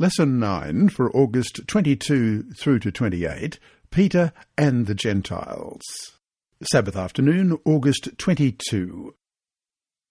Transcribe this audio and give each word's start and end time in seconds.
Lesson 0.00 0.38
9 0.38 0.90
for 0.90 1.10
August 1.10 1.66
22 1.66 2.52
through 2.52 2.78
to 2.78 2.92
28 2.92 3.58
Peter 3.90 4.32
and 4.56 4.86
the 4.86 4.94
Gentiles. 4.94 5.82
Sabbath 6.70 6.94
afternoon, 6.94 7.58
August 7.64 8.16
22. 8.16 9.16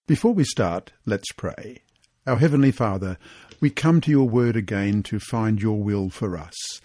Before 0.06 0.34
we 0.34 0.44
start, 0.44 0.92
let's 1.06 1.32
pray. 1.32 1.84
Our 2.26 2.36
Heavenly 2.36 2.70
Father, 2.70 3.16
we 3.62 3.70
come 3.70 4.02
to 4.02 4.10
your 4.10 4.28
word 4.28 4.56
again 4.56 5.02
to 5.04 5.18
find 5.18 5.62
your 5.62 5.82
will 5.82 6.10
for 6.10 6.36
us. 6.36 6.82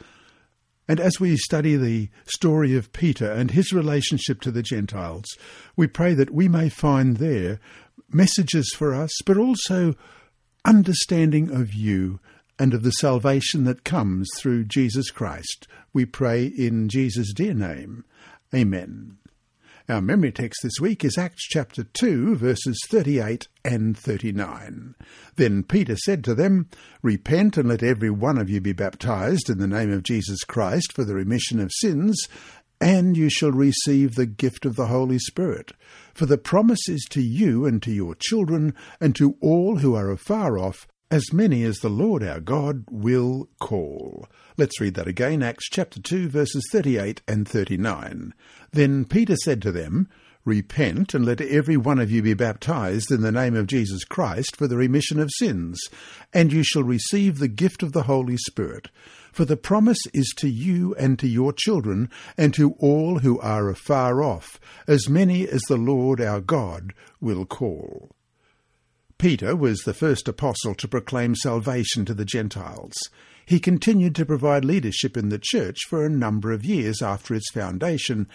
And 0.87 1.01
as 1.01 1.19
we 1.19 1.35
study 1.35 1.75
the 1.75 2.07
story 2.23 2.73
of 2.73 2.93
Peter 2.93 3.29
and 3.29 3.51
his 3.51 3.73
relationship 3.73 4.39
to 4.43 4.51
the 4.51 4.63
Gentiles, 4.63 5.25
we 5.75 5.87
pray 5.87 6.13
that 6.13 6.31
we 6.31 6.47
may 6.47 6.69
find 6.69 7.17
there 7.17 7.59
messages 8.07 8.71
for 8.73 8.95
us, 8.95 9.11
but 9.25 9.35
also 9.35 9.93
understanding 10.63 11.51
of 11.51 11.73
you 11.73 12.21
and 12.59 12.73
of 12.73 12.83
the 12.83 12.91
salvation 12.91 13.63
that 13.65 13.83
comes 13.83 14.29
through 14.37 14.65
Jesus 14.65 15.09
Christ. 15.09 15.67
We 15.91 16.05
pray 16.05 16.45
in 16.45 16.89
Jesus' 16.89 17.33
dear 17.33 17.53
name. 17.53 18.05
Amen. 18.53 19.17
Our 19.89 20.01
memory 20.01 20.31
text 20.31 20.61
this 20.63 20.79
week 20.79 21.03
is 21.03 21.17
Acts 21.17 21.43
chapter 21.43 21.83
2, 21.83 22.37
verses 22.37 22.79
38 22.87 23.49
and 23.65 23.97
39. 23.97 24.95
Then 25.35 25.63
Peter 25.63 25.97
said 25.97 26.23
to 26.23 26.33
them, 26.33 26.69
Repent 27.01 27.57
and 27.57 27.67
let 27.67 27.83
every 27.83 28.09
one 28.09 28.37
of 28.37 28.49
you 28.49 28.61
be 28.61 28.71
baptized 28.71 29.49
in 29.49 29.57
the 29.57 29.67
name 29.67 29.91
of 29.91 30.03
Jesus 30.03 30.45
Christ 30.45 30.93
for 30.93 31.03
the 31.03 31.15
remission 31.15 31.59
of 31.59 31.69
sins, 31.81 32.29
and 32.79 33.17
you 33.17 33.29
shall 33.29 33.51
receive 33.51 34.15
the 34.15 34.25
gift 34.25 34.65
of 34.65 34.77
the 34.77 34.87
Holy 34.87 35.19
Spirit. 35.19 35.73
For 36.13 36.27
the 36.27 36.37
promise 36.37 36.87
is 36.87 37.05
to 37.09 37.21
you 37.21 37.65
and 37.65 37.83
to 37.83 37.91
your 37.91 38.15
children, 38.15 38.73
and 39.01 39.13
to 39.17 39.35
all 39.41 39.79
who 39.79 39.95
are 39.95 40.11
afar 40.11 40.57
off, 40.57 40.87
as 41.11 41.31
many 41.31 41.63
as 41.63 41.77
the 41.77 41.89
Lord 41.89 42.23
our 42.23 42.39
God 42.39 42.85
will 42.89 43.49
call. 43.59 44.27
Let's 44.57 44.79
read 44.81 44.95
that 44.95 45.07
again, 45.07 45.43
Acts 45.43 45.69
chapter 45.69 46.01
2, 46.01 46.29
verses 46.29 46.67
38 46.71 47.21
and 47.27 47.47
39. 47.47 48.33
Then 48.71 49.05
Peter 49.05 49.35
said 49.35 49.61
to 49.61 49.71
them, 49.71 50.09
Repent, 50.45 51.13
and 51.13 51.25
let 51.25 51.39
every 51.39 51.77
one 51.77 51.99
of 51.99 52.11
you 52.11 52.21
be 52.21 52.33
baptized 52.33 53.11
in 53.11 53.21
the 53.21 53.31
name 53.31 53.55
of 53.55 53.67
Jesus 53.67 54.03
Christ 54.03 54.57
for 54.57 54.67
the 54.67 54.75
remission 54.75 55.17
of 55.19 55.31
sins, 55.37 55.79
and 56.33 56.51
you 56.51 56.63
shall 56.63 56.83
receive 56.83 57.39
the 57.39 57.47
gift 57.47 57.81
of 57.81 57.93
the 57.93 58.03
Holy 58.03 58.35
Spirit. 58.35 58.89
For 59.31 59.45
the 59.45 59.55
promise 59.55 60.05
is 60.13 60.33
to 60.37 60.49
you 60.49 60.95
and 60.95 61.17
to 61.19 61.27
your 61.27 61.53
children, 61.53 62.09
and 62.37 62.53
to 62.55 62.73
all 62.79 63.19
who 63.19 63.39
are 63.39 63.69
afar 63.69 64.21
off, 64.21 64.59
as 64.85 65.07
many 65.07 65.47
as 65.47 65.61
the 65.63 65.77
Lord 65.77 66.19
our 66.19 66.41
God 66.41 66.93
will 67.21 67.45
call. 67.45 68.11
Peter 69.23 69.55
was 69.55 69.83
the 69.83 69.93
first 69.93 70.27
apostle 70.27 70.75
to 70.75 70.85
proclaim 70.85 71.33
salvation 71.33 72.03
to 72.03 72.13
the 72.13 72.25
Gentiles. 72.25 72.91
He 73.45 73.57
continued 73.57 74.15
to 74.15 74.25
provide 74.25 74.65
leadership 74.65 75.15
in 75.15 75.29
the 75.29 75.39
church 75.41 75.77
for 75.87 76.05
a 76.05 76.09
number 76.09 76.51
of 76.51 76.65
years 76.65 77.01
after 77.01 77.33
its 77.33 77.49
foundation, 77.53 78.27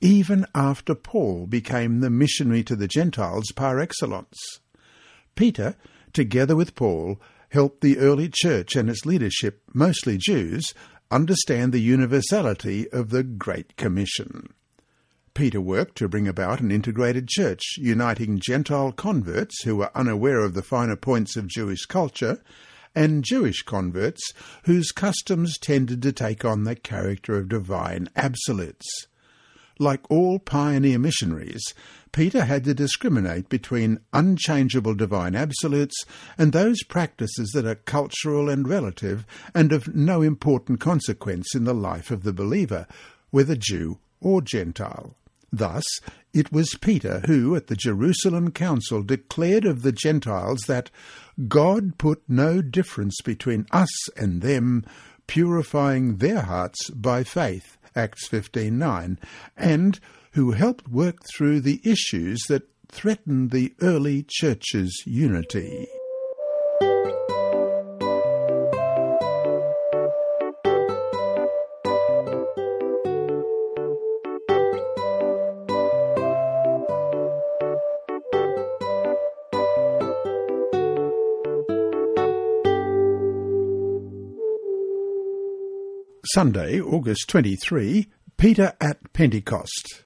even 0.00 0.46
after 0.54 0.94
Paul 0.94 1.48
became 1.48 1.98
the 1.98 2.10
missionary 2.10 2.62
to 2.62 2.76
the 2.76 2.86
Gentiles 2.86 3.50
par 3.56 3.80
excellence. 3.80 4.38
Peter, 5.34 5.74
together 6.12 6.54
with 6.54 6.76
Paul, 6.76 7.20
helped 7.48 7.80
the 7.80 7.98
early 7.98 8.30
church 8.32 8.76
and 8.76 8.88
its 8.88 9.04
leadership, 9.04 9.64
mostly 9.74 10.16
Jews, 10.16 10.72
understand 11.10 11.72
the 11.72 11.80
universality 11.80 12.88
of 12.92 13.10
the 13.10 13.24
Great 13.24 13.76
Commission. 13.76 14.54
Peter 15.36 15.60
worked 15.60 15.98
to 15.98 16.08
bring 16.08 16.26
about 16.26 16.60
an 16.60 16.70
integrated 16.70 17.28
church, 17.28 17.60
uniting 17.76 18.40
Gentile 18.40 18.90
converts 18.90 19.64
who 19.64 19.76
were 19.76 19.94
unaware 19.94 20.40
of 20.40 20.54
the 20.54 20.62
finer 20.62 20.96
points 20.96 21.36
of 21.36 21.46
Jewish 21.46 21.84
culture 21.84 22.40
and 22.94 23.22
Jewish 23.22 23.60
converts 23.60 24.22
whose 24.64 24.92
customs 24.92 25.58
tended 25.58 26.00
to 26.00 26.10
take 26.10 26.46
on 26.46 26.64
the 26.64 26.74
character 26.74 27.36
of 27.36 27.50
divine 27.50 28.08
absolutes. 28.16 28.86
Like 29.78 30.10
all 30.10 30.38
pioneer 30.38 30.98
missionaries, 30.98 31.74
Peter 32.12 32.46
had 32.46 32.64
to 32.64 32.72
discriminate 32.72 33.50
between 33.50 34.00
unchangeable 34.14 34.94
divine 34.94 35.34
absolutes 35.34 36.02
and 36.38 36.54
those 36.54 36.82
practices 36.82 37.50
that 37.52 37.66
are 37.66 37.74
cultural 37.74 38.48
and 38.48 38.66
relative 38.66 39.26
and 39.54 39.70
of 39.70 39.94
no 39.94 40.22
important 40.22 40.80
consequence 40.80 41.54
in 41.54 41.64
the 41.64 41.74
life 41.74 42.10
of 42.10 42.22
the 42.22 42.32
believer, 42.32 42.86
whether 43.28 43.54
Jew 43.54 43.98
or 44.22 44.40
Gentile. 44.40 45.14
Thus, 45.52 45.84
it 46.32 46.52
was 46.52 46.76
Peter 46.80 47.22
who, 47.26 47.54
at 47.56 47.68
the 47.68 47.76
Jerusalem 47.76 48.50
Council, 48.50 49.02
declared 49.02 49.64
of 49.64 49.82
the 49.82 49.92
Gentiles 49.92 50.60
that 50.66 50.90
God 51.48 51.98
put 51.98 52.22
no 52.28 52.62
difference 52.62 53.16
between 53.24 53.66
us 53.70 54.08
and 54.16 54.42
them, 54.42 54.84
purifying 55.26 56.16
their 56.16 56.42
hearts 56.42 56.90
by 56.90 57.24
faith, 57.24 57.76
Acts 57.94 58.28
15.9, 58.28 59.18
and 59.56 60.00
who 60.32 60.52
helped 60.52 60.88
work 60.88 61.18
through 61.34 61.60
the 61.60 61.80
issues 61.84 62.42
that 62.48 62.68
threatened 62.88 63.50
the 63.50 63.74
early 63.80 64.24
church's 64.28 65.02
unity. 65.06 65.86
Sunday, 86.32 86.80
August 86.80 87.28
23, 87.28 88.08
Peter 88.36 88.72
at 88.80 89.12
Pentecost. 89.12 90.04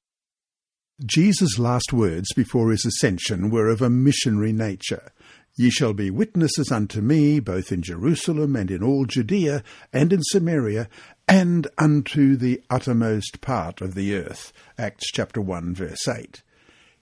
Jesus' 1.04 1.58
last 1.58 1.94
words 1.94 2.28
before 2.34 2.70
his 2.70 2.84
ascension 2.84 3.48
were 3.48 3.68
of 3.68 3.80
a 3.80 3.88
missionary 3.88 4.52
nature. 4.52 5.12
Ye 5.56 5.70
shall 5.70 5.94
be 5.94 6.10
witnesses 6.10 6.70
unto 6.70 7.00
me, 7.00 7.40
both 7.40 7.72
in 7.72 7.80
Jerusalem 7.80 8.54
and 8.54 8.70
in 8.70 8.82
all 8.82 9.06
Judea 9.06 9.62
and 9.94 10.12
in 10.12 10.20
Samaria, 10.24 10.88
and 11.26 11.66
unto 11.78 12.36
the 12.36 12.62
uttermost 12.68 13.40
part 13.40 13.80
of 13.80 13.94
the 13.94 14.14
earth. 14.14 14.52
Acts 14.76 15.10
chapter 15.12 15.40
1, 15.40 15.74
verse 15.74 16.06
8. 16.06 16.42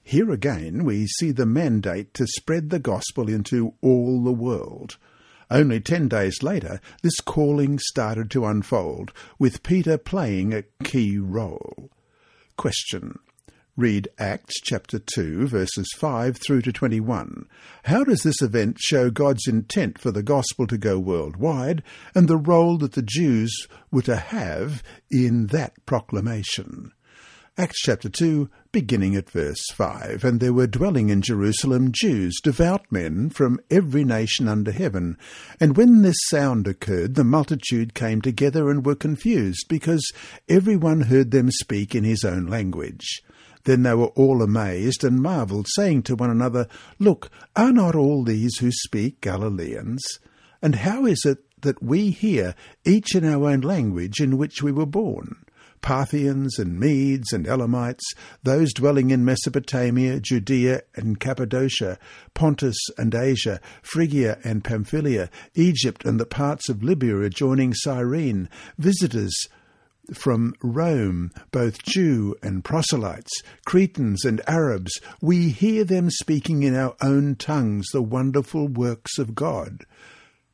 Here 0.00 0.30
again 0.30 0.84
we 0.84 1.06
see 1.06 1.32
the 1.32 1.44
mandate 1.44 2.14
to 2.14 2.26
spread 2.26 2.70
the 2.70 2.78
gospel 2.78 3.28
into 3.28 3.74
all 3.82 4.22
the 4.22 4.32
world. 4.32 4.96
Only 5.50 5.80
ten 5.80 6.08
days 6.08 6.42
later, 6.42 6.80
this 7.02 7.20
calling 7.20 7.78
started 7.78 8.30
to 8.32 8.44
unfold, 8.44 9.12
with 9.38 9.62
Peter 9.62 9.96
playing 9.96 10.52
a 10.52 10.64
key 10.84 11.18
role. 11.18 11.90
Question. 12.56 13.18
Read 13.78 14.08
Acts 14.18 14.60
chapter 14.60 14.98
2, 14.98 15.46
verses 15.46 15.88
5 15.96 16.36
through 16.36 16.62
to 16.62 16.72
21. 16.72 17.46
How 17.84 18.02
does 18.02 18.24
this 18.24 18.42
event 18.42 18.78
show 18.80 19.08
God's 19.08 19.46
intent 19.46 20.00
for 20.00 20.10
the 20.10 20.22
gospel 20.24 20.66
to 20.66 20.76
go 20.76 20.98
worldwide 20.98 21.84
and 22.12 22.26
the 22.26 22.36
role 22.36 22.76
that 22.78 22.94
the 22.94 23.02
Jews 23.02 23.68
were 23.92 24.02
to 24.02 24.16
have 24.16 24.82
in 25.12 25.46
that 25.46 25.74
proclamation? 25.86 26.90
Acts 27.56 27.80
chapter 27.80 28.08
2, 28.08 28.50
beginning 28.78 29.16
at 29.16 29.28
verse 29.28 29.66
5. 29.72 30.22
And 30.22 30.38
there 30.38 30.52
were 30.52 30.68
dwelling 30.68 31.08
in 31.08 31.20
Jerusalem 31.20 31.90
Jews, 31.90 32.38
devout 32.44 32.86
men 32.92 33.28
from 33.28 33.58
every 33.72 34.04
nation 34.04 34.46
under 34.46 34.70
heaven. 34.70 35.18
And 35.58 35.76
when 35.76 36.02
this 36.02 36.16
sound 36.28 36.68
occurred, 36.68 37.16
the 37.16 37.24
multitude 37.24 37.92
came 37.92 38.22
together 38.22 38.70
and 38.70 38.86
were 38.86 38.94
confused, 38.94 39.66
because 39.68 40.12
every 40.48 40.76
one 40.76 41.00
heard 41.00 41.32
them 41.32 41.50
speak 41.50 41.96
in 41.96 42.04
his 42.04 42.22
own 42.22 42.46
language. 42.46 43.20
Then 43.64 43.82
they 43.82 43.94
were 43.94 44.14
all 44.14 44.42
amazed 44.42 45.02
and 45.02 45.20
marvelled, 45.20 45.66
saying 45.74 46.04
to 46.04 46.14
one 46.14 46.30
another, 46.30 46.68
Look, 47.00 47.32
are 47.56 47.72
not 47.72 47.96
all 47.96 48.22
these 48.22 48.58
who 48.58 48.70
speak 48.70 49.20
Galileans? 49.20 50.20
And 50.62 50.76
how 50.76 51.04
is 51.04 51.24
it 51.24 51.38
that 51.62 51.82
we 51.82 52.10
hear, 52.10 52.54
each 52.86 53.16
in 53.16 53.24
our 53.24 53.50
own 53.50 53.62
language 53.62 54.20
in 54.20 54.38
which 54.38 54.62
we 54.62 54.70
were 54.70 54.86
born? 54.86 55.44
Parthians 55.80 56.58
and 56.58 56.78
Medes 56.78 57.32
and 57.32 57.46
Elamites, 57.46 58.04
those 58.42 58.72
dwelling 58.72 59.10
in 59.10 59.24
Mesopotamia, 59.24 60.20
Judea 60.20 60.82
and 60.94 61.18
Cappadocia, 61.18 61.98
Pontus 62.34 62.78
and 62.96 63.14
Asia, 63.14 63.60
Phrygia 63.82 64.38
and 64.44 64.64
Pamphylia, 64.64 65.30
Egypt 65.54 66.04
and 66.04 66.18
the 66.18 66.26
parts 66.26 66.68
of 66.68 66.82
Libya 66.82 67.20
adjoining 67.20 67.74
Cyrene, 67.74 68.48
visitors 68.78 69.34
from 70.14 70.54
Rome, 70.62 71.30
both 71.50 71.82
Jew 71.82 72.34
and 72.42 72.64
proselytes, 72.64 73.30
Cretans 73.66 74.24
and 74.24 74.40
Arabs, 74.48 74.98
we 75.20 75.50
hear 75.50 75.84
them 75.84 76.10
speaking 76.10 76.62
in 76.62 76.74
our 76.74 76.96
own 77.02 77.36
tongues 77.36 77.88
the 77.92 78.02
wonderful 78.02 78.68
works 78.68 79.18
of 79.18 79.34
God. 79.34 79.84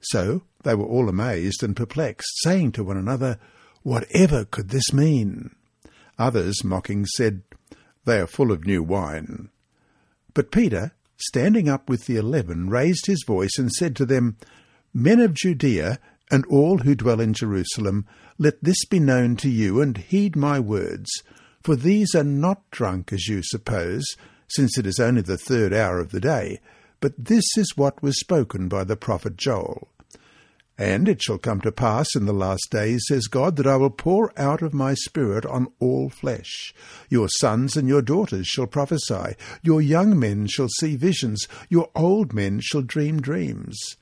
So 0.00 0.42
they 0.64 0.74
were 0.74 0.84
all 0.84 1.08
amazed 1.08 1.62
and 1.62 1.76
perplexed, 1.76 2.28
saying 2.42 2.72
to 2.72 2.84
one 2.84 2.96
another, 2.96 3.38
Whatever 3.84 4.46
could 4.46 4.70
this 4.70 4.94
mean? 4.94 5.54
Others, 6.18 6.64
mocking, 6.64 7.04
said, 7.04 7.42
They 8.06 8.18
are 8.18 8.26
full 8.26 8.50
of 8.50 8.64
new 8.64 8.82
wine. 8.82 9.50
But 10.32 10.50
Peter, 10.50 10.92
standing 11.18 11.68
up 11.68 11.88
with 11.88 12.06
the 12.06 12.16
eleven, 12.16 12.70
raised 12.70 13.04
his 13.04 13.22
voice 13.26 13.58
and 13.58 13.70
said 13.70 13.94
to 13.96 14.06
them, 14.06 14.38
Men 14.94 15.20
of 15.20 15.34
Judea, 15.34 15.98
and 16.30 16.46
all 16.46 16.78
who 16.78 16.94
dwell 16.94 17.20
in 17.20 17.34
Jerusalem, 17.34 18.06
let 18.38 18.64
this 18.64 18.86
be 18.86 18.98
known 18.98 19.36
to 19.36 19.50
you, 19.50 19.82
and 19.82 19.98
heed 19.98 20.34
my 20.34 20.58
words. 20.58 21.10
For 21.62 21.76
these 21.76 22.14
are 22.14 22.24
not 22.24 22.62
drunk 22.70 23.12
as 23.12 23.28
you 23.28 23.42
suppose, 23.42 24.04
since 24.48 24.78
it 24.78 24.86
is 24.86 24.98
only 24.98 25.20
the 25.20 25.36
third 25.36 25.74
hour 25.74 26.00
of 26.00 26.10
the 26.10 26.20
day, 26.20 26.58
but 27.00 27.12
this 27.18 27.44
is 27.58 27.76
what 27.76 28.02
was 28.02 28.18
spoken 28.18 28.66
by 28.68 28.84
the 28.84 28.96
prophet 28.96 29.36
Joel. 29.36 29.88
And 30.76 31.08
it 31.08 31.22
shall 31.22 31.38
come 31.38 31.60
to 31.60 31.70
pass 31.70 32.16
in 32.16 32.26
the 32.26 32.32
last 32.32 32.66
days, 32.70 33.04
says 33.06 33.28
God, 33.28 33.54
that 33.56 33.66
I 33.66 33.76
will 33.76 33.90
pour 33.90 34.32
out 34.36 34.60
of 34.60 34.74
my 34.74 34.94
Spirit 34.94 35.46
on 35.46 35.68
all 35.78 36.10
flesh. 36.10 36.74
Your 37.08 37.28
sons 37.28 37.76
and 37.76 37.86
your 37.86 38.02
daughters 38.02 38.48
shall 38.48 38.66
prophesy, 38.66 39.36
your 39.62 39.80
young 39.80 40.18
men 40.18 40.48
shall 40.48 40.68
see 40.68 40.96
visions, 40.96 41.46
your 41.68 41.90
old 41.94 42.32
men 42.32 42.58
shall 42.60 42.82
dream 42.82 43.22
dreams. 43.22 43.96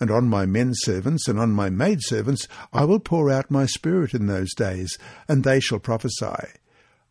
And 0.00 0.10
on 0.10 0.28
my 0.28 0.46
men 0.46 0.72
servants 0.74 1.28
and 1.28 1.38
on 1.38 1.52
my 1.52 1.70
maid 1.70 2.00
servants 2.02 2.48
I 2.72 2.84
will 2.84 3.00
pour 3.00 3.30
out 3.30 3.50
my 3.50 3.66
Spirit 3.66 4.12
in 4.12 4.26
those 4.26 4.52
days, 4.54 4.98
and 5.28 5.44
they 5.44 5.60
shall 5.60 5.78
prophesy. 5.78 6.50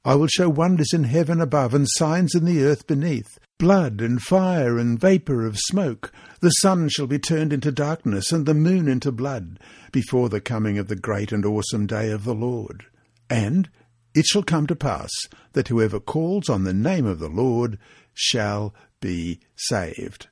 I 0.04 0.16
will 0.16 0.28
show 0.28 0.50
wonders 0.50 0.94
in 0.94 1.06
heaven 1.06 1.40
above 1.40 1.74
and 1.74 1.88
signs 1.90 2.36
in 2.36 2.44
the 2.44 2.64
earth 2.64 2.86
beneath, 2.86 3.40
blood 3.58 4.02
and 4.02 4.22
fire 4.22 4.78
and 4.78 5.00
vapour 5.00 5.46
of 5.46 5.58
smoke. 5.58 6.12
The 6.42 6.50
sun 6.50 6.90
shall 6.90 7.08
be 7.08 7.20
turned 7.20 7.54
into 7.54 7.72
darkness 7.72 8.32
and 8.32 8.46
the 8.46 8.54
moon 8.54 8.88
into 8.88 9.12
blood, 9.12 9.60
before 9.92 10.30
the 10.30 10.42
coming 10.42 10.78
of 10.78 10.88
the 10.88 10.96
great 10.96 11.32
and 11.32 11.46
awesome 11.46 11.88
day 11.88 12.12
of 12.12 12.24
the 12.24 12.36
Lord. 12.36 12.86
And 13.30 13.70
it 14.14 14.26
shall 14.26 14.44
come 14.44 14.68
to 14.68 14.76
pass 14.76 15.12
that 15.54 15.70
whoever 15.70 16.00
calls 16.00 16.50
on 16.50 16.64
the 16.64 16.74
name 16.74 17.06
of 17.06 17.20
the 17.20 17.30
Lord 17.30 17.78
shall 18.14 18.74
be 19.00 19.40
saved. 19.56 20.28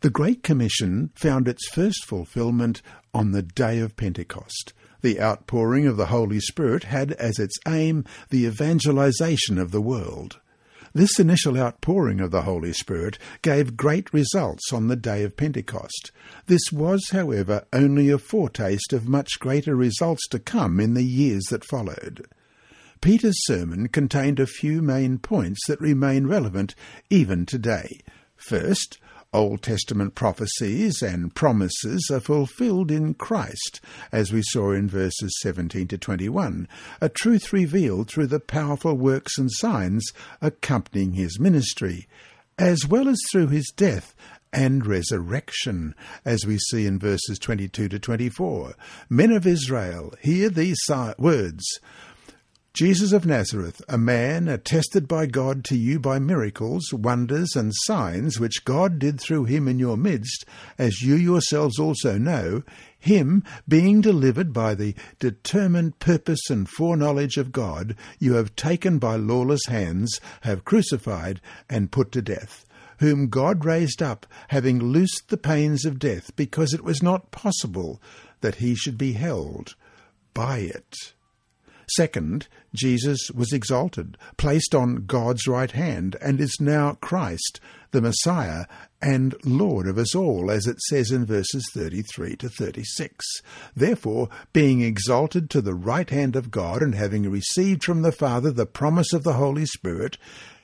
The 0.00 0.10
Great 0.10 0.42
Commission 0.42 1.10
found 1.14 1.46
its 1.46 1.68
first 1.68 2.04
fulfilment 2.04 2.82
on 3.14 3.30
the 3.30 3.42
day 3.42 3.78
of 3.78 3.96
Pentecost. 3.96 4.72
The 5.00 5.20
outpouring 5.20 5.86
of 5.86 5.96
the 5.96 6.06
Holy 6.06 6.40
Spirit 6.40 6.84
had 6.84 7.12
as 7.12 7.38
its 7.38 7.56
aim 7.66 8.04
the 8.30 8.46
evangelization 8.46 9.58
of 9.58 9.70
the 9.70 9.80
world. 9.80 10.40
This 10.94 11.18
initial 11.18 11.58
outpouring 11.58 12.20
of 12.20 12.30
the 12.30 12.42
Holy 12.42 12.72
Spirit 12.72 13.18
gave 13.40 13.76
great 13.76 14.12
results 14.12 14.72
on 14.72 14.88
the 14.88 14.96
day 14.96 15.22
of 15.22 15.36
Pentecost. 15.36 16.10
This 16.46 16.70
was, 16.70 17.08
however, 17.12 17.64
only 17.72 18.10
a 18.10 18.18
foretaste 18.18 18.92
of 18.92 19.08
much 19.08 19.40
greater 19.40 19.74
results 19.74 20.28
to 20.28 20.38
come 20.38 20.78
in 20.78 20.92
the 20.92 21.04
years 21.04 21.44
that 21.50 21.64
followed. 21.64 22.26
Peter's 23.00 23.42
sermon 23.46 23.88
contained 23.88 24.38
a 24.38 24.46
few 24.46 24.82
main 24.82 25.18
points 25.18 25.66
that 25.66 25.80
remain 25.80 26.26
relevant 26.26 26.74
even 27.08 27.46
today. 27.46 28.00
First, 28.36 28.98
Old 29.34 29.62
Testament 29.62 30.14
prophecies 30.14 31.00
and 31.00 31.34
promises 31.34 32.10
are 32.12 32.20
fulfilled 32.20 32.90
in 32.90 33.14
Christ, 33.14 33.80
as 34.12 34.30
we 34.30 34.42
saw 34.42 34.72
in 34.72 34.88
verses 34.88 35.34
17 35.40 35.88
to 35.88 35.96
21, 35.96 36.68
a 37.00 37.08
truth 37.08 37.52
revealed 37.52 38.10
through 38.10 38.26
the 38.26 38.40
powerful 38.40 38.94
works 38.94 39.38
and 39.38 39.50
signs 39.50 40.04
accompanying 40.42 41.14
his 41.14 41.40
ministry, 41.40 42.06
as 42.58 42.86
well 42.86 43.08
as 43.08 43.18
through 43.30 43.48
his 43.48 43.72
death 43.74 44.14
and 44.52 44.86
resurrection, 44.86 45.94
as 46.26 46.44
we 46.44 46.58
see 46.58 46.86
in 46.86 46.98
verses 46.98 47.38
22 47.38 47.88
to 47.88 47.98
24. 47.98 48.74
Men 49.08 49.32
of 49.32 49.46
Israel, 49.46 50.12
hear 50.20 50.50
these 50.50 50.78
words. 51.18 51.64
Jesus 52.74 53.12
of 53.12 53.26
Nazareth, 53.26 53.82
a 53.86 53.98
man 53.98 54.48
attested 54.48 55.06
by 55.06 55.26
God 55.26 55.62
to 55.64 55.76
you 55.76 56.00
by 56.00 56.18
miracles, 56.18 56.90
wonders, 56.90 57.54
and 57.54 57.70
signs 57.84 58.40
which 58.40 58.64
God 58.64 58.98
did 58.98 59.20
through 59.20 59.44
him 59.44 59.68
in 59.68 59.78
your 59.78 59.98
midst, 59.98 60.46
as 60.78 61.02
you 61.02 61.14
yourselves 61.14 61.78
also 61.78 62.16
know, 62.16 62.62
him, 62.98 63.44
being 63.68 64.00
delivered 64.00 64.54
by 64.54 64.74
the 64.74 64.94
determined 65.18 65.98
purpose 65.98 66.48
and 66.48 66.66
foreknowledge 66.66 67.36
of 67.36 67.52
God, 67.52 67.94
you 68.18 68.34
have 68.34 68.56
taken 68.56 68.98
by 68.98 69.16
lawless 69.16 69.66
hands, 69.66 70.18
have 70.40 70.64
crucified, 70.64 71.42
and 71.68 71.92
put 71.92 72.10
to 72.12 72.22
death 72.22 72.64
whom 73.00 73.28
God 73.28 73.64
raised 73.64 74.00
up, 74.00 74.26
having 74.48 74.78
loosed 74.78 75.24
the 75.28 75.36
pains 75.36 75.84
of 75.84 75.98
death, 75.98 76.34
because 76.36 76.72
it 76.72 76.84
was 76.84 77.02
not 77.02 77.32
possible 77.32 78.00
that 78.42 78.56
he 78.56 78.76
should 78.76 78.96
be 78.96 79.14
held 79.14 79.74
by 80.34 80.58
it. 80.58 81.12
Second, 81.96 82.48
Jesus 82.74 83.30
was 83.34 83.52
exalted, 83.52 84.16
placed 84.36 84.74
on 84.74 85.04
God's 85.06 85.46
right 85.46 85.70
hand, 85.70 86.16
and 86.20 86.40
is 86.40 86.56
now 86.60 86.94
Christ, 86.94 87.60
the 87.90 88.00
Messiah 88.00 88.66
and 89.00 89.34
Lord 89.44 89.86
of 89.86 89.98
us 89.98 90.14
all, 90.14 90.50
as 90.50 90.66
it 90.66 90.80
says 90.82 91.10
in 91.10 91.26
verses 91.26 91.68
33 91.74 92.36
to 92.36 92.48
36. 92.48 93.24
Therefore, 93.74 94.28
being 94.52 94.80
exalted 94.80 95.50
to 95.50 95.60
the 95.60 95.74
right 95.74 96.08
hand 96.08 96.36
of 96.36 96.50
God, 96.50 96.82
and 96.82 96.94
having 96.94 97.30
received 97.30 97.84
from 97.84 98.02
the 98.02 98.12
Father 98.12 98.50
the 98.50 98.66
promise 98.66 99.12
of 99.12 99.24
the 99.24 99.34
Holy 99.34 99.66
Spirit, 99.66 100.18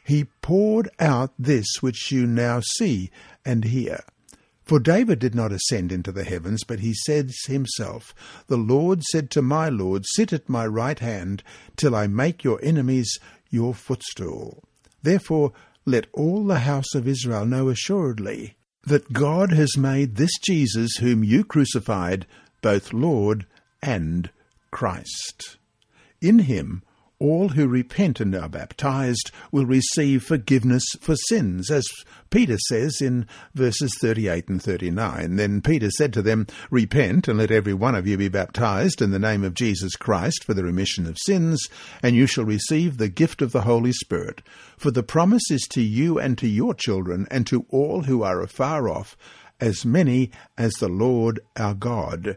he 0.04 0.24
poured 0.40 0.88
out 0.98 1.32
this 1.38 1.66
which 1.80 2.10
you 2.10 2.26
now 2.26 2.60
see 2.60 3.10
and 3.44 3.64
hear. 3.64 4.04
For 4.68 4.78
David 4.78 5.18
did 5.18 5.34
not 5.34 5.50
ascend 5.50 5.90
into 5.92 6.12
the 6.12 6.24
heavens, 6.24 6.62
but 6.62 6.80
he 6.80 6.92
says 6.92 7.34
himself, 7.46 8.14
The 8.48 8.58
Lord 8.58 9.02
said 9.02 9.30
to 9.30 9.40
my 9.40 9.70
Lord, 9.70 10.04
Sit 10.14 10.30
at 10.30 10.46
my 10.46 10.66
right 10.66 10.98
hand, 10.98 11.42
till 11.76 11.96
I 11.96 12.06
make 12.06 12.44
your 12.44 12.60
enemies 12.62 13.18
your 13.48 13.72
footstool. 13.72 14.62
Therefore 15.02 15.54
let 15.86 16.06
all 16.12 16.44
the 16.44 16.58
house 16.60 16.94
of 16.94 17.08
Israel 17.08 17.46
know 17.46 17.70
assuredly 17.70 18.58
that 18.82 19.14
God 19.14 19.52
has 19.52 19.78
made 19.78 20.16
this 20.16 20.36
Jesus 20.42 20.96
whom 20.96 21.24
you 21.24 21.44
crucified 21.44 22.26
both 22.60 22.92
Lord 22.92 23.46
and 23.80 24.28
Christ. 24.70 25.56
In 26.20 26.40
him 26.40 26.82
all 27.20 27.48
who 27.48 27.66
repent 27.66 28.20
and 28.20 28.34
are 28.34 28.48
baptized 28.48 29.32
will 29.50 29.66
receive 29.66 30.22
forgiveness 30.22 30.84
for 31.00 31.16
sins, 31.16 31.70
as 31.70 31.84
Peter 32.30 32.56
says 32.68 33.00
in 33.00 33.26
verses 33.54 33.92
38 34.00 34.48
and 34.48 34.62
39. 34.62 35.36
Then 35.36 35.60
Peter 35.60 35.90
said 35.90 36.12
to 36.12 36.22
them, 36.22 36.46
Repent, 36.70 37.26
and 37.26 37.38
let 37.38 37.50
every 37.50 37.74
one 37.74 37.96
of 37.96 38.06
you 38.06 38.16
be 38.16 38.28
baptized 38.28 39.02
in 39.02 39.10
the 39.10 39.18
name 39.18 39.42
of 39.42 39.54
Jesus 39.54 39.96
Christ 39.96 40.44
for 40.44 40.54
the 40.54 40.62
remission 40.62 41.06
of 41.06 41.18
sins, 41.18 41.66
and 42.02 42.14
you 42.14 42.26
shall 42.26 42.44
receive 42.44 42.98
the 42.98 43.08
gift 43.08 43.42
of 43.42 43.50
the 43.50 43.62
Holy 43.62 43.92
Spirit. 43.92 44.42
For 44.76 44.92
the 44.92 45.02
promise 45.02 45.50
is 45.50 45.62
to 45.70 45.82
you 45.82 46.20
and 46.20 46.38
to 46.38 46.46
your 46.46 46.74
children, 46.74 47.26
and 47.30 47.46
to 47.48 47.66
all 47.70 48.02
who 48.02 48.22
are 48.22 48.40
afar 48.40 48.88
off, 48.88 49.16
as 49.60 49.84
many 49.84 50.30
as 50.56 50.74
the 50.74 50.88
Lord 50.88 51.40
our 51.56 51.74
God 51.74 52.36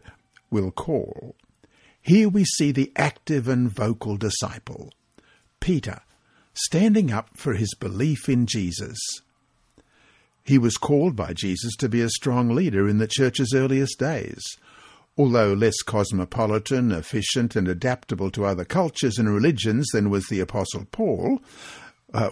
will 0.50 0.72
call. 0.72 1.36
Here 2.02 2.28
we 2.28 2.46
see 2.46 2.72
the 2.72 2.92
active 2.96 3.48
and 3.48 3.70
vocal 3.70 4.18
disciple, 4.18 4.92
Peter, 5.60 6.02
standing 6.54 7.12
up 7.12 7.30
for 7.36 7.54
his 7.54 7.74
belief 7.76 8.28
in 8.28 8.48
Jesus. 8.48 9.00
He 10.44 10.58
was 10.58 10.78
called 10.78 11.16
by 11.16 11.34
Jesus 11.34 11.76
to 11.78 11.88
be 11.88 12.02
a 12.02 12.10
strong 12.10 12.50
leader 12.50 12.90
in 12.90 12.98
the 12.98 13.08
church's 13.08 13.54
earliest 13.54 14.00
days. 14.00 14.42
Although 15.18 15.54
less 15.54 15.82
cosmopolitan, 15.84 16.92
efficient, 16.92 17.56
and 17.56 17.68
adaptable 17.68 18.32
to 18.32 18.46
other 18.46 18.66
cultures 18.66 19.18
and 19.18 19.32
religions 19.32 19.88
than 19.94 20.10
was 20.10 20.26
the 20.28 20.40
Apostle 20.40 20.88
Paul, 20.92 21.42
uh, 22.14 22.32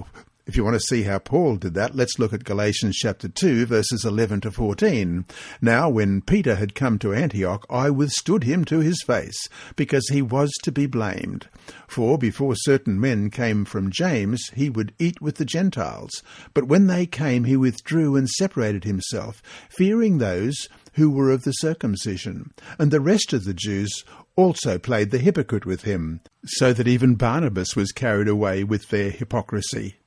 if 0.49 0.57
you 0.57 0.63
want 0.63 0.73
to 0.73 0.79
see 0.79 1.03
how 1.03 1.19
Paul 1.19 1.57
did 1.57 1.75
that, 1.75 1.93
let's 1.95 2.17
look 2.17 2.33
at 2.33 2.43
Galatians 2.43 2.95
chapter 2.95 3.29
2, 3.29 3.67
verses 3.67 4.03
11 4.03 4.41
to 4.41 4.51
14. 4.51 5.23
Now, 5.61 5.89
when 5.89 6.21
Peter 6.21 6.55
had 6.55 6.73
come 6.73 6.97
to 6.99 7.13
Antioch, 7.13 7.67
I 7.69 7.91
withstood 7.91 8.45
him 8.45 8.65
to 8.65 8.79
his 8.79 9.03
face, 9.03 9.37
because 9.75 10.09
he 10.09 10.23
was 10.23 10.51
to 10.63 10.71
be 10.71 10.87
blamed. 10.87 11.47
For 11.87 12.17
before 12.17 12.55
certain 12.55 12.99
men 12.99 13.29
came 13.29 13.63
from 13.63 13.91
James, 13.91 14.41
he 14.55 14.71
would 14.71 14.91
eat 14.97 15.21
with 15.21 15.35
the 15.35 15.45
Gentiles. 15.45 16.09
But 16.55 16.67
when 16.67 16.87
they 16.87 17.05
came, 17.05 17.43
he 17.43 17.55
withdrew 17.55 18.15
and 18.15 18.27
separated 18.27 18.85
himself, 18.85 19.43
fearing 19.69 20.17
those 20.17 20.55
who 20.93 21.11
were 21.11 21.29
of 21.29 21.43
the 21.43 21.51
circumcision. 21.51 22.53
And 22.79 22.89
the 22.89 22.99
rest 22.99 23.33
of 23.33 23.43
the 23.43 23.53
Jews 23.53 24.03
also 24.35 24.79
played 24.79 25.11
the 25.11 25.19
hypocrite 25.19 25.67
with 25.67 25.83
him, 25.83 26.21
so 26.43 26.73
that 26.73 26.87
even 26.87 27.13
Barnabas 27.13 27.75
was 27.75 27.91
carried 27.91 28.27
away 28.27 28.63
with 28.63 28.89
their 28.89 29.11
hypocrisy. 29.11 29.98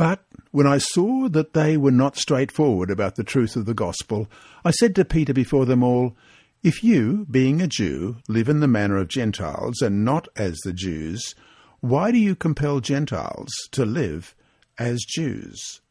But 0.00 0.24
when 0.50 0.66
I 0.66 0.78
saw 0.78 1.28
that 1.28 1.52
they 1.52 1.76
were 1.76 1.90
not 1.90 2.16
straightforward 2.16 2.90
about 2.90 3.16
the 3.16 3.22
truth 3.22 3.54
of 3.54 3.66
the 3.66 3.74
gospel, 3.74 4.30
I 4.64 4.70
said 4.70 4.94
to 4.94 5.04
Peter 5.04 5.34
before 5.34 5.66
them 5.66 5.82
all, 5.82 6.16
If 6.62 6.82
you, 6.82 7.26
being 7.30 7.60
a 7.60 7.66
Jew, 7.66 8.16
live 8.26 8.48
in 8.48 8.60
the 8.60 8.66
manner 8.66 8.96
of 8.96 9.08
Gentiles, 9.08 9.82
and 9.82 10.02
not 10.02 10.26
as 10.36 10.56
the 10.60 10.72
Jews, 10.72 11.34
why 11.80 12.12
do 12.12 12.16
you 12.16 12.34
compel 12.34 12.80
Gentiles 12.80 13.50
to 13.72 13.84
live 13.84 14.34
as 14.78 15.04
Jews? 15.06 15.82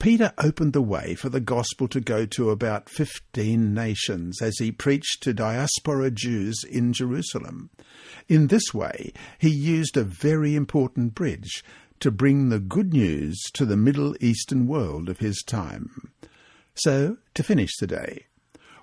Peter 0.00 0.32
opened 0.38 0.72
the 0.72 0.82
way 0.82 1.14
for 1.14 1.28
the 1.28 1.38
gospel 1.38 1.86
to 1.86 2.00
go 2.00 2.26
to 2.26 2.50
about 2.50 2.88
fifteen 2.88 3.72
nations 3.72 4.42
as 4.42 4.58
he 4.58 4.72
preached 4.72 5.22
to 5.22 5.32
diaspora 5.32 6.10
Jews 6.10 6.64
in 6.68 6.92
Jerusalem. 6.92 7.70
In 8.28 8.48
this 8.48 8.74
way, 8.74 9.12
he 9.38 9.50
used 9.50 9.96
a 9.96 10.02
very 10.02 10.56
important 10.56 11.14
bridge 11.14 11.62
to 12.00 12.10
bring 12.10 12.48
the 12.48 12.58
good 12.58 12.92
news 12.92 13.38
to 13.54 13.64
the 13.64 13.76
Middle 13.76 14.14
Eastern 14.20 14.66
world 14.66 15.08
of 15.08 15.18
his 15.18 15.42
time. 15.46 16.10
So, 16.74 17.18
to 17.34 17.42
finish 17.42 17.70
today, 17.78 18.26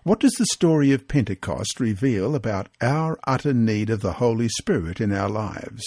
What 0.03 0.21
does 0.21 0.35
the 0.39 0.45
story 0.53 0.93
of 0.93 1.09
Pentecost 1.09 1.81
reveal 1.81 2.33
about 2.33 2.69
our 2.79 3.19
utter 3.27 3.53
need 3.53 3.89
of 3.89 3.99
the 3.99 4.13
Holy 4.13 4.47
Spirit 4.47 5.01
in 5.01 5.11
our 5.11 5.27
lives? 5.27 5.83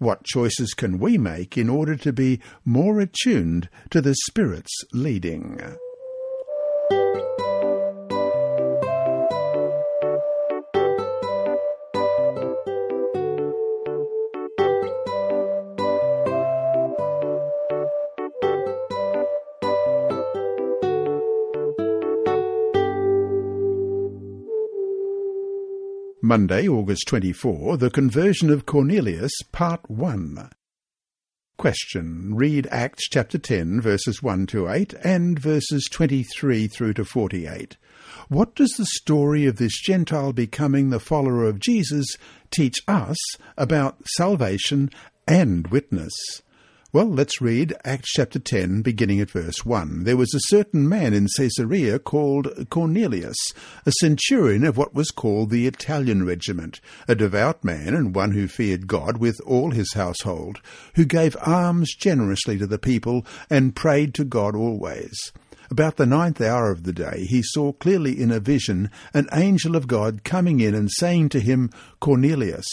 What 0.00 0.24
choices 0.24 0.74
can 0.74 0.98
we 0.98 1.18
make 1.18 1.56
in 1.56 1.68
order 1.68 1.94
to 1.94 2.12
be 2.12 2.40
more 2.64 2.98
attuned 2.98 3.68
to 3.90 4.00
the 4.00 4.16
Spirit's 4.26 4.74
leading? 4.92 5.60
Monday, 26.34 26.66
August 26.66 27.06
24, 27.06 27.76
The 27.76 27.90
Conversion 27.90 28.50
of 28.50 28.66
Cornelius, 28.66 29.30
Part 29.52 29.88
1. 29.88 30.50
Question. 31.56 32.34
Read 32.34 32.66
Acts 32.72 33.08
chapter 33.08 33.38
10, 33.38 33.80
verses 33.80 34.20
1 34.20 34.48
to 34.48 34.68
8, 34.68 34.94
and 35.04 35.38
verses 35.38 35.88
23 35.92 36.66
through 36.66 36.94
to 36.94 37.04
48. 37.04 37.76
What 38.28 38.56
does 38.56 38.72
the 38.72 38.84
story 38.84 39.46
of 39.46 39.58
this 39.58 39.80
Gentile 39.80 40.32
becoming 40.32 40.90
the 40.90 40.98
follower 40.98 41.44
of 41.44 41.60
Jesus 41.60 42.16
teach 42.50 42.78
us 42.88 43.16
about 43.56 44.04
salvation 44.16 44.90
and 45.28 45.68
witness? 45.68 46.12
Well, 46.94 47.10
let's 47.10 47.40
read 47.40 47.74
Acts 47.84 48.12
chapter 48.12 48.38
10, 48.38 48.82
beginning 48.82 49.18
at 49.18 49.32
verse 49.32 49.64
1. 49.64 50.04
There 50.04 50.16
was 50.16 50.32
a 50.32 50.54
certain 50.54 50.88
man 50.88 51.12
in 51.12 51.26
Caesarea 51.26 51.98
called 51.98 52.68
Cornelius, 52.70 53.36
a 53.84 53.90
centurion 53.98 54.62
of 54.62 54.76
what 54.76 54.94
was 54.94 55.10
called 55.10 55.50
the 55.50 55.66
Italian 55.66 56.24
regiment, 56.24 56.80
a 57.08 57.16
devout 57.16 57.64
man 57.64 57.94
and 57.94 58.14
one 58.14 58.30
who 58.30 58.46
feared 58.46 58.86
God 58.86 59.16
with 59.16 59.40
all 59.44 59.72
his 59.72 59.94
household, 59.94 60.60
who 60.94 61.04
gave 61.04 61.36
alms 61.44 61.96
generously 61.96 62.58
to 62.58 62.66
the 62.68 62.78
people 62.78 63.26
and 63.50 63.74
prayed 63.74 64.14
to 64.14 64.24
God 64.24 64.54
always. 64.54 65.32
About 65.72 65.96
the 65.96 66.06
ninth 66.06 66.40
hour 66.40 66.70
of 66.70 66.84
the 66.84 66.92
day, 66.92 67.26
he 67.28 67.42
saw 67.42 67.72
clearly 67.72 68.20
in 68.20 68.30
a 68.30 68.38
vision 68.38 68.88
an 69.12 69.26
angel 69.32 69.74
of 69.74 69.88
God 69.88 70.22
coming 70.22 70.60
in 70.60 70.76
and 70.76 70.88
saying 70.92 71.30
to 71.30 71.40
him, 71.40 71.70
Cornelius. 71.98 72.68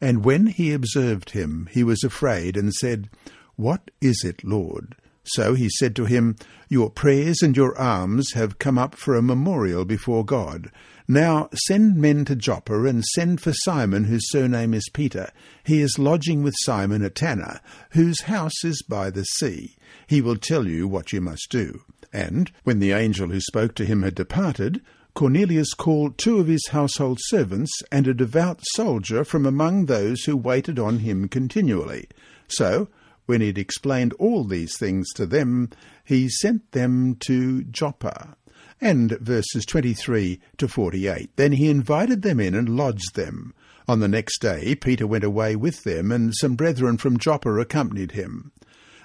And 0.00 0.24
when 0.24 0.46
he 0.46 0.72
observed 0.72 1.30
him, 1.30 1.68
he 1.72 1.82
was 1.82 2.04
afraid 2.04 2.56
and 2.56 2.72
said, 2.74 3.08
what 3.56 3.90
is 4.00 4.22
it, 4.24 4.44
Lord? 4.44 4.96
So 5.24 5.54
he 5.54 5.68
said 5.70 5.96
to 5.96 6.04
him, 6.04 6.36
Your 6.68 6.90
prayers 6.90 7.40
and 7.42 7.56
your 7.56 7.78
alms 7.80 8.32
have 8.32 8.58
come 8.58 8.76
up 8.76 8.94
for 8.94 9.14
a 9.14 9.22
memorial 9.22 9.84
before 9.84 10.24
God. 10.24 10.70
Now 11.08 11.48
send 11.66 11.96
men 11.96 12.24
to 12.26 12.36
Joppa, 12.36 12.84
and 12.84 13.04
send 13.04 13.40
for 13.40 13.52
Simon, 13.52 14.04
whose 14.04 14.30
surname 14.30 14.74
is 14.74 14.88
Peter. 14.92 15.30
He 15.62 15.80
is 15.80 15.98
lodging 15.98 16.42
with 16.42 16.54
Simon 16.58 17.02
a 17.02 17.10
tanner, 17.10 17.60
whose 17.90 18.22
house 18.22 18.64
is 18.64 18.82
by 18.82 19.10
the 19.10 19.24
sea. 19.24 19.76
He 20.06 20.20
will 20.20 20.36
tell 20.36 20.66
you 20.66 20.86
what 20.86 21.12
you 21.12 21.20
must 21.20 21.48
do. 21.50 21.82
And 22.12 22.50
when 22.64 22.78
the 22.78 22.92
angel 22.92 23.28
who 23.28 23.40
spoke 23.40 23.74
to 23.76 23.84
him 23.84 24.02
had 24.02 24.14
departed, 24.14 24.80
Cornelius 25.14 25.74
called 25.74 26.18
two 26.18 26.38
of 26.38 26.48
his 26.48 26.68
household 26.68 27.18
servants 27.22 27.70
and 27.92 28.06
a 28.06 28.14
devout 28.14 28.60
soldier 28.74 29.24
from 29.24 29.46
among 29.46 29.86
those 29.86 30.24
who 30.24 30.36
waited 30.36 30.78
on 30.78 31.00
him 31.00 31.28
continually. 31.28 32.08
So 32.48 32.88
when 33.26 33.40
he 33.40 33.48
had 33.48 33.58
explained 33.58 34.12
all 34.14 34.44
these 34.44 34.76
things 34.78 35.12
to 35.14 35.26
them, 35.26 35.70
he 36.04 36.28
sent 36.28 36.72
them 36.72 37.16
to 37.20 37.64
Joppa. 37.64 38.36
And 38.80 39.12
verses 39.20 39.64
23 39.64 40.40
to 40.58 40.68
48. 40.68 41.30
Then 41.36 41.52
he 41.52 41.70
invited 41.70 42.22
them 42.22 42.40
in 42.40 42.54
and 42.54 42.76
lodged 42.76 43.14
them. 43.14 43.54
On 43.86 44.00
the 44.00 44.08
next 44.08 44.38
day, 44.38 44.74
Peter 44.74 45.06
went 45.06 45.24
away 45.24 45.56
with 45.56 45.84
them, 45.84 46.10
and 46.10 46.34
some 46.34 46.54
brethren 46.54 46.96
from 46.96 47.18
Joppa 47.18 47.52
accompanied 47.54 48.12
him. 48.12 48.52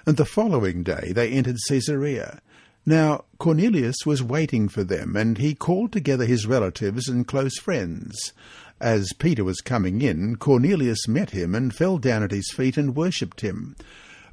And 0.06 0.16
the 0.16 0.24
following 0.24 0.82
day 0.82 1.12
they 1.14 1.30
entered 1.30 1.56
Caesarea. 1.68 2.40
Now 2.86 3.24
Cornelius 3.38 4.06
was 4.06 4.22
waiting 4.22 4.68
for 4.68 4.82
them, 4.82 5.16
and 5.16 5.36
he 5.36 5.54
called 5.54 5.92
together 5.92 6.24
his 6.24 6.46
relatives 6.46 7.08
and 7.08 7.26
close 7.26 7.58
friends. 7.58 8.32
As 8.80 9.12
Peter 9.18 9.44
was 9.44 9.60
coming 9.60 10.00
in, 10.00 10.36
Cornelius 10.36 11.06
met 11.06 11.30
him 11.30 11.54
and 11.54 11.74
fell 11.74 11.98
down 11.98 12.22
at 12.22 12.30
his 12.30 12.50
feet 12.50 12.78
and 12.78 12.96
worshipped 12.96 13.42
him. 13.42 13.76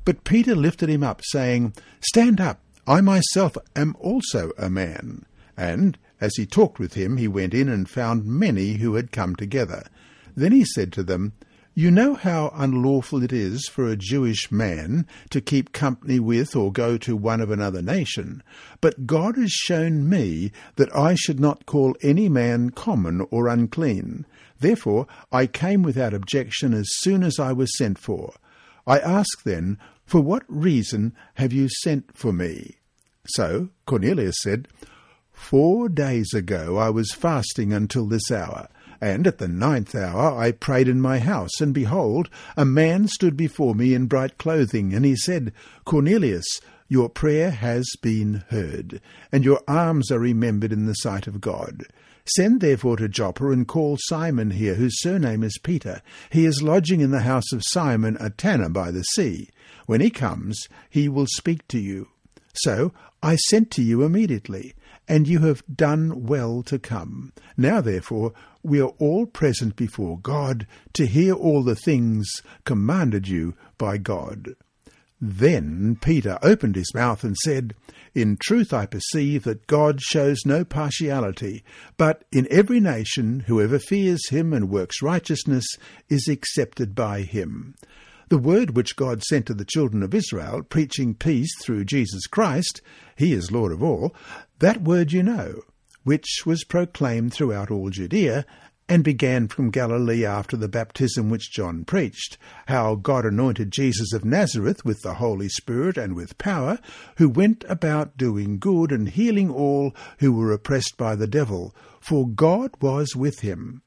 But 0.08 0.24
Peter 0.24 0.56
lifted 0.56 0.88
him 0.88 1.04
up, 1.04 1.22
saying, 1.22 1.74
Stand 2.00 2.40
up, 2.40 2.62
I 2.88 3.02
myself 3.02 3.58
am 3.76 3.94
also 4.00 4.54
a 4.58 4.70
man. 4.70 5.26
And 5.58 5.98
as 6.22 6.32
he 6.38 6.46
talked 6.46 6.80
with 6.80 6.94
him, 6.94 7.18
he 7.18 7.28
went 7.28 7.54
in 7.54 7.68
and 7.68 7.90
found 7.90 8.26
many 8.26 8.76
who 8.76 8.96
had 8.96 9.12
come 9.12 9.36
together. 9.36 9.84
Then 10.34 10.54
he 10.54 10.64
said 10.64 10.94
to 10.94 11.04
them, 11.04 11.34
You 11.74 11.92
know 11.92 12.14
how 12.14 12.54
unlawful 12.56 13.22
it 13.22 13.34
is 13.34 13.68
for 13.68 13.86
a 13.86 13.98
Jewish 13.98 14.50
man 14.50 15.06
to 15.30 15.42
keep 15.42 15.74
company 15.74 16.22
with 16.22 16.56
or 16.56 16.72
go 16.72 16.98
to 17.00 17.18
one 17.18 17.42
of 17.42 17.52
another 17.52 17.82
nation. 17.82 18.44
But 18.80 19.08
God 19.08 19.36
has 19.36 19.52
shown 19.52 20.08
me 20.08 20.54
that 20.78 20.96
I 20.96 21.16
should 21.16 21.42
not 21.42 21.66
call 21.66 21.98
any 22.02 22.30
man 22.30 22.70
common 22.70 23.28
or 23.30 23.50
unclean. 23.50 24.26
Therefore 24.58 25.06
I 25.34 25.48
came 25.48 25.84
without 25.84 26.14
objection 26.14 26.74
as 26.74 26.88
soon 27.00 27.24
as 27.24 27.40
I 27.40 27.52
was 27.52 27.78
sent 27.78 28.00
for. 28.00 28.36
I 28.88 29.00
ask 29.00 29.44
then, 29.44 29.78
for 30.08 30.22
what 30.22 30.44
reason 30.48 31.14
have 31.36 31.54
you 31.54 31.68
sent 31.82 32.18
for 32.18 32.34
me? 32.34 32.78
So 33.28 33.70
Cornelius 33.86 34.38
said, 34.42 34.68
Four 35.34 35.90
days 35.90 36.34
ago 36.34 36.78
I 36.78 36.90
was 36.90 37.12
fasting 37.12 37.72
until 37.74 38.08
this 38.08 38.32
hour, 38.32 38.70
and 39.00 39.28
at 39.28 39.38
the 39.38 39.48
ninth 39.48 39.94
hour 39.94 40.36
I 40.36 40.52
prayed 40.52 40.88
in 40.88 41.00
my 41.00 41.20
house, 41.20 41.62
and 41.62 41.74
behold, 41.74 42.30
a 42.56 42.66
man 42.66 43.08
stood 43.08 43.38
before 43.38 43.76
me 43.76 43.94
in 43.94 44.08
bright 44.08 44.38
clothing, 44.38 44.94
and 44.94 45.06
he 45.06 45.16
said, 45.16 45.54
Cornelius, 45.86 46.48
your 46.88 47.10
prayer 47.10 47.52
has 47.52 47.86
been 48.02 48.46
heard, 48.50 49.02
and 49.32 49.44
your 49.44 49.62
alms 49.68 50.10
are 50.10 50.20
remembered 50.20 50.72
in 50.72 50.86
the 50.86 50.94
sight 50.94 51.28
of 51.28 51.42
God. 51.42 51.84
Send 52.36 52.60
therefore 52.60 52.98
to 52.98 53.08
Joppa 53.08 53.52
and 53.52 53.68
call 53.68 53.98
Simon 54.00 54.52
here, 54.52 54.76
whose 54.76 55.02
surname 55.02 55.44
is 55.44 55.60
Peter. 55.62 56.02
He 56.30 56.46
is 56.46 56.64
lodging 56.64 57.02
in 57.02 57.12
the 57.12 57.22
house 57.22 57.52
of 57.54 57.64
Simon, 57.68 58.18
a 58.20 58.30
tanner 58.30 58.70
by 58.70 58.92
the 58.92 59.04
sea. 59.04 59.50
When 59.88 60.02
he 60.02 60.10
comes, 60.10 60.68
he 60.90 61.10
will 61.10 61.28
speak 61.28 61.68
to 61.70 61.80
you. 61.80 62.10
So 62.54 62.92
I 63.24 63.38
sent 63.38 63.72
to 63.72 63.82
you 63.82 64.04
immediately, 64.04 64.74
and 65.08 65.28
you 65.28 65.40
have 65.40 65.64
done 65.74 66.26
well 66.26 66.62
to 66.64 66.78
come. 66.78 67.32
Now 67.56 67.82
therefore 67.82 68.34
we 68.62 68.82
are 68.82 68.94
all 69.00 69.26
present 69.26 69.78
before 69.78 70.20
God 70.20 70.68
to 70.94 71.06
hear 71.08 71.34
all 71.34 71.64
the 71.64 71.76
things 71.76 72.28
commanded 72.66 73.30
you 73.30 73.56
by 73.78 73.98
God. 73.98 74.56
Then 75.22 75.98
Peter 76.02 76.38
opened 76.44 76.76
his 76.76 76.94
mouth 76.94 77.24
and 77.24 77.36
said, 77.38 77.74
In 78.14 78.38
truth 78.38 78.74
I 78.74 78.86
perceive 78.86 79.46
that 79.46 79.68
God 79.68 80.02
shows 80.02 80.40
no 80.46 80.66
partiality, 80.66 81.64
but 81.98 82.26
in 82.32 82.46
every 82.52 82.82
nation 82.82 83.46
whoever 83.48 83.80
fears 83.80 84.28
him 84.30 84.52
and 84.52 84.70
works 84.70 85.02
righteousness 85.02 85.66
is 86.10 86.28
accepted 86.28 86.94
by 86.94 87.22
him. 87.22 87.76
The 88.30 88.38
word 88.38 88.76
which 88.76 88.98
God 88.98 89.24
sent 89.24 89.46
to 89.46 89.54
the 89.54 89.64
children 89.64 90.04
of 90.04 90.14
Israel, 90.14 90.62
preaching 90.62 91.16
peace 91.16 91.52
through 91.62 91.86
Jesus 91.86 92.28
Christ, 92.28 92.82
he 93.16 93.32
is 93.32 93.54
Lord 93.54 93.72
of 93.72 93.82
all, 93.82 94.14
that 94.60 94.82
word 94.82 95.14
you 95.14 95.24
know, 95.24 95.62
which 96.04 96.42
was 96.46 96.66
proclaimed 96.66 97.34
throughout 97.34 97.72
all 97.72 97.90
Judea, 97.90 98.46
and 98.90 99.02
began 99.02 99.48
from 99.48 99.70
Galilee 99.70 100.26
after 100.26 100.58
the 100.58 100.68
baptism 100.68 101.30
which 101.30 101.54
John 101.54 101.86
preached, 101.86 102.38
how 102.68 102.96
God 102.96 103.26
anointed 103.26 103.72
Jesus 103.72 104.12
of 104.12 104.26
Nazareth 104.26 104.84
with 104.84 105.02
the 105.04 105.16
Holy 105.16 105.48
Spirit 105.48 105.98
and 105.98 106.14
with 106.14 106.38
power, 106.38 106.80
who 107.18 107.30
went 107.30 107.64
about 107.70 108.18
doing 108.18 108.60
good 108.60 108.92
and 108.92 109.08
healing 109.08 109.50
all 109.50 109.96
who 110.20 110.34
were 110.34 110.52
oppressed 110.52 110.98
by 110.98 111.16
the 111.16 111.28
devil, 111.28 111.74
for 112.02 112.28
God 112.28 112.72
was 112.82 113.16
with 113.16 113.40
him. 113.40 113.84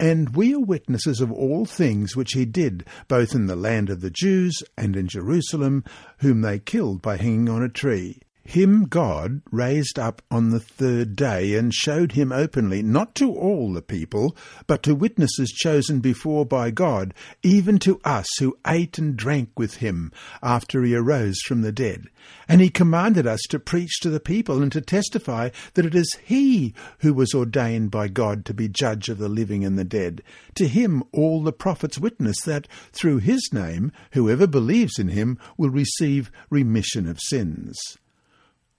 And 0.00 0.36
we 0.36 0.54
are 0.54 0.60
witnesses 0.60 1.20
of 1.20 1.32
all 1.32 1.66
things 1.66 2.14
which 2.14 2.32
he 2.32 2.44
did, 2.44 2.84
both 3.08 3.34
in 3.34 3.46
the 3.46 3.56
land 3.56 3.90
of 3.90 4.00
the 4.00 4.10
Jews 4.10 4.62
and 4.76 4.94
in 4.94 5.08
Jerusalem, 5.08 5.82
whom 6.18 6.42
they 6.42 6.60
killed 6.60 7.02
by 7.02 7.16
hanging 7.16 7.48
on 7.48 7.64
a 7.64 7.68
tree. 7.68 8.20
Him 8.48 8.86
God 8.86 9.42
raised 9.52 9.98
up 9.98 10.22
on 10.30 10.48
the 10.48 10.58
third 10.58 11.16
day 11.16 11.54
and 11.54 11.70
showed 11.74 12.12
him 12.12 12.32
openly, 12.32 12.82
not 12.82 13.14
to 13.16 13.30
all 13.30 13.74
the 13.74 13.82
people, 13.82 14.34
but 14.66 14.82
to 14.84 14.94
witnesses 14.94 15.50
chosen 15.50 16.00
before 16.00 16.46
by 16.46 16.70
God, 16.70 17.12
even 17.42 17.78
to 17.80 18.00
us 18.04 18.26
who 18.38 18.56
ate 18.66 18.96
and 18.96 19.18
drank 19.18 19.58
with 19.58 19.74
him 19.74 20.12
after 20.42 20.82
he 20.82 20.94
arose 20.94 21.38
from 21.42 21.60
the 21.60 21.72
dead. 21.72 22.06
And 22.48 22.62
he 22.62 22.70
commanded 22.70 23.26
us 23.26 23.42
to 23.50 23.58
preach 23.58 24.00
to 24.00 24.08
the 24.08 24.18
people 24.18 24.62
and 24.62 24.72
to 24.72 24.80
testify 24.80 25.50
that 25.74 25.84
it 25.84 25.94
is 25.94 26.16
he 26.24 26.72
who 27.00 27.12
was 27.12 27.34
ordained 27.34 27.90
by 27.90 28.08
God 28.08 28.46
to 28.46 28.54
be 28.54 28.66
judge 28.66 29.10
of 29.10 29.18
the 29.18 29.28
living 29.28 29.62
and 29.62 29.78
the 29.78 29.84
dead. 29.84 30.22
To 30.54 30.66
him 30.66 31.04
all 31.12 31.42
the 31.42 31.52
prophets 31.52 31.98
witness 31.98 32.40
that 32.46 32.66
through 32.92 33.18
his 33.18 33.50
name 33.52 33.92
whoever 34.12 34.46
believes 34.46 34.98
in 34.98 35.08
him 35.08 35.38
will 35.58 35.68
receive 35.68 36.30
remission 36.48 37.06
of 37.06 37.20
sins. 37.20 37.98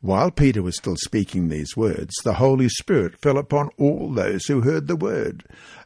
While 0.01 0.31
Peter 0.31 0.61
was 0.61 0.77
still 0.77 0.95
speaking 0.95 1.49
these 1.49 1.75
words, 1.75 2.13
the 2.23 2.35
Holy 2.35 2.69
Spirit 2.69 3.19
fell 3.19 3.37
upon 3.37 3.69
all 3.77 4.13
those 4.13 4.45
who 4.45 4.61
heard 4.61 4.87
the 4.87 4.95
word. 4.95 5.43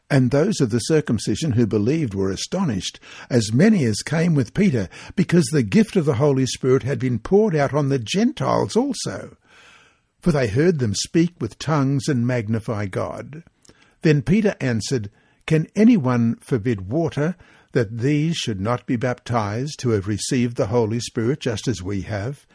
And 0.08 0.30
those 0.30 0.60
of 0.60 0.70
the 0.70 0.78
circumcision 0.78 1.52
who 1.52 1.66
believed 1.66 2.14
were 2.14 2.30
astonished, 2.30 3.00
as 3.28 3.52
many 3.52 3.84
as 3.84 4.02
came 4.02 4.36
with 4.36 4.54
Peter, 4.54 4.88
because 5.16 5.46
the 5.46 5.64
gift 5.64 5.96
of 5.96 6.04
the 6.04 6.14
Holy 6.14 6.46
Spirit 6.46 6.84
had 6.84 7.00
been 7.00 7.18
poured 7.18 7.56
out 7.56 7.74
on 7.74 7.88
the 7.88 7.98
Gentiles 7.98 8.76
also. 8.76 9.36
For 10.20 10.30
they 10.30 10.46
heard 10.46 10.78
them 10.78 10.94
speak 10.94 11.34
with 11.40 11.58
tongues 11.58 12.06
and 12.06 12.24
magnify 12.24 12.86
God. 12.86 13.42
Then 14.02 14.22
Peter 14.22 14.54
answered, 14.60 15.10
Can 15.44 15.66
anyone 15.74 16.36
forbid 16.36 16.88
water 16.88 17.34
that 17.72 17.98
these 17.98 18.36
should 18.36 18.60
not 18.60 18.86
be 18.86 18.94
baptized 18.94 19.82
who 19.82 19.90
have 19.90 20.06
received 20.06 20.56
the 20.56 20.68
Holy 20.68 21.00
Spirit 21.00 21.40
just 21.40 21.66
as 21.66 21.82
we 21.82 22.02
have? 22.02 22.46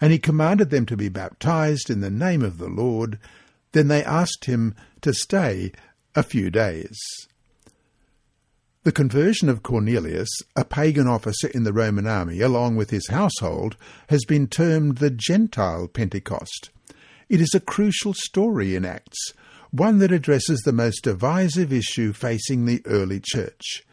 And 0.00 0.12
he 0.12 0.18
commanded 0.18 0.70
them 0.70 0.86
to 0.86 0.96
be 0.96 1.08
baptized 1.08 1.90
in 1.90 2.00
the 2.00 2.10
name 2.10 2.42
of 2.42 2.58
the 2.58 2.68
Lord. 2.68 3.18
Then 3.72 3.88
they 3.88 4.04
asked 4.04 4.44
him 4.44 4.74
to 5.00 5.14
stay 5.14 5.72
a 6.14 6.22
few 6.22 6.50
days. 6.50 6.98
The 8.84 8.92
conversion 8.92 9.48
of 9.48 9.64
Cornelius, 9.64 10.28
a 10.54 10.64
pagan 10.64 11.08
officer 11.08 11.48
in 11.48 11.64
the 11.64 11.72
Roman 11.72 12.06
army, 12.06 12.40
along 12.40 12.76
with 12.76 12.90
his 12.90 13.08
household, 13.08 13.76
has 14.08 14.24
been 14.24 14.46
termed 14.46 14.98
the 14.98 15.10
Gentile 15.10 15.88
Pentecost. 15.88 16.70
It 17.28 17.40
is 17.40 17.52
a 17.52 17.58
crucial 17.58 18.14
story 18.14 18.76
in 18.76 18.84
Acts, 18.84 19.32
one 19.72 19.98
that 19.98 20.12
addresses 20.12 20.60
the 20.60 20.72
most 20.72 21.02
divisive 21.02 21.72
issue 21.72 22.12
facing 22.12 22.64
the 22.64 22.80
early 22.86 23.20
church. 23.20 23.84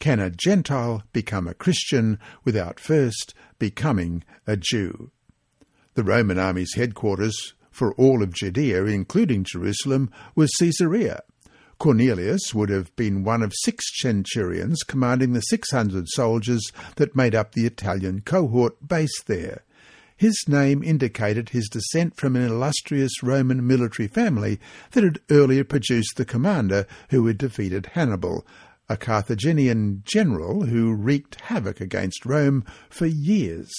Can 0.00 0.18
a 0.18 0.30
Gentile 0.30 1.04
become 1.12 1.46
a 1.46 1.54
Christian 1.54 2.18
without 2.44 2.80
first 2.80 3.34
becoming 3.60 4.24
a 4.48 4.56
Jew? 4.56 5.12
The 6.00 6.04
Roman 6.04 6.38
army's 6.38 6.76
headquarters 6.76 7.52
for 7.70 7.92
all 7.96 8.22
of 8.22 8.32
Judea, 8.32 8.86
including 8.86 9.44
Jerusalem, 9.44 10.10
was 10.34 10.50
Caesarea. 10.58 11.20
Cornelius 11.78 12.54
would 12.54 12.70
have 12.70 12.96
been 12.96 13.22
one 13.22 13.42
of 13.42 13.52
six 13.54 13.84
centurions 14.00 14.82
commanding 14.82 15.34
the 15.34 15.42
600 15.42 16.08
soldiers 16.08 16.72
that 16.96 17.14
made 17.14 17.34
up 17.34 17.52
the 17.52 17.66
Italian 17.66 18.22
cohort 18.22 18.88
based 18.88 19.26
there. 19.26 19.62
His 20.16 20.42
name 20.48 20.82
indicated 20.82 21.50
his 21.50 21.68
descent 21.68 22.16
from 22.16 22.34
an 22.34 22.44
illustrious 22.44 23.22
Roman 23.22 23.66
military 23.66 24.08
family 24.08 24.58
that 24.92 25.04
had 25.04 25.20
earlier 25.30 25.64
produced 25.64 26.16
the 26.16 26.24
commander 26.24 26.86
who 27.10 27.26
had 27.26 27.36
defeated 27.36 27.90
Hannibal, 27.92 28.46
a 28.88 28.96
Carthaginian 28.96 30.02
general 30.06 30.64
who 30.64 30.94
wreaked 30.94 31.42
havoc 31.42 31.78
against 31.78 32.24
Rome 32.24 32.64
for 32.88 33.04
years. 33.04 33.70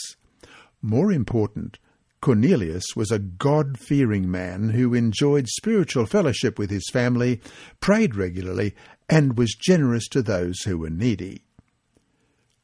More 0.84 1.12
important, 1.12 1.80
Cornelius 2.22 2.96
was 2.96 3.10
a 3.10 3.18
God 3.18 3.80
fearing 3.80 4.30
man 4.30 4.70
who 4.70 4.94
enjoyed 4.94 5.48
spiritual 5.48 6.06
fellowship 6.06 6.60
with 6.60 6.70
his 6.70 6.88
family, 6.92 7.42
prayed 7.80 8.16
regularly, 8.16 8.76
and 9.10 9.38
was 9.38 9.58
generous 9.60 10.08
to 10.10 10.22
those 10.22 10.62
who 10.62 10.78
were 10.78 10.92
needy. 10.92 11.44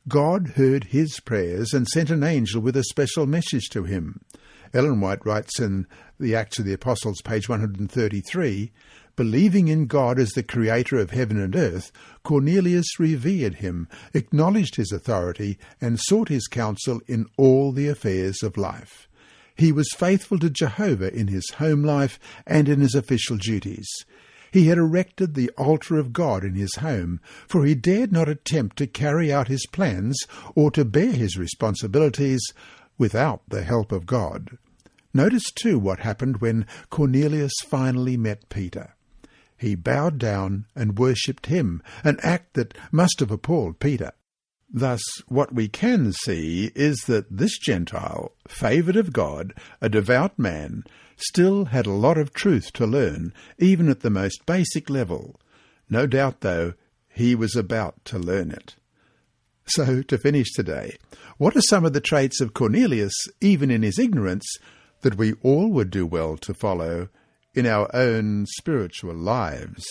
God 0.07 0.49
heard 0.55 0.85
his 0.85 1.19
prayers 1.19 1.73
and 1.73 1.87
sent 1.87 2.11
an 2.11 2.23
angel 2.23 2.61
with 2.61 2.77
a 2.77 2.83
special 2.83 3.25
message 3.25 3.69
to 3.71 3.83
him. 3.83 4.21
Ellen 4.75 5.01
White 5.01 5.25
writes 5.25 5.59
in 5.59 5.87
the 6.19 6.35
Acts 6.35 6.59
of 6.59 6.65
the 6.65 6.73
Apostles, 6.73 7.21
page 7.23 7.49
133 7.49 8.71
Believing 9.15 9.67
in 9.67 9.87
God 9.87 10.19
as 10.19 10.29
the 10.33 10.43
creator 10.43 10.97
of 10.97 11.09
heaven 11.09 11.41
and 11.41 11.55
earth, 11.55 11.91
Cornelius 12.21 12.99
revered 12.99 13.55
him, 13.55 13.87
acknowledged 14.13 14.75
his 14.75 14.91
authority, 14.91 15.57
and 15.81 15.99
sought 15.99 16.29
his 16.29 16.45
counsel 16.45 17.01
in 17.07 17.25
all 17.35 17.71
the 17.71 17.87
affairs 17.87 18.43
of 18.43 18.55
life. 18.55 19.06
He 19.57 19.71
was 19.71 19.89
faithful 19.97 20.37
to 20.39 20.49
Jehovah 20.49 21.13
in 21.13 21.27
his 21.27 21.49
home 21.57 21.83
life 21.83 22.19
and 22.45 22.69
in 22.69 22.79
his 22.79 22.93
official 22.93 23.37
duties. 23.37 23.89
He 24.51 24.67
had 24.67 24.77
erected 24.77 25.33
the 25.33 25.49
altar 25.57 25.97
of 25.97 26.13
God 26.13 26.43
in 26.43 26.53
his 26.53 26.75
home, 26.75 27.19
for 27.47 27.65
he 27.65 27.75
dared 27.75 28.11
not 28.11 28.29
attempt 28.29 28.77
to 28.77 28.87
carry 28.87 29.33
out 29.33 29.47
his 29.47 29.65
plans 29.71 30.17
or 30.55 30.71
to 30.71 30.85
bear 30.85 31.11
his 31.11 31.37
responsibilities 31.37 32.41
without 32.97 33.41
the 33.49 33.63
help 33.63 33.91
of 33.91 34.05
God. 34.05 34.57
Notice 35.13 35.51
too 35.51 35.79
what 35.79 35.99
happened 35.99 36.37
when 36.37 36.67
Cornelius 36.89 37.53
finally 37.65 38.15
met 38.15 38.49
Peter. 38.49 38.93
He 39.57 39.73
bowed 39.73 40.19
down 40.19 40.65
and 40.75 40.99
worshipped 40.99 41.47
him, 41.47 41.81
an 42.03 42.17
act 42.21 42.53
that 42.53 42.77
must 42.91 43.19
have 43.19 43.31
appalled 43.31 43.79
Peter. 43.79 44.11
Thus, 44.69 45.01
what 45.27 45.53
we 45.53 45.69
can 45.69 46.11
see 46.11 46.71
is 46.75 46.97
that 47.07 47.25
this 47.29 47.57
Gentile, 47.57 48.33
favoured 48.47 48.97
of 48.97 49.13
God, 49.13 49.53
a 49.81 49.87
devout 49.87 50.37
man, 50.37 50.83
still 51.15 51.65
had 51.65 51.85
a 51.85 51.91
lot 51.91 52.17
of 52.17 52.33
truth 52.33 52.73
to 52.73 52.85
learn, 52.85 53.33
even 53.57 53.89
at 53.89 54.01
the 54.01 54.09
most 54.09 54.45
basic 54.45 54.89
level. 54.89 55.39
No 55.89 56.05
doubt, 56.05 56.41
though, 56.41 56.73
he 57.07 57.33
was 57.33 57.55
about 57.55 58.03
to 58.05 58.19
learn 58.19 58.51
it. 58.51 58.75
So, 59.67 60.01
to 60.01 60.17
finish 60.17 60.51
today, 60.53 60.97
what 61.37 61.55
are 61.55 61.61
some 61.61 61.85
of 61.85 61.93
the 61.93 62.01
traits 62.01 62.41
of 62.41 62.53
Cornelius, 62.53 63.13
even 63.41 63.71
in 63.71 63.83
his 63.83 63.99
ignorance, 63.99 64.45
that 65.01 65.17
we 65.17 65.33
all 65.43 65.69
would 65.71 65.89
do 65.89 66.05
well 66.05 66.37
to 66.37 66.53
follow 66.53 67.09
in 67.53 67.65
our 67.65 67.89
own 67.95 68.45
spiritual 68.57 69.15
lives? 69.15 69.85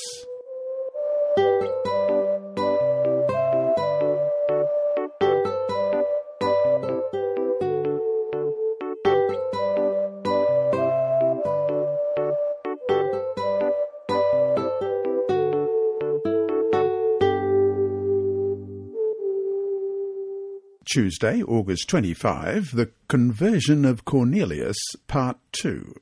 Tuesday, 20.96 21.42
August 21.42 21.90
25, 21.90 22.74
the 22.74 22.90
conversion 23.06 23.84
of 23.84 24.06
Cornelius, 24.06 24.78
part 25.06 25.36
2. 25.52 25.94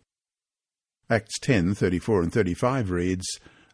Acts 1.11 1.37
10:34 1.41 2.23
and 2.23 2.33
35 2.33 2.91
reads, 2.91 3.27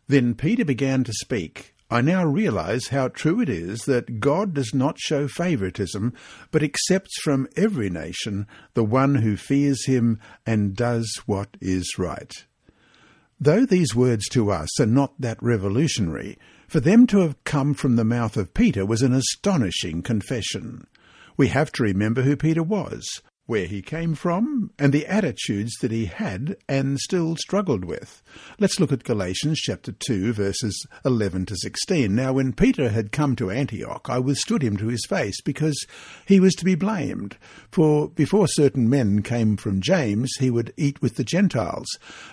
Then 0.09 0.33
Peter 0.33 0.64
began 0.64 1.04
to 1.04 1.12
speak. 1.12 1.74
I 1.90 2.00
now 2.00 2.24
realize 2.24 2.87
how 2.87 3.09
true 3.09 3.38
it 3.38 3.50
is 3.50 3.80
that 3.80 4.20
God 4.20 4.54
does 4.54 4.72
not 4.72 4.98
show 4.98 5.28
favoritism, 5.28 6.14
but 6.50 6.62
accepts 6.62 7.20
from 7.20 7.48
every 7.54 7.90
nation 7.90 8.46
the 8.72 8.83
one 8.83 9.16
who 9.16 9.37
fears 9.37 9.85
him 9.85 10.18
and 10.46 10.74
does 10.74 11.20
what 11.26 11.54
is 11.61 11.98
right. 11.98 12.33
Though 13.38 13.66
these 13.66 13.94
words 13.94 14.26
to 14.30 14.50
us 14.50 14.80
are 14.80 14.87
not 14.87 15.20
that 15.20 15.42
revolutionary, 15.42 16.38
for 16.66 16.80
them 16.80 17.06
to 17.09 17.18
have 17.18 17.44
come 17.44 17.74
from 17.74 17.96
the 17.96 18.04
mouth 18.04 18.38
of 18.38 18.54
Peter 18.54 18.87
was 18.87 19.02
an 19.02 19.12
astonishing 19.12 20.00
confession. 20.00 20.87
We 21.40 21.48
have 21.48 21.72
to 21.72 21.83
remember 21.83 22.20
who 22.20 22.37
Peter 22.37 22.62
was, 22.62 23.22
where 23.50 23.66
he 23.66 23.82
came 23.82 24.14
from, 24.14 24.70
and 24.78 24.92
the 24.92 25.04
attitudes 25.08 25.72
that 25.80 25.90
he 25.90 26.04
had 26.04 26.56
and 26.68 27.00
still 27.00 27.34
struggled 27.34 27.84
with. 27.84 28.22
Let's 28.60 28.78
look 28.78 28.92
at 28.92 29.02
Galatians 29.02 29.58
chapter 29.58 29.90
2, 29.90 30.32
verses 30.32 30.86
11 31.04 31.46
to 31.46 31.56
16. 31.56 32.14
Now, 32.14 32.34
when 32.34 32.52
Peter 32.52 32.90
had 32.90 33.10
come 33.10 33.34
to 33.34 33.50
Antioch, 33.50 34.06
I 34.08 34.20
withstood 34.20 34.62
him 34.62 34.76
to 34.76 34.86
his 34.86 35.04
face, 35.04 35.40
because 35.40 35.84
he 36.24 36.38
was 36.38 36.54
to 36.54 36.64
be 36.64 36.76
blamed. 36.76 37.38
For 37.72 38.08
before 38.08 38.46
certain 38.46 38.88
men 38.88 39.20
came 39.20 39.56
from 39.56 39.80
James, 39.80 40.30
he 40.38 40.48
would 40.48 40.72
eat 40.76 41.02
with 41.02 41.16
the 41.16 41.24
Gentiles. 41.24 41.88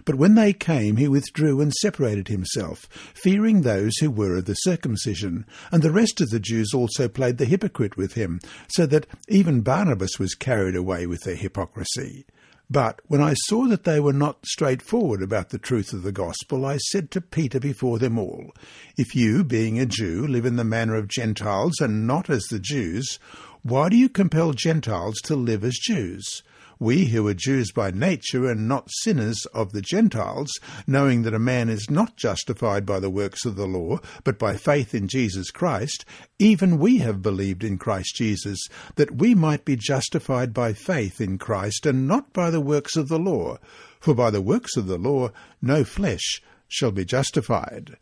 But 0.05 0.19
when 0.19 0.35
they 0.35 0.53
came, 0.53 0.97
he 0.97 1.07
withdrew 1.07 1.61
and 1.61 1.73
separated 1.73 2.27
himself, 2.27 2.87
fearing 3.15 3.61
those 3.61 3.97
who 3.97 4.11
were 4.11 4.37
of 4.37 4.45
the 4.45 4.53
circumcision. 4.53 5.47
And 5.71 5.81
the 5.81 5.91
rest 5.91 6.21
of 6.21 6.29
the 6.29 6.39
Jews 6.39 6.75
also 6.75 7.07
played 7.07 7.39
the 7.39 7.45
hypocrite 7.45 7.97
with 7.97 8.13
him, 8.13 8.39
so 8.67 8.85
that 8.85 9.07
even 9.27 9.61
Barnabas 9.61 10.19
was 10.19 10.35
carried 10.35 10.75
away 10.75 11.06
with 11.07 11.23
their 11.23 11.35
hypocrisy. 11.35 12.25
But 12.69 13.01
when 13.07 13.21
I 13.21 13.33
saw 13.33 13.65
that 13.67 13.85
they 13.85 13.99
were 13.99 14.13
not 14.13 14.45
straightforward 14.45 15.21
about 15.21 15.49
the 15.49 15.57
truth 15.57 15.93
of 15.93 16.03
the 16.03 16.11
gospel, 16.11 16.65
I 16.65 16.77
said 16.77 17.11
to 17.11 17.21
Peter 17.21 17.61
before 17.61 17.97
them 17.97 18.19
all, 18.19 18.53
If 18.97 19.15
you, 19.15 19.45
being 19.45 19.79
a 19.79 19.85
Jew, 19.85 20.27
live 20.27 20.45
in 20.45 20.57
the 20.57 20.65
manner 20.65 20.95
of 20.95 21.07
Gentiles 21.07 21.79
and 21.79 22.05
not 22.05 22.29
as 22.29 22.43
the 22.45 22.59
Jews, 22.59 23.19
why 23.63 23.87
do 23.87 23.95
you 23.95 24.09
compel 24.09 24.51
Gentiles 24.51 25.15
to 25.23 25.35
live 25.35 25.63
as 25.63 25.77
Jews? 25.81 26.43
We 26.79 27.05
who 27.05 27.27
are 27.27 27.33
Jews 27.33 27.71
by 27.71 27.91
nature 27.91 28.49
and 28.49 28.67
not 28.67 28.91
sinners 28.91 29.45
of 29.53 29.71
the 29.71 29.81
Gentiles, 29.81 30.51
knowing 30.85 31.23
that 31.23 31.33
a 31.33 31.39
man 31.39 31.69
is 31.69 31.89
not 31.89 32.17
justified 32.17 32.85
by 32.85 32.99
the 32.99 33.09
works 33.09 33.45
of 33.45 33.55
the 33.55 33.65
law, 33.65 33.99
but 34.23 34.37
by 34.37 34.55
faith 34.55 34.93
in 34.93 35.07
Jesus 35.07 35.49
Christ, 35.49 36.05
even 36.37 36.77
we 36.77 36.99
have 36.99 37.21
believed 37.21 37.63
in 37.63 37.77
Christ 37.77 38.15
Jesus, 38.15 38.59
that 38.95 39.17
we 39.17 39.33
might 39.33 39.65
be 39.65 39.75
justified 39.75 40.53
by 40.53 40.73
faith 40.73 41.19
in 41.19 41.37
Christ 41.37 41.85
and 41.85 42.07
not 42.07 42.31
by 42.33 42.49
the 42.49 42.61
works 42.61 42.95
of 42.95 43.07
the 43.07 43.19
law. 43.19 43.57
For 43.99 44.13
by 44.13 44.29
the 44.29 44.41
works 44.41 44.77
of 44.77 44.87
the 44.87 44.97
law 44.97 45.31
no 45.61 45.83
flesh 45.83 46.41
shall 46.67 46.91
be 46.91 47.05
justified. 47.05 47.97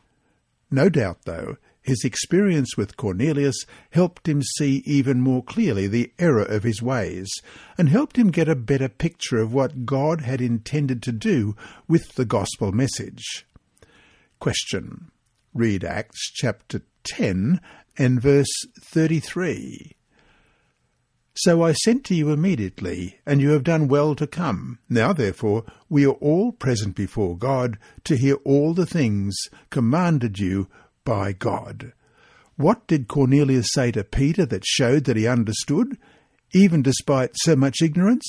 No 0.69 0.89
doubt, 0.89 1.19
though, 1.25 1.57
his 1.85 2.03
experience 2.03 2.75
with 2.75 2.97
Cornelius 2.97 3.55
helped 3.91 4.27
him 4.27 4.41
see 4.41 4.81
even 4.85 5.21
more 5.21 5.43
clearly 5.43 5.85
the 5.85 6.11
error 6.17 6.43
of 6.43 6.63
his 6.63 6.81
ways, 6.81 7.29
and 7.77 7.89
helped 7.89 8.17
him 8.17 8.31
get 8.31 8.49
a 8.49 8.55
better 8.55 8.89
picture 8.89 9.37
of 9.37 9.53
what 9.53 9.85
God 9.85 10.21
had 10.21 10.41
intended 10.41 11.03
to 11.03 11.11
do 11.11 11.55
with 11.87 12.15
the 12.15 12.25
gospel 12.25 12.71
message. 12.71 13.45
Question. 14.39 15.11
Read 15.53 15.83
Acts 15.83 16.31
chapter 16.33 16.81
10 17.03 17.61
and 17.97 18.19
verse 18.19 18.65
33. 18.81 19.95
So 21.37 21.61
I 21.61 21.73
sent 21.73 22.05
to 22.05 22.15
you 22.15 22.31
immediately, 22.31 23.19
and 23.25 23.41
you 23.41 23.49
have 23.49 23.63
done 23.63 23.89
well 23.89 24.15
to 24.15 24.25
come. 24.25 24.79
Now, 24.89 25.13
therefore, 25.13 25.65
we 25.89 26.05
are 26.05 26.13
all 26.13 26.51
present 26.51 26.95
before 26.95 27.37
God 27.37 27.77
to 28.05 28.15
hear 28.15 28.35
all 28.45 28.73
the 28.73 28.85
things 28.85 29.35
commanded 29.69 30.39
you 30.39 30.67
by 31.05 31.31
God. 31.31 31.93
What 32.57 32.87
did 32.87 33.07
Cornelius 33.07 33.67
say 33.71 33.91
to 33.91 34.03
Peter 34.03 34.45
that 34.45 34.65
showed 34.65 35.05
that 35.05 35.17
he 35.17 35.27
understood, 35.27 35.97
even 36.53 36.81
despite 36.81 37.31
so 37.35 37.55
much 37.55 37.81
ignorance, 37.81 38.27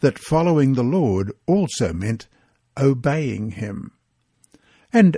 that 0.00 0.18
following 0.18 0.74
the 0.74 0.82
Lord 0.82 1.32
also 1.46 1.92
meant 1.92 2.26
obeying 2.78 3.52
him? 3.52 3.92
And 4.92 5.16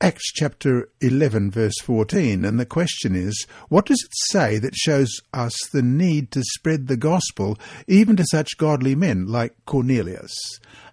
Acts 0.00 0.32
chapter 0.32 0.90
11, 1.00 1.50
verse 1.52 1.80
14, 1.82 2.44
and 2.44 2.60
the 2.60 2.66
question 2.66 3.14
is, 3.14 3.46
what 3.68 3.86
does 3.86 4.02
it 4.04 4.12
say 4.30 4.58
that 4.58 4.74
shows 4.74 5.10
us 5.32 5.54
the 5.72 5.82
need 5.82 6.30
to 6.32 6.42
spread 6.42 6.88
the 6.88 6.96
gospel 6.96 7.56
even 7.86 8.16
to 8.16 8.24
such 8.30 8.58
godly 8.58 8.94
men 8.94 9.26
like 9.26 9.54
Cornelius? 9.64 10.34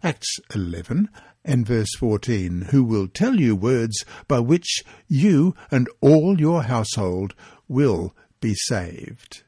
Acts 0.03 0.37
11 0.53 1.09
and 1.43 1.65
verse 1.65 1.93
14, 1.97 2.67
who 2.71 2.83
will 2.83 3.07
tell 3.07 3.39
you 3.39 3.55
words 3.55 4.05
by 4.27 4.39
which 4.39 4.83
you 5.07 5.55
and 5.69 5.89
all 5.99 6.39
your 6.39 6.63
household 6.63 7.33
will 7.67 8.15
be 8.39 8.53
saved. 8.55 9.43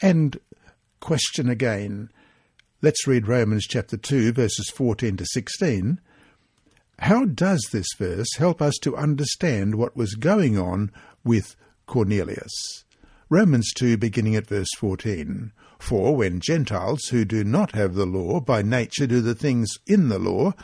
And 0.00 0.38
question 1.00 1.48
again. 1.48 2.10
Let's 2.82 3.06
read 3.06 3.28
Romans 3.28 3.66
chapter 3.66 3.96
2, 3.96 4.32
verses 4.32 4.70
14 4.74 5.16
to 5.18 5.26
16. 5.26 6.00
How 6.98 7.24
does 7.24 7.68
this 7.72 7.86
verse 7.98 8.34
help 8.38 8.60
us 8.60 8.74
to 8.82 8.96
understand 8.96 9.74
what 9.74 9.96
was 9.96 10.14
going 10.14 10.58
on 10.58 10.90
with 11.24 11.56
Cornelius? 11.86 12.84
Romans 13.28 13.72
2, 13.74 13.96
beginning 13.96 14.36
at 14.36 14.46
verse 14.46 14.68
14. 14.78 15.52
For 15.78 16.16
when 16.16 16.40
Gentiles 16.40 17.06
who 17.10 17.24
do 17.24 17.44
not 17.44 17.72
have 17.72 17.94
the 17.94 18.06
law 18.06 18.40
by 18.40 18.62
nature 18.62 19.06
do 19.06 19.20
the 19.20 19.34
things 19.34 19.68
in 19.86 20.08
the 20.08 20.18
law, 20.18 20.54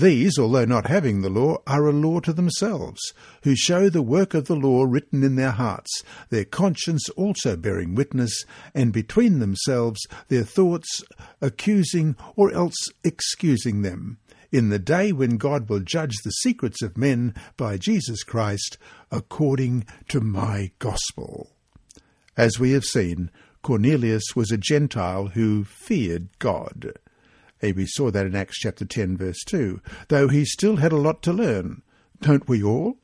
these, 0.00 0.38
although 0.38 0.64
not 0.64 0.86
having 0.86 1.22
the 1.22 1.30
law, 1.30 1.58
are 1.66 1.86
a 1.86 1.92
law 1.92 2.20
to 2.20 2.32
themselves, 2.32 3.00
who 3.42 3.54
show 3.56 3.88
the 3.88 4.02
work 4.02 4.34
of 4.34 4.46
the 4.46 4.56
law 4.56 4.84
written 4.84 5.22
in 5.22 5.36
their 5.36 5.52
hearts, 5.52 6.02
their 6.30 6.44
conscience 6.44 7.08
also 7.10 7.56
bearing 7.56 7.94
witness, 7.94 8.44
and 8.74 8.92
between 8.92 9.38
themselves 9.38 10.00
their 10.28 10.44
thoughts 10.44 11.02
accusing 11.40 12.16
or 12.34 12.52
else 12.52 12.76
excusing 13.04 13.82
them 13.82 14.18
in 14.52 14.68
the 14.68 14.78
day 14.78 15.12
when 15.12 15.36
God 15.36 15.68
will 15.68 15.80
judge 15.80 16.16
the 16.24 16.30
secrets 16.30 16.82
of 16.82 16.96
men 16.96 17.34
by 17.56 17.76
Jesus 17.76 18.22
Christ 18.22 18.78
according 19.10 19.86
to 20.08 20.20
my 20.20 20.70
gospel. 20.78 21.50
As 22.36 22.58
we 22.58 22.72
have 22.72 22.84
seen, 22.84 23.30
Cornelius 23.62 24.36
was 24.36 24.50
a 24.50 24.56
Gentile 24.56 25.28
who 25.28 25.64
feared 25.64 26.28
God. 26.38 26.92
We 27.62 27.86
saw 27.86 28.10
that 28.10 28.26
in 28.26 28.34
Acts 28.34 28.58
chapter 28.58 28.84
10 28.84 29.16
verse 29.16 29.42
2, 29.46 29.80
though 30.08 30.28
he 30.28 30.44
still 30.44 30.76
had 30.76 30.92
a 30.92 30.96
lot 30.96 31.22
to 31.22 31.32
learn. 31.32 31.82
Don't 32.20 32.48
we 32.48 32.62
all? 32.62 32.98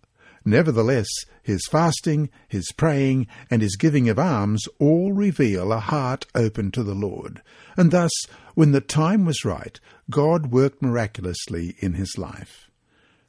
Nevertheless, 0.45 1.09
his 1.43 1.67
fasting, 1.71 2.29
his 2.49 2.67
praying, 2.77 3.29
and 3.51 3.63
his 3.63 3.77
giving 3.77 4.09
of 4.09 4.19
alms 4.19 4.65
all 4.79 5.13
reveal 5.13 5.73
a 5.73 5.79
heart 5.79 6.27
open 6.35 6.71
to 6.73 6.83
the 6.83 6.95
Lord. 6.95 7.43
And 7.77 7.91
thus 7.91 8.11
when 8.55 8.73
the 8.73 8.81
time 8.81 9.25
was 9.25 9.45
right, 9.45 9.79
God 10.11 10.53
worked 10.53 10.83
miraculously 10.83 11.77
in 11.79 11.95
his 11.95 12.19
life. 12.19 12.69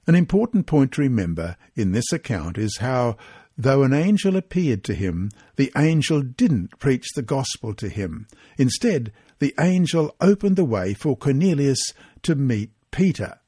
An 0.08 0.16
important 0.16 0.66
point 0.66 0.92
to 0.94 1.02
remember 1.02 1.56
in 1.76 1.92
this 1.92 2.12
account 2.12 2.58
is 2.58 2.78
how, 2.78 3.16
though 3.58 3.84
an 3.84 3.94
angel 3.94 4.36
appeared 4.36 4.84
to 4.86 4.94
him, 4.94 5.30
the 5.56 5.72
angel 5.78 6.22
didn't 6.22 6.80
preach 6.80 7.06
the 7.16 7.22
gospel 7.22 7.74
to 7.76 7.88
him. 7.88 8.28
Instead, 8.58 9.14
the 9.44 9.54
angel 9.60 10.16
opened 10.22 10.56
the 10.56 10.64
way 10.64 10.94
for 10.94 11.18
Cornelius 11.18 11.92
to 12.22 12.34
meet 12.34 12.72
Peter, 12.92 13.40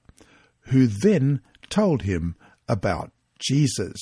who 0.64 0.88
then 0.88 1.40
told 1.70 2.02
him 2.02 2.36
about 2.68 3.14
Jesus. 3.40 3.96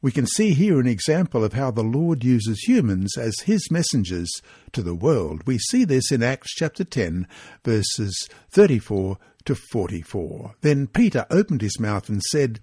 We 0.00 0.12
can 0.12 0.28
see 0.28 0.54
here 0.54 0.78
an 0.78 0.86
example 0.86 1.42
of 1.42 1.54
how 1.54 1.72
the 1.72 1.82
Lord 1.82 2.22
uses 2.22 2.60
humans 2.68 3.18
as 3.18 3.34
his 3.40 3.68
messengers 3.68 4.30
to 4.70 4.80
the 4.80 4.94
world. 4.94 5.42
We 5.44 5.58
see 5.58 5.84
this 5.84 6.12
in 6.12 6.22
Acts 6.22 6.54
chapter 6.54 6.84
10, 6.84 7.26
verses 7.64 8.28
34 8.52 9.18
to 9.46 9.56
44. 9.56 10.54
Then 10.60 10.86
Peter 10.86 11.26
opened 11.30 11.62
his 11.62 11.80
mouth 11.80 12.08
and 12.08 12.22
said, 12.30 12.60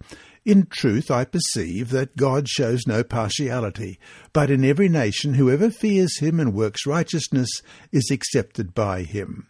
In 0.50 0.66
truth 0.66 1.12
I 1.12 1.26
perceive 1.26 1.92
that 1.92 2.18
God 2.18 2.50
shows 2.50 2.88
no 2.88 3.04
partiality, 3.04 4.00
but 4.34 4.50
in 4.50 4.66
every 4.66 4.90
nation 4.90 5.36
whoever 5.36 5.70
fears 5.70 6.18
him 6.18 6.40
and 6.40 6.56
works 6.56 6.88
righteousness 6.88 7.62
is 7.92 8.10
accepted 8.10 8.74
by 8.74 9.04
him. 9.04 9.46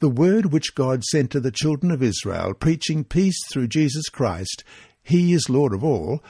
The 0.00 0.10
word 0.10 0.52
which 0.52 0.74
God 0.74 1.02
sent 1.02 1.30
to 1.30 1.40
the 1.40 1.50
children 1.50 1.90
of 1.90 2.02
Israel, 2.02 2.52
preaching 2.52 3.04
peace 3.04 3.38
through 3.50 3.68
Jesus 3.68 4.10
Christ, 4.10 4.64
he 5.02 5.32
is 5.32 5.48
Lord 5.48 5.72
of 5.72 5.82
all, 5.82 6.22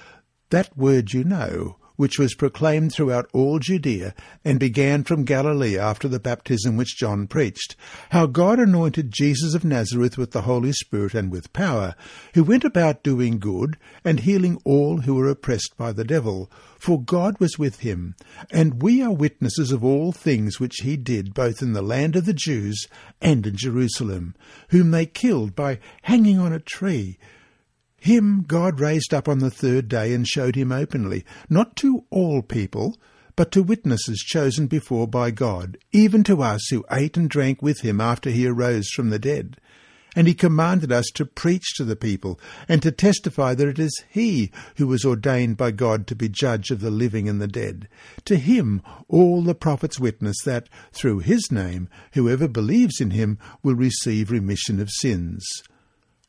that 0.50 0.78
word 0.78 1.12
you 1.12 1.24
know, 1.24 1.76
which 1.98 2.16
was 2.16 2.32
proclaimed 2.32 2.92
throughout 2.92 3.28
all 3.32 3.58
Judea, 3.58 4.14
and 4.44 4.60
began 4.60 5.02
from 5.02 5.24
Galilee 5.24 5.76
after 5.76 6.06
the 6.06 6.20
baptism 6.20 6.76
which 6.76 6.96
John 6.96 7.26
preached, 7.26 7.74
how 8.10 8.26
God 8.26 8.60
anointed 8.60 9.10
Jesus 9.10 9.52
of 9.52 9.64
Nazareth 9.64 10.16
with 10.16 10.30
the 10.30 10.42
Holy 10.42 10.70
Spirit 10.70 11.12
and 11.12 11.28
with 11.28 11.52
power, 11.52 11.96
who 12.34 12.44
went 12.44 12.62
about 12.62 13.02
doing 13.02 13.40
good, 13.40 13.76
and 14.04 14.20
healing 14.20 14.60
all 14.64 14.98
who 14.98 15.16
were 15.16 15.28
oppressed 15.28 15.76
by 15.76 15.90
the 15.90 16.04
devil, 16.04 16.48
for 16.78 17.02
God 17.02 17.40
was 17.40 17.58
with 17.58 17.80
him. 17.80 18.14
And 18.52 18.80
we 18.80 19.02
are 19.02 19.12
witnesses 19.12 19.72
of 19.72 19.82
all 19.82 20.12
things 20.12 20.60
which 20.60 20.76
he 20.82 20.96
did, 20.96 21.34
both 21.34 21.60
in 21.60 21.72
the 21.72 21.82
land 21.82 22.14
of 22.14 22.26
the 22.26 22.32
Jews 22.32 22.86
and 23.20 23.44
in 23.44 23.56
Jerusalem, 23.56 24.36
whom 24.68 24.92
they 24.92 25.04
killed 25.04 25.56
by 25.56 25.80
hanging 26.02 26.38
on 26.38 26.52
a 26.52 26.60
tree, 26.60 27.18
him 27.98 28.44
God 28.46 28.80
raised 28.80 29.12
up 29.12 29.28
on 29.28 29.40
the 29.40 29.50
third 29.50 29.88
day 29.88 30.14
and 30.14 30.26
showed 30.26 30.54
him 30.54 30.70
openly, 30.72 31.24
not 31.50 31.76
to 31.76 32.04
all 32.10 32.42
people, 32.42 32.96
but 33.38 33.52
to 33.52 33.62
witnesses 33.62 34.18
chosen 34.18 34.66
before 34.66 35.06
by 35.06 35.30
God, 35.30 35.78
even 35.92 36.24
to 36.24 36.42
us 36.42 36.66
who 36.70 36.84
ate 36.90 37.16
and 37.16 37.30
drank 37.30 37.62
with 37.62 37.82
him 37.82 38.00
after 38.00 38.30
he 38.30 38.46
arose 38.46 38.88
from 38.90 39.10
the 39.10 39.18
dead. 39.18 39.56
And 40.16 40.26
he 40.26 40.34
commanded 40.34 40.90
us 40.90 41.06
to 41.14 41.26
preach 41.26 41.74
to 41.76 41.84
the 41.84 41.94
people, 41.94 42.40
and 42.68 42.82
to 42.82 42.90
testify 42.90 43.54
that 43.54 43.68
it 43.68 43.78
is 43.78 44.02
he 44.08 44.50
who 44.76 44.88
was 44.88 45.04
ordained 45.04 45.56
by 45.56 45.70
God 45.70 46.06
to 46.08 46.16
be 46.16 46.28
judge 46.28 46.70
of 46.70 46.80
the 46.80 46.90
living 46.90 47.28
and 47.28 47.40
the 47.40 47.46
dead. 47.46 47.88
To 48.24 48.36
him 48.36 48.82
all 49.06 49.42
the 49.42 49.54
prophets 49.54 50.00
witness 50.00 50.36
that, 50.44 50.68
through 50.92 51.20
his 51.20 51.52
name, 51.52 51.88
whoever 52.14 52.48
believes 52.48 53.00
in 53.00 53.10
him 53.10 53.38
will 53.62 53.76
receive 53.76 54.30
remission 54.30 54.80
of 54.80 54.90
sins. 54.90 55.46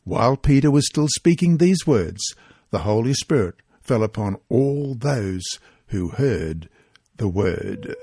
While 0.10 0.38
Peter 0.38 0.72
was 0.72 0.88
still 0.88 1.08
speaking 1.08 1.58
these 1.58 1.86
words, 1.86 2.34
the 2.72 2.80
Holy 2.80 3.14
Spirit 3.14 3.54
fell 3.80 4.02
upon 4.02 4.38
all 4.50 4.96
those 4.96 5.44
who 5.90 6.08
heard 6.08 6.68
the 7.18 7.28
word. 7.28 7.96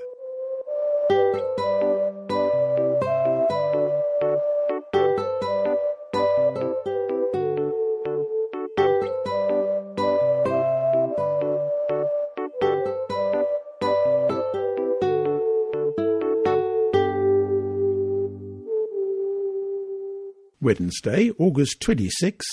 Wednesday, 20.67 21.31
August 21.39 21.79
26, 21.79 22.45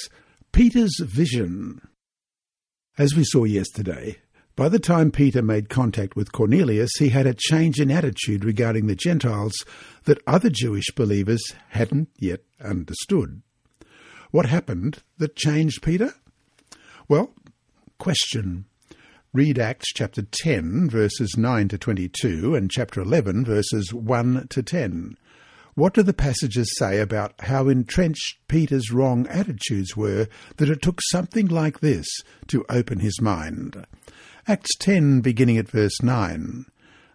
Peter's 0.52 1.00
Vision. 1.00 1.80
As 2.96 3.16
we 3.16 3.24
saw 3.24 3.42
yesterday, 3.42 4.18
by 4.54 4.68
the 4.68 4.78
time 4.78 5.10
Peter 5.10 5.42
made 5.42 5.68
contact 5.68 6.14
with 6.14 6.30
Cornelius, 6.30 6.92
he 7.00 7.08
had 7.08 7.26
a 7.26 7.34
change 7.34 7.80
in 7.80 7.90
attitude 7.90 8.44
regarding 8.44 8.86
the 8.86 8.94
Gentiles 8.94 9.52
that 10.04 10.22
other 10.28 10.48
Jewish 10.48 10.84
believers 10.94 11.42
hadn't 11.70 12.08
yet 12.16 12.44
understood. 12.62 13.42
What 14.30 14.46
happened 14.46 14.98
that 15.18 15.34
changed 15.34 15.82
Peter? 15.82 16.14
Well, 17.08 17.34
question. 17.98 18.66
Read 19.32 19.58
Acts 19.58 19.88
chapter 19.92 20.22
10, 20.22 20.88
verses 20.88 21.36
9 21.36 21.66
to 21.66 21.78
22, 21.78 22.54
and 22.54 22.70
chapter 22.70 23.00
11, 23.00 23.44
verses 23.44 23.92
1 23.92 24.46
to 24.50 24.62
10. 24.62 25.16
What 25.74 25.94
do 25.94 26.04
the 26.04 26.14
passages 26.14 26.72
say 26.78 27.00
about 27.00 27.34
how 27.40 27.68
entrenched 27.68 28.38
Peter's 28.46 28.92
wrong 28.92 29.26
attitudes 29.26 29.96
were 29.96 30.28
that 30.58 30.70
it 30.70 30.80
took 30.80 31.00
something 31.10 31.48
like 31.48 31.80
this 31.80 32.06
to 32.46 32.64
open 32.68 33.00
his 33.00 33.20
mind? 33.20 33.84
Acts 34.46 34.70
10, 34.78 35.20
beginning 35.20 35.58
at 35.58 35.68
verse 35.68 36.00
9. 36.00 36.66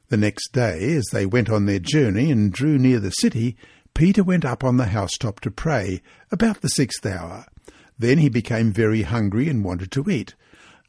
The 0.10 0.18
next 0.18 0.52
day, 0.52 0.94
as 0.94 1.06
they 1.14 1.26
went 1.26 1.50
on 1.50 1.68
their 1.68 1.80
journey 1.80 2.32
and 2.32 2.52
drew 2.52 2.78
near 2.78 3.00
the 3.00 3.12
city, 3.12 3.56
Peter 3.94 4.24
went 4.24 4.44
up 4.44 4.62
on 4.62 4.76
the 4.76 4.88
housetop 4.88 5.40
to 5.42 5.52
pray, 5.52 6.02
about 6.30 6.60
the 6.60 6.68
sixth 6.68 7.06
hour. 7.06 7.46
Then 7.98 8.18
he 8.18 8.28
became 8.28 8.74
very 8.74 9.04
hungry 9.04 9.48
and 9.48 9.64
wanted 9.64 9.92
to 9.94 10.10
eat. 10.10 10.36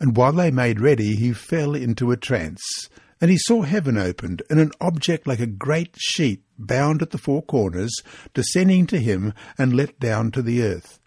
And 0.01 0.17
while 0.17 0.33
they 0.33 0.51
made 0.51 0.81
ready, 0.81 1.15
he 1.15 1.33
fell 1.33 1.77
into 1.77 2.11
a 2.11 2.17
trance. 2.17 2.89
And 3.21 3.31
he 3.31 3.39
saw 3.39 3.63
heaven 3.63 3.99
opened, 3.99 4.43
and 4.49 4.59
an 4.59 4.73
object 4.81 5.27
like 5.27 5.41
a 5.41 5.47
great 5.47 5.95
sheet, 5.99 6.43
bound 6.59 7.03
at 7.03 7.11
the 7.11 7.19
four 7.19 7.43
corners, 7.43 7.95
descending 8.33 8.87
to 8.87 8.99
him 8.99 9.35
and 9.59 9.75
let 9.75 10.01
down 10.01 10.31
to 10.33 10.43
the 10.43 10.63
earth. 10.63 10.99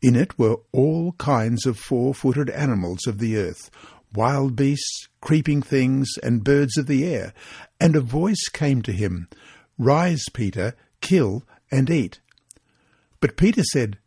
In 0.00 0.16
it 0.16 0.38
were 0.38 0.58
all 0.72 1.12
kinds 1.12 1.66
of 1.66 1.78
four 1.78 2.14
footed 2.14 2.48
animals 2.50 3.06
of 3.06 3.18
the 3.18 3.36
earth, 3.36 3.70
wild 4.14 4.56
beasts, 4.56 5.08
creeping 5.20 5.60
things, 5.60 6.08
and 6.22 6.44
birds 6.44 6.78
of 6.78 6.86
the 6.86 7.04
air. 7.04 7.34
And 7.80 7.96
a 7.96 8.00
voice 8.00 8.48
came 8.52 8.80
to 8.82 8.92
him, 8.92 9.28
Rise, 9.76 10.24
Peter, 10.32 10.74
kill 11.00 11.42
and 11.70 11.90
eat. 11.90 12.20
But 13.20 13.36
Peter 13.36 13.62
said, 13.64 13.98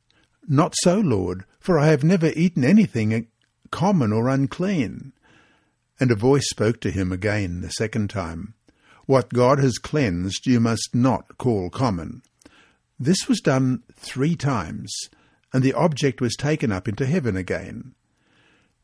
Not 0.48 0.74
so, 0.82 1.00
Lord, 1.00 1.46
for 1.60 1.78
I 1.78 1.88
have 1.88 2.04
never 2.04 2.32
eaten 2.36 2.64
anything 2.64 3.28
common 3.72 4.12
or 4.12 4.30
unclean. 4.30 5.14
And 6.02 6.10
a 6.10 6.16
voice 6.16 6.50
spoke 6.50 6.82
to 6.82 6.90
him 6.90 7.12
again 7.12 7.62
the 7.62 7.70
second 7.70 8.10
time, 8.10 8.56
What 9.06 9.30
God 9.30 9.60
has 9.60 9.78
cleansed 9.78 10.48
you 10.48 10.60
must 10.60 10.96
not 10.96 11.38
call 11.38 11.70
common. 11.70 12.24
This 13.00 13.28
was 13.28 13.40
done 13.40 13.84
three 13.94 14.36
times, 14.36 14.92
and 15.54 15.62
the 15.62 15.74
object 15.74 16.20
was 16.20 16.36
taken 16.36 16.72
up 16.72 16.88
into 16.88 17.06
heaven 17.06 17.38
again. 17.38 17.94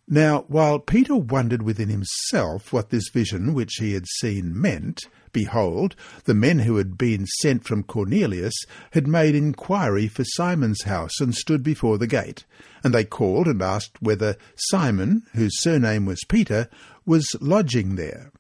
Now, 0.08 0.46
while 0.48 0.80
Peter 0.80 1.16
wondered 1.16 1.64
within 1.64 1.90
himself 1.90 2.72
what 2.72 2.92
this 2.92 3.10
vision 3.10 3.54
which 3.54 3.74
he 3.80 3.94
had 3.94 4.06
seen 4.20 4.58
meant, 4.58 5.02
behold, 5.34 5.96
the 6.24 6.34
men 6.34 6.60
who 6.60 6.78
had 6.78 6.98
been 6.98 7.26
sent 7.42 7.66
from 7.66 7.84
Cornelius 7.84 8.54
had 8.92 9.06
made 9.06 9.36
inquiry 9.36 10.08
for 10.08 10.24
Simon's 10.24 10.84
house 10.84 11.20
and 11.20 11.36
stood 11.36 11.62
before 11.62 11.98
the 11.98 12.08
gate. 12.08 12.46
And 12.86 12.94
they 12.94 13.04
called 13.04 13.48
and 13.48 13.62
asked 13.62 14.02
whether 14.02 14.38
Simon, 14.56 15.24
whose 15.34 15.60
surname 15.62 16.06
was 16.06 16.24
Peter, 16.30 16.70
was 17.08 17.26
lodging 17.40 17.96
there. 17.96 18.32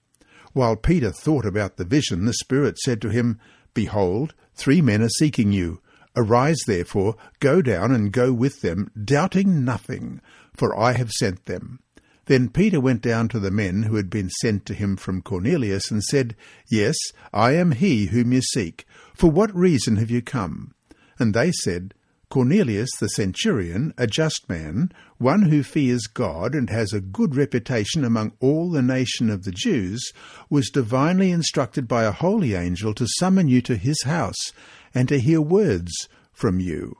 While 0.53 0.75
Peter 0.75 1.11
thought 1.11 1.45
about 1.45 1.77
the 1.77 1.85
vision, 1.85 2.25
the 2.25 2.33
Spirit 2.33 2.77
said 2.79 3.01
to 3.01 3.09
him, 3.09 3.39
Behold, 3.73 4.33
three 4.55 4.81
men 4.81 5.01
are 5.01 5.09
seeking 5.09 5.51
you. 5.51 5.81
Arise, 6.15 6.57
therefore, 6.65 7.15
go 7.39 7.61
down 7.61 7.91
and 7.91 8.11
go 8.11 8.33
with 8.33 8.61
them, 8.61 8.91
doubting 9.03 9.63
nothing, 9.63 10.19
for 10.55 10.77
I 10.77 10.93
have 10.93 11.11
sent 11.11 11.45
them. 11.45 11.79
Then 12.25 12.49
Peter 12.49 12.81
went 12.81 13.01
down 13.01 13.29
to 13.29 13.39
the 13.39 13.51
men 13.51 13.83
who 13.83 13.95
had 13.95 14.09
been 14.09 14.29
sent 14.41 14.65
to 14.65 14.73
him 14.73 14.97
from 14.97 15.21
Cornelius, 15.21 15.89
and 15.91 16.03
said, 16.03 16.35
Yes, 16.69 16.95
I 17.31 17.51
am 17.53 17.71
he 17.71 18.07
whom 18.07 18.33
you 18.33 18.41
seek. 18.41 18.85
For 19.13 19.29
what 19.29 19.55
reason 19.55 19.95
have 19.97 20.11
you 20.11 20.21
come? 20.21 20.73
And 21.19 21.33
they 21.33 21.51
said, 21.51 21.93
Cornelius 22.29 22.89
the 22.99 23.07
centurion, 23.07 23.93
a 23.97 24.07
just 24.07 24.49
man, 24.49 24.91
one 25.17 25.43
who 25.43 25.63
fears 25.63 26.03
God 26.07 26.53
and 26.53 26.69
has 26.69 26.93
a 26.93 27.01
good 27.01 27.35
reputation 27.35 28.03
among 28.03 28.33
all 28.39 28.69
the 28.69 28.81
nation 28.81 29.29
of 29.29 29.43
the 29.43 29.51
Jews, 29.51 30.11
was 30.49 30.69
divinely 30.69 31.31
instructed 31.31 31.87
by 31.87 32.03
a 32.03 32.11
holy 32.11 32.53
angel 32.53 32.93
to 32.95 33.07
summon 33.17 33.47
you 33.47 33.61
to 33.61 33.77
his 33.77 34.03
house 34.03 34.51
and 34.93 35.07
to 35.09 35.19
hear 35.19 35.41
words 35.41 35.91
from 36.31 36.59
you. 36.59 36.97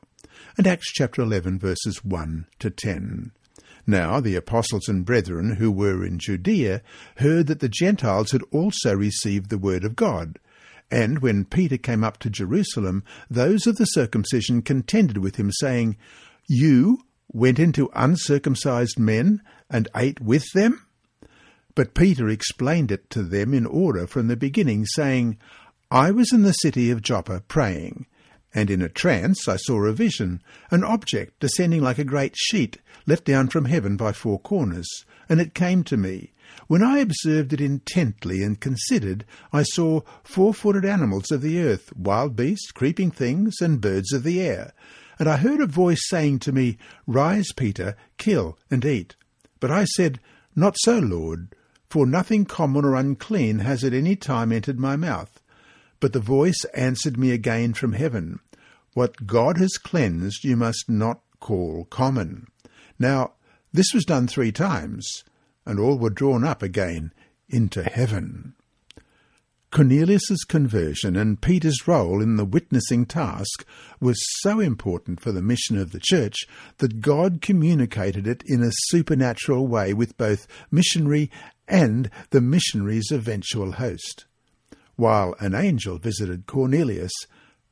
And 0.58 0.66
Acts 0.66 0.92
chapter 0.92 1.22
11 1.22 1.60
verses 1.60 2.04
1 2.04 2.48
to 2.60 2.70
10. 2.70 3.32
Now 3.86 4.20
the 4.20 4.36
apostles 4.36 4.90
and 4.90 5.06
brethren 5.06 5.56
who 5.56 5.72
were 5.72 6.06
in 6.06 6.20
Judea 6.20 6.82
heard 7.18 7.48
that 7.48 7.60
the 7.60 7.70
Gentiles 7.70 8.32
had 8.32 8.42
also 8.52 8.94
received 8.94 9.50
the 9.50 9.58
word 9.58 9.86
of 9.86 9.96
God. 9.96 10.40
And 10.90 11.20
when 11.20 11.46
Peter 11.46 11.78
came 11.78 12.04
up 12.04 12.18
to 12.20 12.30
Jerusalem, 12.30 13.04
those 13.30 13.68
of 13.68 13.76
the 13.78 13.86
circumcision 13.86 14.62
contended 14.62 15.18
with 15.18 15.36
him, 15.36 15.52
saying, 15.52 15.98
You 16.48 17.00
went 17.32 17.60
into 17.60 17.90
uncircumcised 17.94 18.98
men 18.98 19.42
and 19.70 19.88
ate 19.96 20.20
with 20.22 20.46
them? 20.54 20.86
But 21.76 21.94
Peter 21.94 22.28
explained 22.28 22.92
it 22.92 23.10
to 23.12 23.24
them 23.24 23.54
in 23.54 23.66
order 23.66 24.08
from 24.08 24.28
the 24.28 24.36
beginning, 24.36 24.86
saying, 24.86 25.38
I 25.92 26.12
was 26.12 26.34
in 26.34 26.42
the 26.42 26.54
city 26.54 26.90
of 26.90 27.02
Joppa 27.02 27.42
praying, 27.48 28.08
and 28.54 28.70
in 28.70 28.82
a 28.82 28.90
trance 28.90 29.48
I 29.48 29.58
saw 29.58 29.86
a 29.86 29.94
vision, 29.94 30.42
an 30.72 30.84
object 30.84 31.40
descending 31.40 31.82
like 31.82 32.00
a 32.00 32.04
great 32.04 32.36
sheet, 32.36 32.80
let 33.06 33.24
down 33.24 33.50
from 33.50 33.66
heaven 33.66 33.96
by 33.96 34.12
four 34.12 34.40
corners. 34.40 34.90
And 35.30 35.40
it 35.40 35.54
came 35.54 35.84
to 35.84 35.98
me, 35.98 36.34
when 36.68 36.82
I 36.82 37.00
observed 37.00 37.54
it 37.54 37.62
intently 37.62 38.42
and 38.42 38.60
considered, 38.60 39.26
I 39.54 39.64
saw 39.64 40.02
four-footed 40.24 40.84
animals 40.84 41.32
of 41.32 41.42
the 41.42 41.60
earth, 41.60 41.96
wild 41.96 42.36
beasts, 42.36 42.72
creeping 42.72 43.12
things, 43.12 43.62
and 43.62 43.80
birds 43.80 44.12
of 44.14 44.24
the 44.24 44.42
air. 44.42 44.74
And 45.20 45.28
I 45.28 45.38
heard 45.38 45.62
a 45.62 45.68
voice 45.68 46.02
saying 46.08 46.40
to 46.40 46.52
me, 46.52 46.78
Rise, 47.06 47.52
Peter, 47.56 47.96
kill 48.18 48.58
and 48.70 48.84
eat. 48.86 49.16
But 49.60 49.72
I 49.72 49.86
said, 49.86 50.20
Not 50.56 50.76
so, 50.80 51.00
Lord, 51.00 51.56
for 51.90 52.06
nothing 52.06 52.46
common 52.46 52.86
or 52.86 52.96
unclean 52.96 53.60
has 53.60 53.84
at 53.84 53.94
any 53.94 54.16
time 54.16 54.52
entered 54.52 54.80
my 54.80 54.96
mouth. 54.96 55.42
But 56.00 56.14
the 56.14 56.20
voice 56.20 56.64
answered 56.76 57.18
me 57.18 57.32
again 57.32 57.74
from 57.74 57.94
heaven, 57.94 58.40
What 58.94 59.26
God 59.26 59.58
has 59.58 59.78
cleansed 59.78 60.44
you 60.44 60.56
must 60.56 60.90
not 60.90 61.22
call 61.40 61.86
common. 61.86 62.48
Now, 63.00 63.34
this 63.74 63.94
was 63.94 64.06
done 64.06 64.28
three 64.28 64.52
times 64.52 65.24
and 65.68 65.80
all 65.80 65.98
were 65.98 66.10
drawn 66.10 66.44
up 66.44 66.64
again 66.64 67.12
into 67.50 67.84
heaven. 67.84 68.54
Cornelius's 69.70 70.46
conversion 70.46 71.18
and 71.18 71.42
Peter's 71.42 71.88
role 71.88 72.22
in 72.22 72.38
the 72.38 72.46
witnessing 72.46 73.06
task 73.06 73.66
was 74.00 74.18
so 74.40 74.60
important 74.62 75.20
for 75.20 75.34
the 75.34 75.42
mission 75.42 75.78
of 75.78 75.92
the 75.92 76.00
church 76.02 76.48
that 76.78 77.02
God 77.02 77.42
communicated 77.42 78.28
it 78.28 78.44
in 78.46 78.64
a 78.64 78.72
supernatural 78.72 79.68
way 79.68 79.94
with 79.94 80.18
both 80.18 80.48
missionary 80.72 81.30
and 81.68 82.10
the 82.30 82.40
missionary's 82.40 83.12
eventual 83.12 83.74
host. 83.74 84.26
While 84.96 85.36
an 85.40 85.54
angel 85.54 85.98
visited 85.98 86.48
Cornelius, 86.48 87.14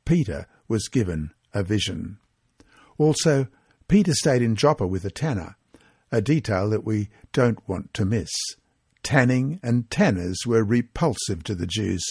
Peter 0.04 0.48
was 0.68 0.90
given 0.90 1.32
a 1.54 1.64
vision. 1.64 2.18
Also, 2.98 3.48
Peter 3.88 4.14
stayed 4.14 4.42
in 4.42 4.56
Joppa 4.56 4.86
with 4.86 5.06
a 5.06 5.12
tanner, 5.12 5.56
a 6.12 6.22
detail 6.22 6.70
that 6.70 6.84
we 6.84 7.10
don't 7.32 7.68
want 7.68 7.94
to 7.94 8.06
miss. 8.06 8.30
Tanning 9.06 9.60
and 9.62 9.88
tanners 9.92 10.36
were 10.48 10.64
repulsive 10.64 11.44
to 11.44 11.54
the 11.54 11.68
Jews 11.68 12.04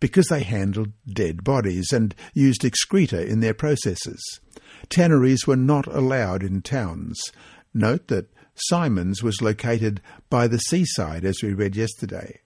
because 0.00 0.28
they 0.28 0.42
handled 0.42 0.92
dead 1.06 1.44
bodies 1.44 1.92
and 1.92 2.14
used 2.32 2.64
excreta 2.64 3.26
in 3.26 3.40
their 3.40 3.52
processes. 3.52 4.40
Tanneries 4.88 5.46
were 5.46 5.54
not 5.54 5.86
allowed 5.86 6.42
in 6.42 6.62
towns. 6.62 7.20
Note 7.74 8.08
that 8.08 8.32
Simon's 8.54 9.22
was 9.22 9.42
located 9.42 10.00
by 10.30 10.48
the 10.48 10.56
seaside, 10.56 11.26
as 11.26 11.42
we 11.42 11.52
read 11.52 11.76
yesterday. 11.76 12.40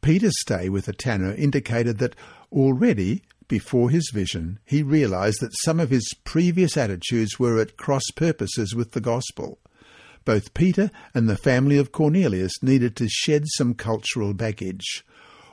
Peter's 0.00 0.40
stay 0.40 0.70
with 0.70 0.86
the 0.86 0.94
tanner 0.94 1.34
indicated 1.34 1.98
that 1.98 2.16
already 2.50 3.22
before 3.48 3.90
his 3.90 4.10
vision 4.14 4.60
he 4.64 4.82
realized 4.82 5.42
that 5.42 5.52
some 5.62 5.78
of 5.78 5.90
his 5.90 6.08
previous 6.24 6.74
attitudes 6.74 7.38
were 7.38 7.60
at 7.60 7.76
cross 7.76 8.04
purposes 8.16 8.74
with 8.74 8.92
the 8.92 9.00
gospel 9.02 9.58
both 10.24 10.54
Peter 10.54 10.90
and 11.14 11.28
the 11.28 11.36
family 11.36 11.78
of 11.78 11.92
Cornelius 11.92 12.62
needed 12.62 12.96
to 12.96 13.08
shed 13.08 13.44
some 13.46 13.74
cultural 13.74 14.34
baggage. 14.34 15.04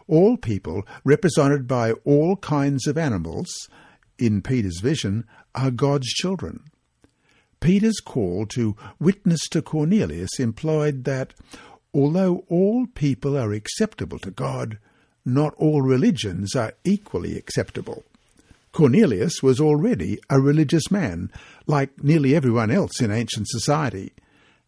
All 0.08 0.38
people, 0.38 0.84
represented 1.03 1.67
by 1.67 1.91
all 2.03 2.38
kinds 2.38 2.88
of 2.88 2.97
animals, 2.97 3.49
in 4.17 4.41
Peter's 4.41 4.80
vision, 4.82 5.25
are 5.53 5.71
God's 5.71 6.08
children. 6.08 6.63
Peter's 7.60 7.99
call 7.99 8.45
to 8.47 8.75
witness 8.99 9.47
to 9.49 9.62
Cornelius 9.62 10.39
implied 10.39 11.03
that, 11.06 11.34
although 11.93 12.45
all 12.49 12.86
people 12.88 13.38
are 13.38 13.53
acceptable 13.53 14.19
to 14.19 14.32
God, 14.32 14.77
not 15.25 15.53
all 15.56 15.82
religions 15.82 16.56
are 16.56 16.73
equally 16.84 17.38
acceptable. 17.38 18.03
Cornelius 18.71 19.41
was 19.41 19.60
already 19.60 20.19
a 20.30 20.39
religious 20.39 20.91
man, 20.91 21.32
like 21.65 22.03
nearly 22.03 22.36
everyone 22.36 22.69
else 22.69 23.01
in 23.01 23.12
ancient 23.12 23.47
society. 23.47 24.13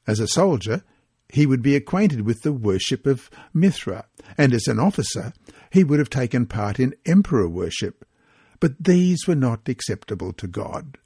As 0.09 0.19
a 0.19 0.27
soldier, 0.27 0.81
he 1.31 1.45
would 1.45 1.61
be 1.61 1.75
acquainted 1.75 2.21
with 2.21 2.41
the 2.41 2.51
worship 2.51 3.05
of 3.05 3.29
Mithra, 3.53 4.05
and 4.39 4.55
as 4.55 4.67
an 4.67 4.79
officer, 4.79 5.33
he 5.69 5.83
would 5.83 5.99
have 5.99 6.09
taken 6.09 6.47
part 6.47 6.79
in 6.79 6.95
emperor 7.05 7.47
worship. 7.47 8.03
But 8.59 8.83
these 8.83 9.27
were 9.27 9.35
not 9.35 9.69
acceptable 9.69 10.33
to 10.33 10.47
God. 10.47 10.97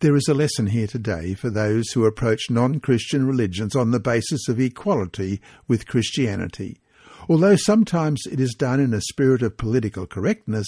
There 0.00 0.16
is 0.16 0.26
a 0.26 0.34
lesson 0.34 0.66
here 0.66 0.88
today 0.88 1.34
for 1.34 1.48
those 1.48 1.92
who 1.92 2.04
approach 2.04 2.50
non 2.50 2.80
Christian 2.80 3.24
religions 3.24 3.76
on 3.76 3.92
the 3.92 4.00
basis 4.00 4.48
of 4.48 4.58
equality 4.58 5.40
with 5.68 5.86
Christianity. 5.86 6.80
Although 7.28 7.56
sometimes 7.56 8.22
it 8.30 8.40
is 8.40 8.54
done 8.56 8.80
in 8.80 8.92
a 8.92 9.00
spirit 9.00 9.42
of 9.42 9.56
political 9.56 10.06
correctness, 10.06 10.66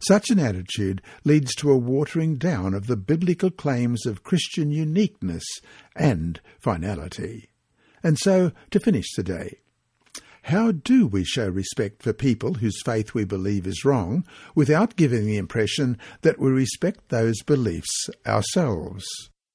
such 0.00 0.30
an 0.30 0.38
attitude 0.38 1.02
leads 1.24 1.54
to 1.56 1.70
a 1.70 1.76
watering 1.76 2.36
down 2.36 2.74
of 2.74 2.86
the 2.86 2.96
biblical 2.96 3.50
claims 3.50 4.06
of 4.06 4.22
Christian 4.22 4.70
uniqueness 4.70 5.44
and 5.96 6.40
finality. 6.58 7.48
And 8.02 8.18
so, 8.18 8.52
to 8.70 8.80
finish 8.80 9.06
the 9.16 9.22
day, 9.22 9.58
how 10.48 10.72
do 10.72 11.06
we 11.06 11.24
show 11.24 11.48
respect 11.48 12.02
for 12.02 12.12
people 12.12 12.54
whose 12.54 12.82
faith 12.84 13.14
we 13.14 13.24
believe 13.24 13.66
is 13.66 13.82
wrong 13.82 14.26
without 14.54 14.94
giving 14.94 15.24
the 15.24 15.38
impression 15.38 15.96
that 16.20 16.38
we 16.38 16.50
respect 16.50 17.08
those 17.08 17.40
beliefs 17.42 18.10
ourselves? 18.26 19.06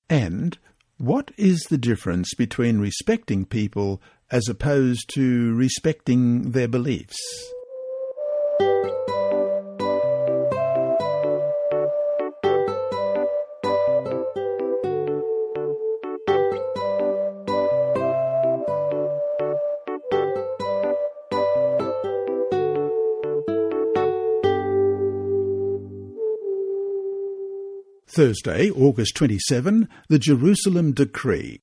And 0.09 0.57
what 0.97 1.31
is 1.37 1.59
the 1.69 1.77
difference 1.77 2.33
between 2.33 2.79
respecting 2.79 3.45
people 3.45 4.01
as 4.31 4.47
opposed 4.47 5.09
to 5.15 5.53
respecting 5.55 6.51
their 6.51 6.67
beliefs? 6.67 7.17
Thursday, 28.19 28.69
August 28.71 29.15
27, 29.15 29.87
the 30.09 30.19
Jerusalem 30.19 30.91
Decree. 30.91 31.61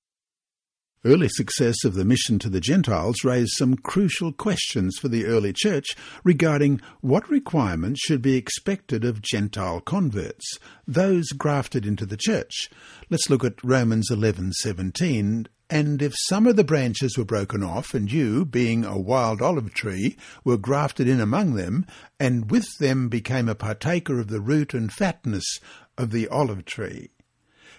Early 1.07 1.29
success 1.29 1.85
of 1.85 1.95
the 1.95 2.05
mission 2.05 2.41
to 2.41 2.49
the 2.49 2.59
Gentiles 2.59 3.23
raised 3.23 3.53
some 3.53 3.77
crucial 3.77 4.33
questions 4.33 4.99
for 4.99 5.07
the 5.07 5.25
early 5.25 5.53
church 5.53 5.87
regarding 6.25 6.81
what 7.01 7.31
requirements 7.31 8.01
should 8.01 8.21
be 8.21 8.35
expected 8.35 9.05
of 9.05 9.23
Gentile 9.23 9.81
converts, 9.81 10.59
those 10.85 11.29
grafted 11.29 11.87
into 11.87 12.07
the 12.07 12.17
church. 12.17 12.69
Let's 13.09 13.31
look 13.31 13.45
at 13.45 13.63
Romans 13.63 14.11
11:17 14.11 15.47
and 15.71 16.03
if 16.03 16.13
some 16.27 16.45
of 16.49 16.57
the 16.57 16.65
branches 16.65 17.17
were 17.17 17.25
broken 17.25 17.63
off, 17.63 17.95
and 17.95 18.11
you, 18.11 18.45
being 18.45 18.85
a 18.85 18.99
wild 18.99 19.41
olive 19.41 19.73
tree, 19.75 20.17
were 20.43 20.59
grafted 20.59 21.07
in 21.07 21.21
among 21.21 21.55
them, 21.55 21.87
and 22.19 22.51
with 22.51 22.67
them 22.81 23.09
became 23.09 23.49
a 23.49 23.55
partaker 23.55 24.19
of 24.19 24.27
the 24.27 24.41
root 24.41 24.75
and 24.75 24.93
fatness 24.93 25.61
of 25.97 26.11
the 26.11 26.27
olive 26.27 26.65
tree. 26.65 27.11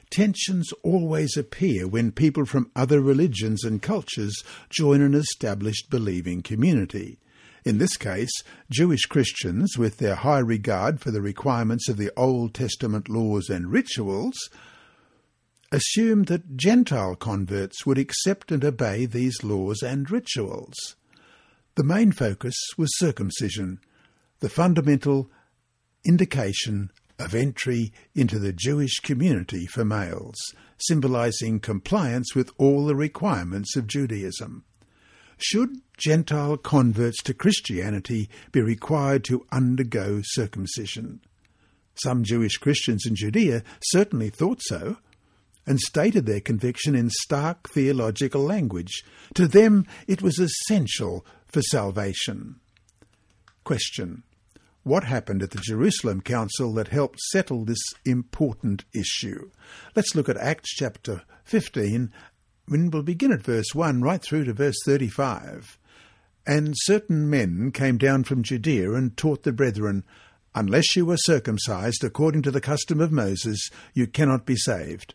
Tensions 0.09 0.71
always 0.83 1.35
appear 1.35 1.87
when 1.87 2.11
people 2.11 2.45
from 2.45 2.71
other 2.75 3.01
religions 3.01 3.63
and 3.63 3.81
cultures 3.81 4.43
join 4.69 5.01
an 5.01 5.13
established 5.13 5.89
believing 5.89 6.41
community. 6.41 7.19
In 7.65 7.77
this 7.77 7.97
case, 7.97 8.31
Jewish 8.71 9.01
Christians, 9.01 9.77
with 9.77 9.97
their 9.97 10.15
high 10.15 10.39
regard 10.39 11.01
for 11.01 11.11
the 11.11 11.21
requirements 11.21 11.89
of 11.89 11.97
the 11.97 12.11
Old 12.15 12.53
Testament 12.53 13.09
laws 13.09 13.49
and 13.49 13.69
rituals, 13.69 14.49
assumed 15.71 16.27
that 16.27 16.55
Gentile 16.55 17.15
converts 17.15 17.85
would 17.85 17.97
accept 17.97 18.53
and 18.53 18.63
obey 18.63 19.05
these 19.05 19.43
laws 19.43 19.81
and 19.81 20.09
rituals. 20.09 20.95
The 21.75 21.83
main 21.83 22.13
focus 22.13 22.55
was 22.77 22.97
circumcision, 22.97 23.79
the 24.39 24.49
fundamental 24.49 25.29
indication 26.05 26.91
of 27.19 27.33
entry 27.33 27.91
into 28.15 28.39
the 28.39 28.53
Jewish 28.53 28.95
community 28.99 29.65
for 29.65 29.83
males, 29.83 30.35
symbolizing 30.77 31.59
compliance 31.59 32.35
with 32.35 32.51
all 32.57 32.85
the 32.85 32.95
requirements 32.95 33.75
of 33.75 33.87
Judaism. 33.87 34.63
Should 35.37 35.81
Gentile 35.97 36.57
converts 36.57 37.21
to 37.23 37.33
Christianity 37.33 38.29
be 38.51 38.61
required 38.61 39.23
to 39.25 39.45
undergo 39.51 40.21
circumcision? 40.23 41.21
Some 41.95 42.23
Jewish 42.23 42.57
Christians 42.57 43.05
in 43.05 43.15
Judea 43.15 43.63
certainly 43.83 44.29
thought 44.29 44.61
so, 44.61 44.97
and 45.65 45.79
stated 45.79 46.25
their 46.25 46.39
conviction 46.39 46.95
in 46.95 47.09
stark 47.09 47.69
theological 47.69 48.41
language. 48.41 49.03
To 49.33 49.47
them, 49.47 49.85
it 50.07 50.21
was 50.21 50.39
essential 50.39 51.25
for 51.45 51.61
salvation. 51.61 52.59
Question 53.63 54.23
what 54.87 55.03
happened 55.03 55.43
at 55.43 55.51
the 55.51 55.61
Jerusalem 55.61 56.21
Council 56.21 56.73
that 56.73 56.87
helped 56.87 57.19
settle 57.19 57.65
this 57.65 57.83
important 58.05 58.85
issue. 58.93 59.51
Let's 59.95 60.15
look 60.15 60.29
at 60.29 60.37
Acts 60.37 60.73
chapter 60.73 61.23
15, 61.43 62.11
and 62.69 62.93
we'll 62.93 63.03
begin 63.03 63.31
at 63.31 63.43
verse 63.43 63.75
1 63.75 64.01
right 64.01 64.21
through 64.21 64.45
to 64.45 64.53
verse 64.53 64.77
35. 64.85 65.77
And 66.45 66.73
certain 66.77 67.29
men 67.29 67.71
came 67.71 67.97
down 67.97 68.23
from 68.23 68.43
Judea 68.43 68.93
and 68.93 69.15
taught 69.17 69.43
the 69.43 69.51
brethren, 69.51 70.05
Unless 70.55 70.95
you 70.95 71.11
are 71.11 71.17
circumcised 71.17 72.03
according 72.03 72.41
to 72.43 72.51
the 72.51 72.61
custom 72.61 73.01
of 73.01 73.11
Moses, 73.11 73.69
you 73.93 74.07
cannot 74.07 74.45
be 74.45 74.55
saved. 74.55 75.13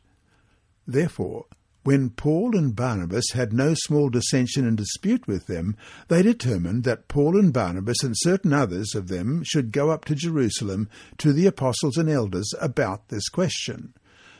Therefore, 0.86 1.46
when 1.84 2.10
Paul 2.10 2.56
and 2.56 2.76
Barnabas 2.76 3.30
had 3.32 3.52
no 3.52 3.74
small 3.74 4.08
dissension 4.08 4.66
and 4.66 4.76
dispute 4.76 5.26
with 5.26 5.46
them, 5.46 5.76
they 6.08 6.22
determined 6.22 6.84
that 6.84 7.08
Paul 7.08 7.38
and 7.38 7.52
Barnabas 7.52 8.02
and 8.02 8.14
certain 8.16 8.52
others 8.52 8.94
of 8.94 9.08
them 9.08 9.42
should 9.44 9.72
go 9.72 9.90
up 9.90 10.04
to 10.06 10.14
Jerusalem 10.14 10.88
to 11.18 11.32
the 11.32 11.46
apostles 11.46 11.96
and 11.96 12.08
elders 12.08 12.52
about 12.60 13.08
this 13.08 13.28
question. 13.28 13.94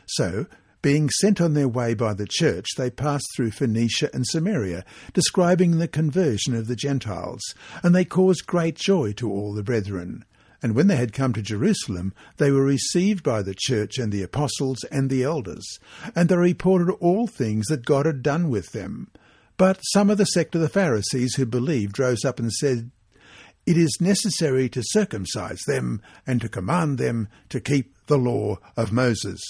So, 0.05 0.45
being 0.81 1.09
sent 1.09 1.39
on 1.39 1.53
their 1.53 1.67
way 1.67 1.93
by 1.93 2.13
the 2.13 2.27
church, 2.29 2.67
they 2.75 2.89
passed 2.89 3.27
through 3.35 3.51
Phoenicia 3.51 4.09
and 4.13 4.25
Samaria, 4.27 4.83
describing 5.13 5.77
the 5.77 5.87
conversion 5.87 6.53
of 6.53 6.67
the 6.67 6.75
Gentiles, 6.75 7.41
and 7.81 7.95
they 7.95 8.03
caused 8.03 8.45
great 8.45 8.75
joy 8.75 9.13
to 9.13 9.31
all 9.31 9.53
the 9.53 9.63
brethren. 9.63 10.25
And 10.63 10.75
when 10.75 10.87
they 10.87 10.95
had 10.95 11.11
come 11.11 11.33
to 11.33 11.41
Jerusalem, 11.41 12.13
they 12.37 12.49
were 12.49 12.63
received 12.63 13.21
by 13.21 13.41
the 13.41 13.53
church 13.55 13.97
and 13.97 14.13
the 14.13 14.23
apostles 14.23 14.85
and 14.85 15.09
the 15.09 15.21
elders, 15.21 15.77
and 16.15 16.29
they 16.29 16.37
reported 16.37 16.89
all 17.01 17.27
things 17.27 17.67
that 17.67 17.85
God 17.85 18.05
had 18.05 18.23
done 18.23 18.49
with 18.49 18.71
them. 18.71 19.11
But 19.57 19.81
some 19.91 20.09
of 20.09 20.17
the 20.17 20.25
sect 20.25 20.55
of 20.55 20.61
the 20.61 20.69
Pharisees 20.69 21.35
who 21.35 21.45
believed 21.45 21.99
rose 21.99 22.23
up 22.23 22.39
and 22.39 22.51
said, 22.51 22.91
It 23.65 23.77
is 23.77 23.97
necessary 23.99 24.69
to 24.69 24.81
circumcise 24.85 25.61
them 25.67 26.01
and 26.25 26.39
to 26.39 26.47
command 26.47 26.97
them 26.97 27.27
to 27.49 27.59
keep 27.59 27.93
the 28.07 28.17
law 28.17 28.57
of 28.77 28.93
Moses. 28.93 29.41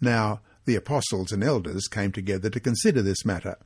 Now, 0.00 0.40
the 0.66 0.76
apostles 0.76 1.32
and 1.32 1.42
elders 1.42 1.88
came 1.88 2.12
together 2.12 2.48
to 2.48 2.60
consider 2.60 3.02
this 3.02 3.24
matter. 3.24 3.56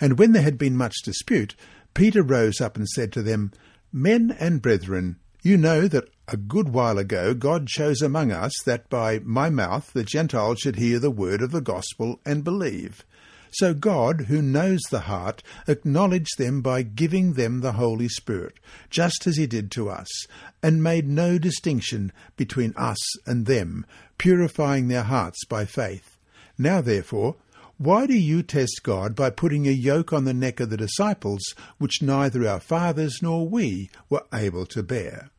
And 0.00 0.18
when 0.18 0.32
there 0.32 0.42
had 0.42 0.56
been 0.56 0.78
much 0.78 0.96
dispute, 1.04 1.54
Peter 1.92 2.22
rose 2.22 2.60
up 2.60 2.76
and 2.76 2.88
said 2.88 3.12
to 3.12 3.22
them, 3.22 3.52
Men 3.92 4.34
and 4.40 4.62
brethren, 4.62 5.16
you 5.42 5.56
know 5.56 5.86
that 5.88 6.08
a 6.28 6.36
good 6.36 6.68
while 6.68 6.98
ago 6.98 7.32
God 7.32 7.66
chose 7.66 8.02
among 8.02 8.30
us 8.30 8.52
that 8.66 8.88
by 8.90 9.18
my 9.20 9.48
mouth 9.50 9.92
the 9.92 10.04
Gentiles 10.04 10.58
should 10.60 10.76
hear 10.76 10.98
the 10.98 11.10
word 11.10 11.40
of 11.40 11.52
the 11.52 11.60
gospel 11.60 12.20
and 12.24 12.44
believe. 12.44 13.04
So 13.50 13.72
God, 13.72 14.26
who 14.28 14.42
knows 14.42 14.80
the 14.90 15.00
heart, 15.00 15.42
acknowledged 15.66 16.36
them 16.36 16.60
by 16.60 16.82
giving 16.82 17.32
them 17.32 17.60
the 17.60 17.72
Holy 17.72 18.08
Spirit, 18.08 18.60
just 18.90 19.26
as 19.26 19.38
he 19.38 19.46
did 19.46 19.70
to 19.70 19.88
us, 19.88 20.26
and 20.62 20.82
made 20.82 21.08
no 21.08 21.38
distinction 21.38 22.12
between 22.36 22.74
us 22.76 22.98
and 23.26 23.46
them, 23.46 23.86
purifying 24.18 24.88
their 24.88 25.04
hearts 25.04 25.44
by 25.46 25.64
faith. 25.64 26.18
Now 26.58 26.82
therefore, 26.82 27.36
why 27.78 28.06
do 28.06 28.14
you 28.14 28.42
test 28.42 28.80
God 28.82 29.14
by 29.14 29.30
putting 29.30 29.66
a 29.66 29.70
yoke 29.70 30.12
on 30.12 30.24
the 30.24 30.34
neck 30.34 30.60
of 30.60 30.68
the 30.68 30.76
disciples, 30.76 31.54
which 31.78 32.02
neither 32.02 32.46
our 32.46 32.60
fathers 32.60 33.20
nor 33.22 33.48
we 33.48 33.88
were 34.10 34.26
able 34.32 34.66
to 34.66 34.82
bear? 34.82 35.30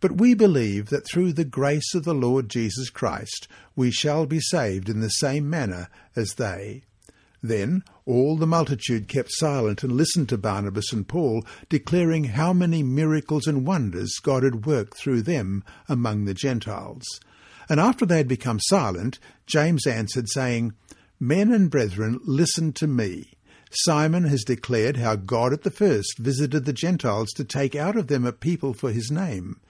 But 0.00 0.18
we 0.18 0.34
believe 0.34 0.88
that 0.88 1.06
through 1.06 1.34
the 1.34 1.44
grace 1.44 1.94
of 1.94 2.04
the 2.04 2.14
Lord 2.14 2.48
Jesus 2.48 2.90
Christ 2.90 3.46
we 3.76 3.90
shall 3.90 4.26
be 4.26 4.40
saved 4.40 4.88
in 4.88 5.00
the 5.00 5.08
same 5.08 5.48
manner 5.48 5.88
as 6.16 6.34
they. 6.34 6.84
Then 7.42 7.84
all 8.04 8.36
the 8.36 8.46
multitude 8.46 9.08
kept 9.08 9.30
silent 9.32 9.82
and 9.82 9.92
listened 9.92 10.28
to 10.30 10.38
Barnabas 10.38 10.92
and 10.92 11.08
Paul, 11.08 11.44
declaring 11.68 12.24
how 12.24 12.52
many 12.52 12.82
miracles 12.82 13.46
and 13.46 13.66
wonders 13.66 14.14
God 14.22 14.42
had 14.42 14.66
worked 14.66 14.96
through 14.96 15.22
them 15.22 15.64
among 15.88 16.24
the 16.24 16.34
Gentiles. 16.34 17.04
And 17.68 17.80
after 17.80 18.04
they 18.04 18.18
had 18.18 18.28
become 18.28 18.58
silent, 18.60 19.18
James 19.46 19.86
answered, 19.86 20.28
saying, 20.28 20.74
Men 21.18 21.52
and 21.52 21.70
brethren, 21.70 22.18
listen 22.24 22.72
to 22.74 22.86
me. 22.86 23.32
Simon 23.70 24.24
has 24.24 24.42
declared 24.42 24.96
how 24.96 25.14
God 25.14 25.52
at 25.52 25.62
the 25.62 25.70
first 25.70 26.18
visited 26.18 26.64
the 26.64 26.72
Gentiles 26.72 27.30
to 27.36 27.44
take 27.44 27.76
out 27.76 27.96
of 27.96 28.08
them 28.08 28.26
a 28.26 28.32
people 28.32 28.74
for 28.74 28.90
his 28.90 29.10
name. 29.10 29.60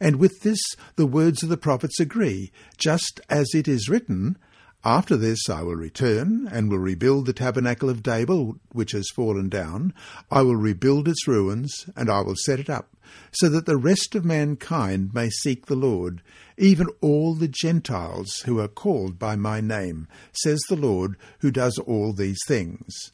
And 0.00 0.16
with 0.16 0.40
this 0.40 0.60
the 0.96 1.06
words 1.06 1.42
of 1.42 1.50
the 1.50 1.58
prophets 1.58 2.00
agree, 2.00 2.50
just 2.78 3.20
as 3.28 3.54
it 3.54 3.68
is 3.68 3.90
written, 3.90 4.38
After 4.82 5.14
this 5.14 5.50
I 5.50 5.62
will 5.62 5.76
return, 5.76 6.48
and 6.50 6.70
will 6.70 6.78
rebuild 6.78 7.26
the 7.26 7.34
tabernacle 7.34 7.90
of 7.90 8.02
David, 8.02 8.54
which 8.72 8.92
has 8.92 9.10
fallen 9.14 9.50
down. 9.50 9.92
I 10.30 10.40
will 10.40 10.56
rebuild 10.56 11.06
its 11.06 11.28
ruins, 11.28 11.86
and 11.94 12.08
I 12.08 12.22
will 12.22 12.36
set 12.36 12.58
it 12.58 12.70
up, 12.70 12.96
so 13.30 13.50
that 13.50 13.66
the 13.66 13.76
rest 13.76 14.14
of 14.14 14.24
mankind 14.24 15.12
may 15.12 15.28
seek 15.28 15.66
the 15.66 15.76
Lord, 15.76 16.22
even 16.56 16.86
all 17.02 17.34
the 17.34 17.48
Gentiles 17.48 18.38
who 18.46 18.58
are 18.58 18.68
called 18.68 19.18
by 19.18 19.36
my 19.36 19.60
name, 19.60 20.08
says 20.32 20.60
the 20.68 20.76
Lord, 20.76 21.16
who 21.40 21.50
does 21.50 21.78
all 21.78 22.14
these 22.14 22.40
things. 22.46 23.12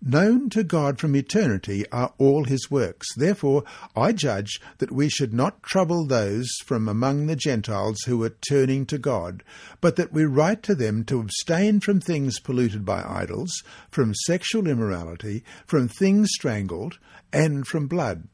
Known 0.00 0.48
to 0.50 0.62
God 0.62 1.00
from 1.00 1.16
eternity 1.16 1.84
are 1.90 2.14
all 2.18 2.44
his 2.44 2.70
works. 2.70 3.06
Therefore, 3.16 3.64
I 3.96 4.12
judge 4.12 4.60
that 4.78 4.92
we 4.92 5.08
should 5.08 5.34
not 5.34 5.64
trouble 5.64 6.06
those 6.06 6.48
from 6.64 6.86
among 6.86 7.26
the 7.26 7.34
Gentiles 7.34 7.98
who 8.06 8.22
are 8.22 8.36
turning 8.48 8.86
to 8.86 8.98
God, 8.98 9.42
but 9.80 9.96
that 9.96 10.12
we 10.12 10.24
write 10.24 10.62
to 10.62 10.76
them 10.76 11.02
to 11.06 11.18
abstain 11.18 11.80
from 11.80 11.98
things 11.98 12.38
polluted 12.38 12.84
by 12.84 13.02
idols, 13.02 13.64
from 13.90 14.14
sexual 14.14 14.68
immorality, 14.68 15.42
from 15.66 15.88
things 15.88 16.28
strangled, 16.32 16.98
and 17.32 17.66
from 17.66 17.88
blood. 17.88 18.28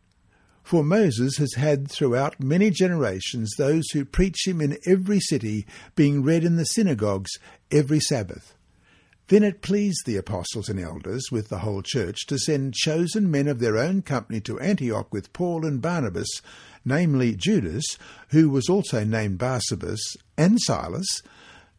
For 0.62 0.84
Moses 0.84 1.38
has 1.38 1.54
had 1.54 1.90
throughout 1.90 2.42
many 2.42 2.70
generations 2.70 3.54
those 3.56 3.84
who 3.92 4.04
preach 4.04 4.46
him 4.46 4.60
in 4.60 4.78
every 4.86 5.20
city, 5.20 5.66
being 5.96 6.22
read 6.22 6.44
in 6.44 6.56
the 6.56 6.64
synagogues 6.64 7.30
every 7.70 8.00
Sabbath. 8.00 8.53
Then 9.28 9.42
it 9.42 9.62
pleased 9.62 10.04
the 10.04 10.16
apostles 10.16 10.68
and 10.68 10.78
elders 10.78 11.24
with 11.32 11.48
the 11.48 11.60
whole 11.60 11.82
church 11.82 12.26
to 12.26 12.38
send 12.38 12.74
chosen 12.74 13.30
men 13.30 13.48
of 13.48 13.58
their 13.58 13.78
own 13.78 14.02
company 14.02 14.40
to 14.42 14.60
Antioch 14.60 15.12
with 15.12 15.32
Paul 15.32 15.64
and 15.64 15.80
Barnabas, 15.80 16.28
namely 16.84 17.34
Judas, 17.34 17.84
who 18.28 18.50
was 18.50 18.68
also 18.68 19.02
named 19.02 19.38
Barsabas, 19.38 20.00
and 20.36 20.60
Silas, 20.60 21.22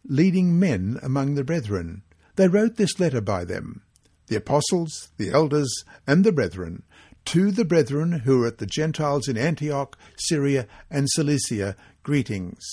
leading 0.07 0.59
men 0.59 0.99
among 1.03 1.35
the 1.35 1.43
brethren. 1.43 2.01
They 2.35 2.47
wrote 2.47 2.77
this 2.77 2.99
letter 2.99 3.21
by 3.21 3.45
them, 3.45 3.83
the 4.27 4.35
apostles, 4.35 5.09
the 5.17 5.31
elders, 5.31 5.71
and 6.07 6.23
the 6.23 6.31
brethren, 6.31 6.83
to 7.25 7.51
the 7.51 7.65
brethren 7.65 8.11
who 8.11 8.43
are 8.43 8.47
at 8.47 8.57
the 8.57 8.65
Gentiles 8.65 9.27
in 9.27 9.37
Antioch, 9.37 9.97
Syria, 10.17 10.67
and 10.89 11.07
Cilicia, 11.09 11.75
greetings. 12.03 12.63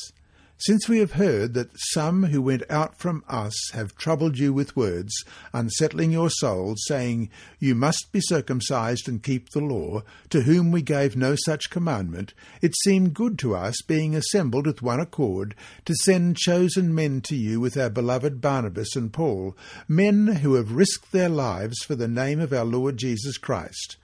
Since 0.67 0.89
we 0.89 1.01
have 1.01 1.15
heard 1.15 1.55
that 1.55 1.77
some 1.77 2.27
who 2.27 2.41
went 2.41 2.63
out 2.71 2.97
from 2.97 3.25
us 3.27 3.53
have 3.73 3.97
troubled 3.97 4.39
you 4.39 4.53
with 4.53 4.77
words, 4.77 5.13
unsettling 5.53 6.13
your 6.13 6.31
souls, 6.31 6.85
saying, 6.87 7.31
You 7.59 7.75
must 7.75 8.13
be 8.13 8.21
circumcised 8.21 9.09
and 9.09 9.25
keep 9.25 9.51
the 9.51 9.59
law, 9.59 10.03
to 10.31 10.43
whom 10.43 10.71
we 10.71 10.81
gave 10.81 11.17
no 11.17 11.35
such 11.35 11.71
commandment, 11.71 12.33
it 12.61 12.77
seemed 12.85 13.13
good 13.13 13.41
to 13.41 13.57
us, 13.57 13.83
being 13.83 14.15
assembled 14.15 14.69
with 14.69 14.83
one 14.83 15.01
accord, 15.01 15.57
to 15.85 15.97
send 15.97 16.37
chosen 16.37 16.95
men 16.95 17.23
to 17.23 17.35
you 17.35 17.59
with 17.59 17.77
our 17.77 17.91
beloved 17.91 18.41
Barnabas 18.41 18.95
and 18.95 19.13
Paul, 19.13 19.57
men 19.89 20.29
who 20.29 20.55
have 20.55 20.77
risked 20.77 21.11
their 21.11 21.29
lives 21.29 21.83
for 21.83 21.97
the 21.97 22.07
name 22.07 22.39
of 22.39 22.53
our 22.53 22.65
Lord 22.65 22.99
Jesus 22.99 23.37
Christ. 23.37 23.97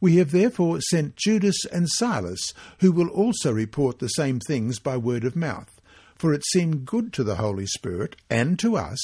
We 0.00 0.16
have 0.16 0.30
therefore 0.30 0.80
sent 0.80 1.16
Judas 1.16 1.66
and 1.66 1.90
Silas, 1.90 2.54
who 2.80 2.90
will 2.90 3.08
also 3.08 3.52
report 3.52 3.98
the 3.98 4.08
same 4.08 4.40
things 4.40 4.78
by 4.78 4.96
word 4.96 5.24
of 5.24 5.36
mouth 5.36 5.75
for 6.16 6.32
it 6.32 6.44
seemed 6.46 6.86
good 6.86 7.12
to 7.14 7.24
the 7.24 7.36
Holy 7.36 7.66
Spirit 7.66 8.16
and 8.28 8.58
to 8.58 8.76
us 8.76 8.98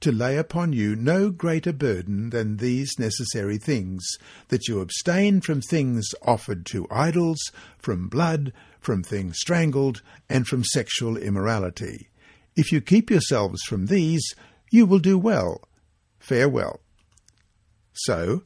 to 0.00 0.12
lay 0.12 0.36
upon 0.36 0.72
you 0.72 0.94
no 0.94 1.30
greater 1.30 1.72
burden 1.72 2.30
than 2.30 2.58
these 2.58 2.98
necessary 2.98 3.56
things, 3.56 4.04
that 4.48 4.68
you 4.68 4.80
abstain 4.80 5.40
from 5.40 5.60
things 5.60 6.06
offered 6.22 6.66
to 6.66 6.86
idols, 6.90 7.40
from 7.78 8.08
blood, 8.08 8.52
from 8.80 9.02
things 9.02 9.36
strangled, 9.38 10.02
and 10.28 10.46
from 10.46 10.62
sexual 10.62 11.16
immorality. 11.16 12.10
If 12.56 12.70
you 12.70 12.80
keep 12.80 13.10
yourselves 13.10 13.62
from 13.62 13.86
these, 13.86 14.34
you 14.70 14.84
will 14.84 14.98
do 14.98 15.16
well. 15.16 15.62
Farewell. 16.18 16.80
So, 17.94 18.42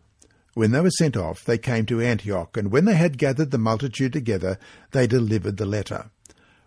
when 0.55 0.71
they 0.73 0.81
were 0.81 0.91
sent 0.91 1.17
off, 1.17 1.45
they 1.45 1.59
came 1.59 1.87
to 1.87 2.01
Antioch, 2.01 2.57
and 2.57 2.71
when 2.71 2.85
they 2.85 2.95
had 2.95 3.19
gathered 3.19 3.51
the 3.51 3.59
multitude 3.59 4.13
together, 4.13 4.59
they 4.93 5.07
delivered 5.07 5.57
the 5.57 5.67
letter. 5.67 6.11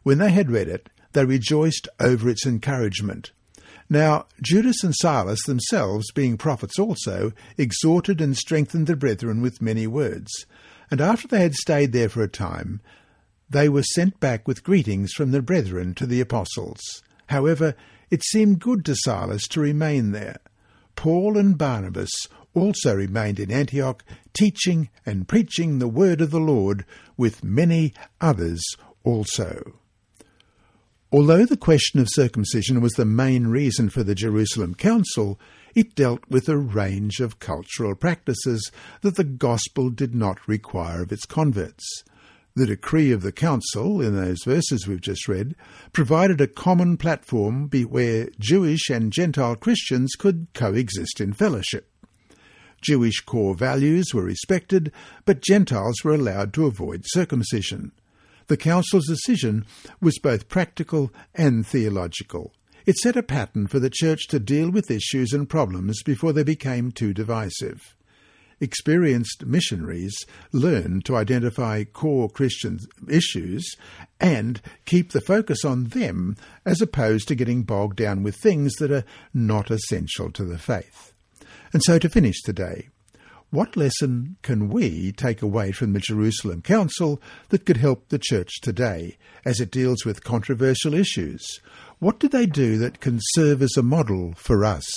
When 0.04 0.18
they 0.18 0.32
had 0.32 0.52
read 0.52 0.68
it, 0.68 0.90
they 1.14 1.26
rejoiced 1.26 1.88
over 2.00 2.30
its 2.30 2.46
encouragement. 2.46 3.32
Now 3.90 4.26
Judas 4.42 4.84
and 4.84 4.96
Silas 4.96 5.44
themselves, 5.46 6.12
being 6.12 6.38
prophets 6.38 6.80
also, 6.80 7.34
exhorted 7.58 8.22
and 8.22 8.38
strengthened 8.38 8.88
the 8.88 8.96
brethren 8.96 9.42
with 9.42 9.62
many 9.62 9.86
words. 9.88 10.46
And 10.90 11.02
after 11.02 11.28
they 11.28 11.42
had 11.42 11.56
stayed 11.56 11.92
there 11.92 12.10
for 12.10 12.22
a 12.22 12.28
time, 12.28 12.82
they 13.50 13.68
were 13.68 13.84
sent 13.84 14.20
back 14.22 14.48
with 14.48 14.64
greetings 14.64 15.12
from 15.12 15.32
the 15.32 15.42
brethren 15.42 15.94
to 15.96 16.06
the 16.06 16.22
apostles. 16.22 16.80
However, 17.28 17.76
it 18.10 18.24
seemed 18.24 18.60
good 18.60 18.86
to 18.86 18.96
Silas 18.96 19.48
to 19.50 19.60
remain 19.60 20.12
there. 20.12 20.40
Paul 20.96 21.38
and 21.38 21.58
Barnabas 21.58 22.12
also 22.54 22.96
remained 22.96 23.40
in 23.40 23.52
Antioch, 23.52 24.04
teaching 24.34 24.90
and 25.06 25.28
preaching 25.28 25.80
the 25.80 25.88
word 25.88 26.22
of 26.22 26.32
the 26.32 26.40
Lord 26.40 26.86
with 27.18 27.44
many 27.44 27.94
others 28.20 28.64
also. 29.04 29.81
Although 31.14 31.46
the 31.46 31.58
question 31.58 32.00
of 32.00 32.08
circumcision 32.10 32.80
was 32.80 32.94
the 32.94 33.04
main 33.04 33.48
reason 33.48 33.90
for 33.90 34.02
the 34.02 34.16
Jerusalem 34.16 34.74
Council, 34.74 35.38
it 35.76 35.94
dealt 35.94 36.24
with 36.30 36.48
a 36.48 36.58
range 36.58 37.20
of 37.20 37.38
cultural 37.38 37.96
practices 37.96 38.72
that 39.02 39.18
the 39.18 39.26
gospel 39.26 39.90
did 39.90 40.16
not 40.16 40.48
require 40.48 41.04
of 41.04 41.12
its 41.12 41.26
converts. 41.26 41.86
The 42.56 42.66
decree 42.66 43.12
of 43.12 43.24
the 43.24 43.34
council, 43.34 44.02
in 44.02 44.16
those 44.16 44.44
verses 44.46 44.88
we've 44.88 45.02
just 45.02 45.28
read, 45.28 45.54
provided 45.92 46.40
a 46.40 46.48
common 46.48 46.96
platform 46.96 47.70
where 47.70 48.30
Jewish 48.40 48.90
and 48.90 49.12
Gentile 49.12 49.58
Christians 49.58 50.16
could 50.18 50.48
coexist 50.54 51.20
in 51.20 51.34
fellowship. 51.34 51.90
Jewish 52.82 53.20
core 53.20 53.54
values 53.54 54.14
were 54.14 54.24
respected, 54.24 54.94
but 55.26 55.42
Gentiles 55.42 56.06
were 56.06 56.14
allowed 56.14 56.54
to 56.54 56.68
avoid 56.68 57.04
circumcision. 57.06 57.92
The 58.52 58.58
Council's 58.58 59.08
decision 59.08 59.66
was 60.02 60.20
both 60.20 60.50
practical 60.50 61.14
and 61.34 61.66
theological. 61.66 62.52
It 62.86 62.98
set 62.98 63.16
a 63.16 63.24
pattern 63.24 63.68
for 63.68 63.80
the 63.80 63.90
Church 63.90 64.28
to 64.28 64.40
deal 64.40 64.70
with 64.70 64.92
issues 64.92 65.32
and 65.32 65.48
problems 65.48 66.04
before 66.04 66.34
they 66.34 66.44
became 66.44 66.92
too 66.92 67.14
divisive. 67.14 67.96
Experienced 68.60 69.46
missionaries 69.46 70.26
learn 70.52 71.02
to 71.04 71.16
identify 71.16 71.86
core 71.86 72.30
Christian 72.30 72.80
issues 73.08 73.78
and 74.20 74.60
keep 74.84 75.14
the 75.14 75.22
focus 75.22 75.64
on 75.64 75.86
them 75.86 76.36
as 76.66 76.82
opposed 76.82 77.30
to 77.30 77.36
getting 77.36 77.64
bogged 77.64 77.96
down 77.96 78.22
with 78.22 78.36
things 78.36 78.74
that 78.80 78.92
are 78.92 79.06
not 79.34 79.72
essential 79.72 80.30
to 80.30 80.44
the 80.44 80.58
faith. 80.58 81.14
And 81.72 81.82
so 81.82 81.98
to 81.98 82.10
finish 82.10 82.42
today, 82.42 82.90
what 83.52 83.76
lesson 83.76 84.38
can 84.44 84.70
we 84.70 85.12
take 85.12 85.42
away 85.42 85.74
from 85.74 85.92
the 85.92 86.00
Jerusalem 86.00 86.62
Council 86.62 87.22
that 87.50 87.66
could 87.66 87.78
help 87.78 88.08
the 88.08 88.18
Church 88.18 88.62
today 88.62 89.18
as 89.46 89.60
it 89.60 89.72
deals 89.72 90.06
with 90.06 90.24
controversial 90.24 90.94
issues? 90.94 91.60
What 92.00 92.18
do 92.18 92.30
they 92.30 92.46
do 92.46 92.78
that 92.78 93.02
can 93.02 93.20
serve 93.34 93.62
as 93.62 93.76
a 93.78 93.84
model 93.84 94.34
for 94.38 94.64
us? 94.64 94.90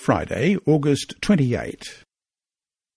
Friday, 0.00 0.56
August 0.64 1.14
28. 1.20 2.06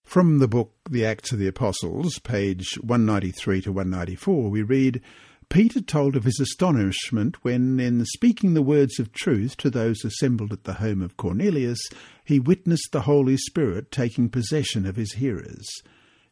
From 0.05 0.39
the 0.39 0.47
book 0.47 0.71
The 0.89 1.05
Acts 1.05 1.33
of 1.33 1.37
the 1.37 1.47
Apostles, 1.47 2.17
page 2.19 2.75
193 2.75 3.61
to 3.63 3.73
194, 3.73 4.49
we 4.49 4.61
read, 4.61 5.01
Peter 5.49 5.81
told 5.81 6.15
of 6.15 6.23
his 6.23 6.39
astonishment 6.39 7.43
when, 7.43 7.77
in 7.77 8.05
speaking 8.05 8.53
the 8.53 8.61
words 8.61 8.99
of 8.99 9.11
truth 9.11 9.57
to 9.57 9.69
those 9.69 10.05
assembled 10.05 10.53
at 10.53 10.63
the 10.63 10.75
home 10.75 11.01
of 11.01 11.17
Cornelius, 11.17 11.81
he 12.23 12.39
witnessed 12.39 12.93
the 12.93 13.01
Holy 13.01 13.35
Spirit 13.35 13.91
taking 13.91 14.29
possession 14.29 14.85
of 14.85 14.95
his 14.95 15.15
hearers, 15.15 15.67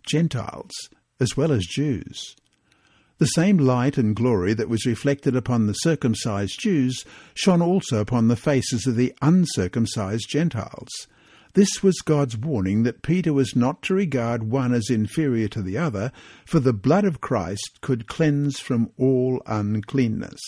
Gentiles 0.08 0.72
as 1.20 1.36
well 1.36 1.52
as 1.52 1.66
Jews. 1.66 2.38
The 3.22 3.28
same 3.28 3.60
light 3.60 4.00
and 4.00 4.16
glory 4.16 4.56
that 4.56 4.68
was 4.68 4.88
reflected 4.88 5.36
upon 5.36 5.68
the 5.68 5.74
circumcised 5.74 6.60
Jews 6.60 7.06
shone 7.36 7.62
also 7.62 8.00
upon 8.00 8.30
the 8.30 8.36
faces 8.36 8.88
of 8.88 8.96
the 8.96 9.14
uncircumcised 9.22 10.26
Gentiles. 10.28 10.90
This 11.54 11.84
was 11.84 12.02
God's 12.02 12.36
warning 12.36 12.82
that 12.82 13.04
Peter 13.04 13.32
was 13.32 13.56
not 13.56 13.84
to 13.84 13.94
regard 13.94 14.50
one 14.50 14.74
as 14.74 14.90
inferior 14.90 15.48
to 15.50 15.62
the 15.62 15.78
other, 15.78 16.12
for 16.48 16.60
the 16.60 16.74
blood 16.74 17.06
of 17.06 17.22
Christ 17.22 17.78
could 17.82 18.08
cleanse 18.08 18.60
from 18.60 18.90
all 18.98 19.44
uncleanness. 19.46 20.42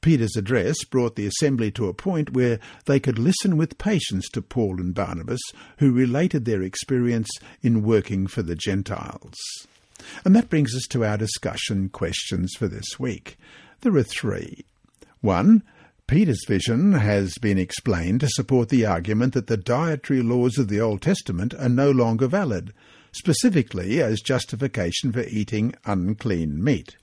Peter's 0.00 0.36
address 0.36 0.84
brought 0.84 1.16
the 1.16 1.26
assembly 1.26 1.72
to 1.72 1.88
a 1.88 1.92
point 1.92 2.34
where 2.34 2.60
they 2.86 3.00
could 3.00 3.18
listen 3.18 3.56
with 3.56 3.78
patience 3.78 4.28
to 4.28 4.40
Paul 4.40 4.78
and 4.78 4.94
Barnabas, 4.94 5.42
who 5.78 5.90
related 5.90 6.44
their 6.44 6.62
experience 6.62 7.30
in 7.62 7.82
working 7.82 8.28
for 8.28 8.42
the 8.42 8.54
Gentiles. 8.54 9.34
And 10.24 10.34
that 10.36 10.50
brings 10.50 10.74
us 10.74 10.86
to 10.90 11.04
our 11.04 11.16
discussion 11.16 11.88
questions 11.88 12.54
for 12.58 12.68
this 12.68 12.98
week. 12.98 13.38
There 13.80 13.96
are 13.96 14.02
three. 14.02 14.64
One, 15.20 15.62
Peter's 16.06 16.44
vision 16.46 16.92
has 16.92 17.38
been 17.38 17.56
explained 17.56 18.20
to 18.20 18.28
support 18.28 18.68
the 18.68 18.84
argument 18.84 19.32
that 19.34 19.46
the 19.46 19.56
dietary 19.56 20.22
laws 20.22 20.58
of 20.58 20.68
the 20.68 20.80
Old 20.80 21.02
Testament 21.02 21.54
are 21.54 21.68
no 21.68 21.90
longer 21.90 22.26
valid, 22.26 22.72
specifically 23.12 24.02
as 24.02 24.20
justification 24.20 25.12
for 25.12 25.22
eating 25.22 25.74
unclean 25.84 26.62
meat. 26.62 26.96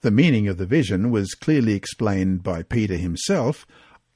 The 0.00 0.10
meaning 0.10 0.48
of 0.48 0.58
the 0.58 0.66
vision 0.66 1.10
was 1.10 1.34
clearly 1.34 1.74
explained 1.74 2.42
by 2.42 2.62
Peter 2.62 2.96
himself. 2.96 3.66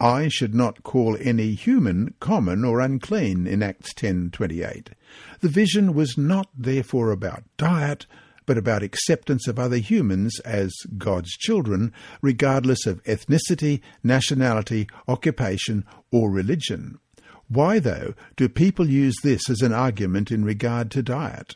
I 0.03 0.26
should 0.26 0.53
not 0.53 0.82
call 0.82 1.16
any 1.20 1.55
human 1.55 2.14
common 2.18 2.64
or 2.64 2.80
unclean 2.80 3.46
in 3.46 3.62
Acts 3.62 3.94
10:28. 3.94 4.96
The 5.38 5.48
vision 5.48 5.94
was 5.94 6.18
not 6.18 6.48
therefore 6.59 7.12
about 7.12 7.44
diet, 7.57 8.07
but 8.44 8.59
about 8.59 8.82
acceptance 8.82 9.46
of 9.46 9.61
other 9.61 9.76
humans 9.76 10.40
as 10.40 10.72
God's 10.98 11.30
children, 11.30 11.92
regardless 12.20 12.84
of 12.84 13.00
ethnicity, 13.05 13.80
nationality, 14.03 14.88
occupation, 15.07 15.84
or 16.11 16.32
religion. 16.32 16.98
Why, 17.46 17.78
though, 17.78 18.14
do 18.34 18.48
people 18.48 18.90
use 18.90 19.14
this 19.22 19.48
as 19.48 19.61
an 19.61 19.72
argument 19.72 20.32
in 20.32 20.44
regard 20.44 20.90
to 20.90 21.05
diet? 21.05 21.55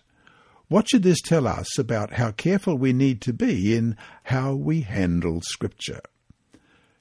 What 0.68 0.88
should 0.88 1.02
this 1.02 1.20
tell 1.20 1.48
us 1.48 1.80
about 1.80 2.12
how 2.12 2.30
careful 2.30 2.78
we 2.78 2.92
need 2.92 3.20
to 3.22 3.32
be 3.32 3.74
in 3.74 3.96
how 4.22 4.54
we 4.54 4.82
handle 4.82 5.40
Scripture? 5.40 6.02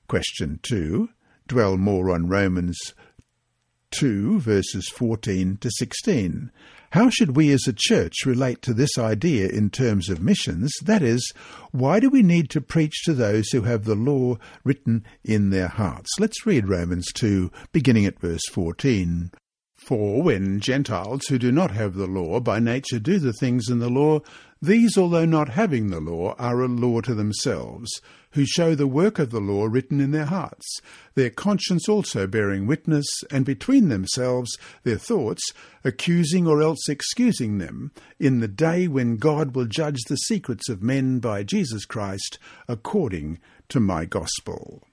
Question 0.07 0.59
2. 0.63 1.09
Dwell 1.47 1.77
more 1.77 2.09
on 2.09 2.27
Romans 2.27 2.77
2, 3.91 4.39
verses 4.39 4.89
14 4.89 5.57
to 5.57 5.69
16. 5.69 6.51
How 6.91 7.09
should 7.09 7.35
we 7.35 7.51
as 7.51 7.67
a 7.67 7.73
church 7.73 8.25
relate 8.25 8.61
to 8.63 8.73
this 8.73 8.97
idea 8.97 9.49
in 9.49 9.69
terms 9.69 10.09
of 10.09 10.23
missions? 10.23 10.71
That 10.81 11.03
is, 11.03 11.33
why 11.71 11.99
do 11.99 12.09
we 12.09 12.23
need 12.23 12.49
to 12.49 12.61
preach 12.61 13.03
to 13.03 13.13
those 13.13 13.49
who 13.51 13.61
have 13.61 13.85
the 13.85 13.95
law 13.95 14.37
written 14.63 15.05
in 15.23 15.51
their 15.51 15.67
hearts? 15.67 16.09
Let's 16.19 16.47
read 16.47 16.67
Romans 16.67 17.11
2, 17.13 17.51
beginning 17.71 18.05
at 18.05 18.19
verse 18.19 18.47
14. 18.51 19.31
For 19.75 20.23
when 20.23 20.61
Gentiles 20.61 21.27
who 21.27 21.37
do 21.37 21.51
not 21.51 21.69
have 21.71 21.93
the 21.93 22.07
law 22.07 22.39
by 22.39 22.59
nature 22.59 22.97
do 22.97 23.19
the 23.19 23.33
things 23.33 23.69
in 23.69 23.79
the 23.79 23.89
law, 23.89 24.21
these, 24.61 24.97
although 24.97 25.25
not 25.25 25.49
having 25.49 25.89
the 25.89 25.99
law, 25.99 26.33
are 26.39 26.61
a 26.61 26.67
law 26.67 27.01
to 27.01 27.13
themselves, 27.13 28.01
who 28.35 28.45
show 28.45 28.75
the 28.75 28.85
work 28.85 29.17
of 29.17 29.31
the 29.31 29.39
law 29.39 29.65
written 29.65 30.01
in 30.01 30.11
their 30.11 30.25
hearts, 30.25 30.81
their 31.15 31.29
conscience 31.29 31.87
also 31.87 32.27
bearing 32.27 32.67
witness, 32.67 33.05
and 33.31 33.45
between 33.45 33.87
themselves 33.87 34.57
their 34.83 34.97
thoughts, 34.97 35.41
accusing 35.85 36.45
or 36.45 36.61
else 36.61 36.89
excusing 36.89 37.57
them, 37.57 37.91
in 38.19 38.41
the 38.41 38.47
day 38.47 38.87
when 38.89 39.15
God 39.15 39.55
will 39.55 39.65
judge 39.65 40.01
the 40.07 40.17
secrets 40.17 40.67
of 40.69 40.83
men 40.83 41.19
by 41.19 41.43
Jesus 41.43 41.85
Christ, 41.85 42.37
according 42.67 43.39
to 43.69 43.79
my 43.79 44.03
gospel. 44.03 44.83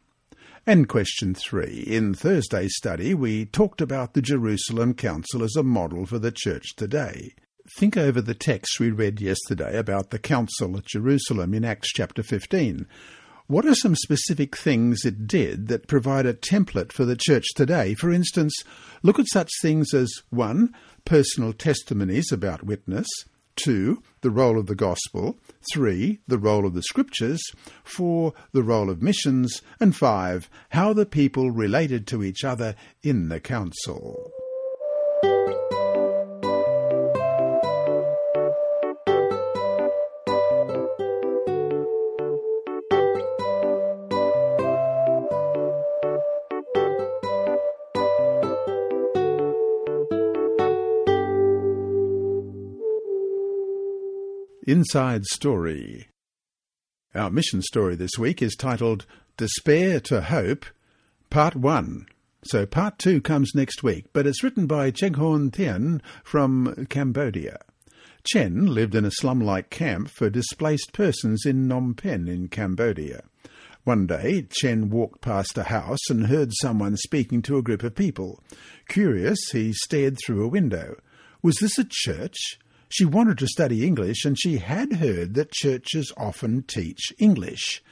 And 0.65 0.89
question 0.89 1.35
three. 1.35 1.83
In 1.85 2.15
Thursday's 2.15 2.77
study, 2.77 3.13
we 3.13 3.47
talked 3.47 3.81
about 3.81 4.15
the 4.15 4.23
Jerusalem 4.23 4.95
Council 4.95 5.43
as 5.43 5.57
a 5.57 5.65
model 5.65 6.07
for 6.07 6.21
the 6.21 6.31
church 6.31 6.77
today. 6.77 7.35
Think 7.77 7.97
over 7.97 8.21
the 8.21 8.35
text 8.35 8.79
we 8.79 8.93
read 8.93 9.21
yesterday 9.21 9.77
about 9.77 10.11
the 10.11 10.21
council 10.21 10.77
at 10.77 10.87
Jerusalem 10.87 11.55
in 11.55 11.65
Acts 11.65 11.89
chapter 11.93 12.23
15. 12.23 12.87
What 13.53 13.67
are 13.67 13.75
some 13.75 13.95
specific 13.97 14.57
things 14.57 15.05
it 15.05 15.27
did 15.27 15.69
that 15.69 15.87
provide 15.87 16.25
a 16.25 16.33
template 16.33 16.91
for 16.91 17.05
the 17.05 17.19
church 17.21 17.45
today? 17.55 17.93
For 17.93 18.11
instance, 18.11 18.55
look 19.03 19.19
at 19.19 19.29
such 19.29 19.51
things 19.61 19.93
as 19.93 20.11
1. 20.31 20.75
Personal 21.05 21.53
testimonies 21.53 22.33
about 22.33 22.65
witness, 22.65 23.07
2. 23.57 24.03
The 24.23 24.31
role 24.31 24.59
of 24.59 24.69
the 24.69 24.75
gospel. 24.75 25.39
3. 25.75 26.21
The 26.27 26.39
role 26.39 26.65
of 26.65 26.73
the 26.73 26.83
scriptures. 26.83 27.43
4. 27.85 28.33
The 28.53 28.63
role 28.63 28.89
of 28.89 29.03
missions. 29.03 29.61
And 29.79 29.95
5. 29.95 30.49
How 30.71 30.95
the 30.95 31.05
people 31.05 31.51
related 31.51 32.07
to 32.07 32.25
each 32.25 32.45
other 32.45 32.75
in 33.03 33.29
the 33.29 33.39
council. 33.39 34.33
Inside 54.83 55.25
Story. 55.27 56.09
Our 57.15 57.31
mission 57.31 57.63
story 57.63 57.95
this 57.95 58.19
week 58.19 58.43
is 58.43 58.57
titled 58.57 59.07
Despair 59.37 60.01
to 60.01 60.23
Hope, 60.23 60.67
Part 61.31 61.55
1. 61.55 62.07
So 62.43 62.67
Part 62.67 62.99
2 62.99 63.21
comes 63.21 63.53
next 63.55 63.85
week, 63.85 64.07
but 64.13 64.27
it's 64.27 64.43
written 64.43 64.67
by 64.67 64.91
Cheghorn 64.91 65.53
Thien 65.53 66.03
from 66.25 66.89
Cambodia. 66.91 67.61
Chen 68.25 68.67
lived 68.67 68.97
in 68.97 69.05
a 69.05 69.13
slum-like 69.13 69.71
camp 69.71 70.09
for 70.11 70.29
displaced 70.29 70.93
persons 70.93 71.47
in 71.47 71.69
Phnom 71.69 71.97
Penh 71.97 72.27
in 72.27 72.49
Cambodia. 72.49 73.23
One 73.85 74.09
day, 74.09 74.49
Chen 74.51 74.91
walked 74.91 75.21
past 75.21 75.57
a 75.57 75.63
house 75.63 76.11
and 76.11 76.27
heard 76.27 76.51
someone 76.61 76.97
speaking 76.97 77.41
to 77.43 77.57
a 77.57 77.63
group 77.63 77.85
of 77.85 77.95
people. 77.95 78.43
Curious, 78.89 79.39
he 79.53 79.73
stared 79.75 80.19
through 80.19 80.45
a 80.45 80.49
window. 80.49 80.97
Was 81.41 81.59
this 81.61 81.79
a 81.79 81.87
church? 81.89 82.59
She 82.93 83.07
wanted 83.07 83.39
to 83.39 83.47
study 83.47 83.87
English, 83.87 84.27
and 84.27 84.39
she 84.39 84.59
had 84.59 84.93
heard 84.93 85.33
that 85.33 85.51
churches 85.51 86.13
often 86.15 86.63
teach 86.65 87.11
English. 87.19 87.83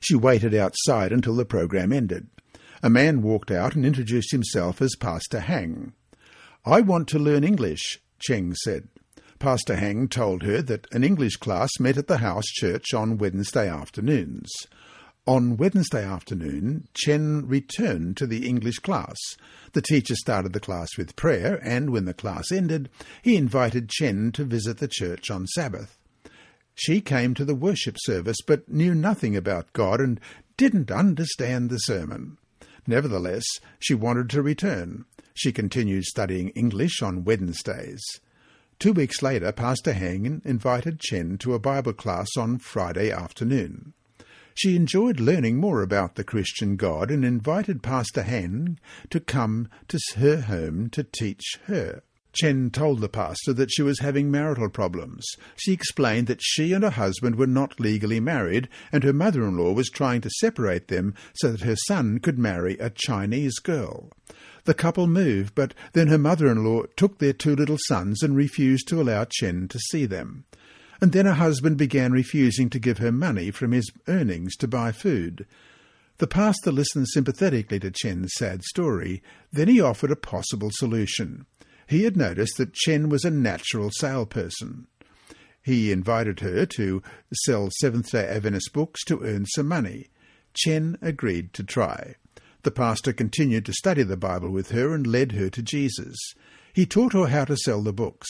She 0.00 0.14
waited 0.14 0.54
outside 0.54 1.12
until 1.12 1.36
the 1.36 1.44
program 1.44 1.92
ended. 1.92 2.28
A 2.82 2.88
man 2.88 3.20
walked 3.20 3.50
out 3.50 3.74
and 3.74 3.84
introduced 3.84 4.32
himself 4.32 4.80
as 4.80 4.96
Pastor 4.98 5.40
Hang. 5.40 5.92
I 6.64 6.80
want 6.80 7.06
to 7.08 7.18
learn 7.18 7.44
English, 7.44 8.00
Chen 8.18 8.54
said. 8.54 8.88
Pastor 9.38 9.76
Hang 9.76 10.08
told 10.08 10.42
her 10.42 10.62
that 10.62 10.86
an 10.90 11.04
English 11.04 11.36
class 11.36 11.68
met 11.78 11.98
at 11.98 12.06
the 12.06 12.18
house 12.18 12.46
church 12.46 12.94
on 12.94 13.18
Wednesday 13.18 13.68
afternoons. 13.68 14.50
On 15.28 15.56
Wednesday 15.56 16.04
afternoon, 16.04 16.86
Chen 16.94 17.48
returned 17.48 18.16
to 18.16 18.28
the 18.28 18.46
English 18.46 18.78
class. 18.78 19.16
The 19.72 19.82
teacher 19.82 20.14
started 20.14 20.52
the 20.52 20.60
class 20.60 20.90
with 20.96 21.16
prayer, 21.16 21.58
and 21.64 21.90
when 21.90 22.04
the 22.04 22.14
class 22.14 22.52
ended, 22.52 22.88
he 23.22 23.34
invited 23.34 23.88
Chen 23.88 24.30
to 24.32 24.44
visit 24.44 24.78
the 24.78 24.86
church 24.86 25.28
on 25.28 25.48
Sabbath. 25.48 25.98
She 26.76 27.00
came 27.00 27.34
to 27.34 27.44
the 27.44 27.56
worship 27.56 27.96
service 27.98 28.36
but 28.46 28.68
knew 28.68 28.94
nothing 28.94 29.36
about 29.36 29.72
God 29.72 30.00
and 30.00 30.20
didn't 30.56 30.92
understand 30.92 31.70
the 31.70 31.78
sermon. 31.78 32.38
Nevertheless, 32.86 33.46
she 33.80 33.94
wanted 33.94 34.30
to 34.30 34.42
return. 34.42 35.06
She 35.34 35.50
continued 35.50 36.04
studying 36.04 36.50
English 36.50 37.02
on 37.02 37.24
Wednesdays. 37.24 38.00
Two 38.78 38.92
weeks 38.92 39.22
later, 39.22 39.50
Pastor 39.50 39.92
Hang 39.92 40.40
invited 40.44 41.00
Chen 41.00 41.36
to 41.38 41.54
a 41.54 41.58
Bible 41.58 41.94
class 41.94 42.28
on 42.38 42.58
Friday 42.58 43.10
afternoon. 43.10 43.92
She 44.56 44.74
enjoyed 44.74 45.20
learning 45.20 45.58
more 45.58 45.82
about 45.82 46.14
the 46.14 46.24
Christian 46.24 46.76
God 46.76 47.10
and 47.10 47.26
invited 47.26 47.82
Pastor 47.82 48.22
Hang 48.22 48.78
to 49.10 49.20
come 49.20 49.68
to 49.88 50.00
her 50.16 50.40
home 50.40 50.88
to 50.90 51.04
teach 51.04 51.58
her. 51.66 52.02
Chen 52.32 52.70
told 52.70 53.00
the 53.00 53.08
pastor 53.10 53.52
that 53.52 53.70
she 53.70 53.82
was 53.82 53.98
having 53.98 54.30
marital 54.30 54.70
problems. 54.70 55.26
She 55.56 55.74
explained 55.74 56.26
that 56.28 56.40
she 56.42 56.72
and 56.72 56.82
her 56.84 56.90
husband 56.90 57.36
were 57.36 57.46
not 57.46 57.78
legally 57.78 58.18
married, 58.18 58.70
and 58.90 59.04
her 59.04 59.12
mother-in-law 59.12 59.72
was 59.72 59.90
trying 59.90 60.22
to 60.22 60.30
separate 60.30 60.88
them 60.88 61.12
so 61.34 61.52
that 61.52 61.60
her 61.60 61.76
son 61.76 62.18
could 62.18 62.38
marry 62.38 62.78
a 62.78 62.88
Chinese 62.88 63.58
girl. 63.58 64.10
The 64.64 64.72
couple 64.72 65.06
moved, 65.06 65.54
but 65.54 65.74
then 65.92 66.08
her 66.08 66.18
mother-in-law 66.18 66.84
took 66.96 67.18
their 67.18 67.34
two 67.34 67.54
little 67.54 67.78
sons 67.88 68.22
and 68.22 68.34
refused 68.34 68.88
to 68.88 69.02
allow 69.02 69.26
Chen 69.28 69.68
to 69.68 69.78
see 69.78 70.06
them 70.06 70.46
and 71.00 71.12
then 71.12 71.26
her 71.26 71.34
husband 71.34 71.76
began 71.76 72.12
refusing 72.12 72.70
to 72.70 72.78
give 72.78 72.98
her 72.98 73.12
money 73.12 73.50
from 73.50 73.72
his 73.72 73.90
earnings 74.08 74.56
to 74.56 74.68
buy 74.68 74.92
food. 74.92 75.46
The 76.18 76.26
pastor 76.26 76.72
listened 76.72 77.08
sympathetically 77.08 77.78
to 77.80 77.90
Chen's 77.90 78.32
sad 78.36 78.62
story. 78.64 79.22
Then 79.52 79.68
he 79.68 79.80
offered 79.80 80.10
a 80.10 80.16
possible 80.16 80.70
solution. 80.72 81.44
He 81.86 82.04
had 82.04 82.16
noticed 82.16 82.56
that 82.56 82.74
Chen 82.74 83.08
was 83.08 83.24
a 83.24 83.30
natural 83.30 83.90
salesperson. 83.92 84.86
He 85.62 85.92
invited 85.92 86.40
her 86.40 86.64
to 86.64 87.02
sell 87.44 87.70
Seventh 87.80 88.12
day 88.12 88.26
Adventist 88.26 88.72
books 88.72 89.04
to 89.04 89.22
earn 89.22 89.46
some 89.46 89.68
money. 89.68 90.06
Chen 90.54 90.96
agreed 91.02 91.52
to 91.54 91.64
try. 91.64 92.14
The 92.62 92.70
pastor 92.70 93.12
continued 93.12 93.66
to 93.66 93.72
study 93.72 94.02
the 94.02 94.16
Bible 94.16 94.50
with 94.50 94.70
her 94.70 94.94
and 94.94 95.06
led 95.06 95.32
her 95.32 95.50
to 95.50 95.62
Jesus. 95.62 96.16
He 96.72 96.86
taught 96.86 97.12
her 97.12 97.26
how 97.26 97.44
to 97.44 97.56
sell 97.56 97.82
the 97.82 97.92
books. 97.92 98.28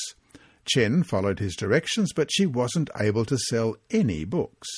Chen 0.67 1.03
followed 1.03 1.39
his 1.39 1.57
directions, 1.57 2.13
but 2.13 2.31
she 2.33 2.47
wasn't 2.47 2.91
able 2.99 3.25
to 3.25 3.39
sell 3.39 3.77
any 3.91 4.25
books. 4.25 4.69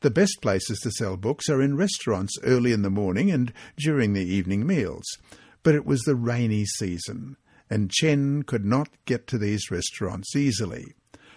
The 0.00 0.10
best 0.10 0.38
places 0.42 0.80
to 0.80 0.90
sell 0.90 1.16
books 1.16 1.48
are 1.48 1.62
in 1.62 1.76
restaurants 1.76 2.36
early 2.42 2.72
in 2.72 2.82
the 2.82 2.90
morning 2.90 3.30
and 3.30 3.52
during 3.78 4.12
the 4.12 4.24
evening 4.24 4.66
meals. 4.66 5.04
But 5.62 5.74
it 5.74 5.86
was 5.86 6.00
the 6.02 6.16
rainy 6.16 6.64
season, 6.64 7.36
and 7.70 7.90
Chen 7.90 8.42
could 8.42 8.64
not 8.64 8.88
get 9.04 9.26
to 9.28 9.38
these 9.38 9.70
restaurants 9.70 10.34
easily. 10.34 10.94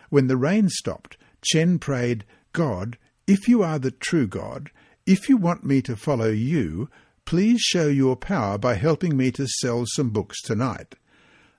When 0.09 0.27
the 0.27 0.37
rain 0.37 0.69
stopped, 0.69 1.17
Chen 1.43 1.77
prayed, 1.77 2.25
God, 2.53 2.97
if 3.27 3.47
you 3.47 3.61
are 3.61 3.77
the 3.77 3.91
true 3.91 4.27
God, 4.27 4.71
if 5.05 5.29
you 5.29 5.37
want 5.37 5.63
me 5.63 5.81
to 5.83 5.95
follow 5.95 6.29
you, 6.29 6.89
please 7.25 7.61
show 7.61 7.87
your 7.87 8.15
power 8.15 8.57
by 8.57 8.75
helping 8.75 9.15
me 9.15 9.31
to 9.31 9.47
sell 9.47 9.83
some 9.85 10.09
books 10.09 10.41
tonight. 10.41 10.95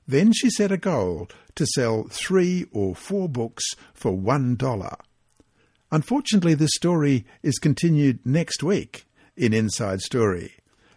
Then 0.07 0.33
she 0.33 0.51
set 0.51 0.71
a 0.71 0.77
goal 0.77 1.29
to 1.57 1.67
sell 1.67 2.05
three 2.11 2.67
or 2.73 2.95
four 2.95 3.29
books 3.29 3.65
for 3.93 4.13
one 4.13 4.57
dollar. 4.57 4.97
Unfortunately, 5.91 6.55
the 6.55 6.69
story 6.69 7.25
is 7.43 7.59
continued 7.59 8.25
next 8.25 8.63
week 8.63 9.07
in 9.37 9.53
Inside 9.53 10.01
Story. 10.01 10.53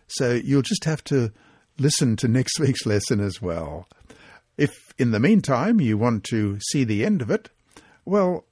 so 0.07 0.33
you'll 0.33 0.61
just 0.61 0.85
have 0.85 1.03
to 1.05 1.31
listen 1.77 2.15
to 2.17 2.27
next 2.27 2.59
week's 2.59 2.85
lesson 2.85 3.19
as 3.19 3.41
well. 3.41 3.87
If 4.57 4.93
in 4.97 5.11
the 5.11 5.19
meantime 5.19 5.79
you 5.79 5.97
want 5.97 6.23
to 6.25 6.59
see 6.59 6.83
the 6.83 7.05
end 7.05 7.21
of 7.21 7.29
it, 7.29 7.49
well, 8.05 8.45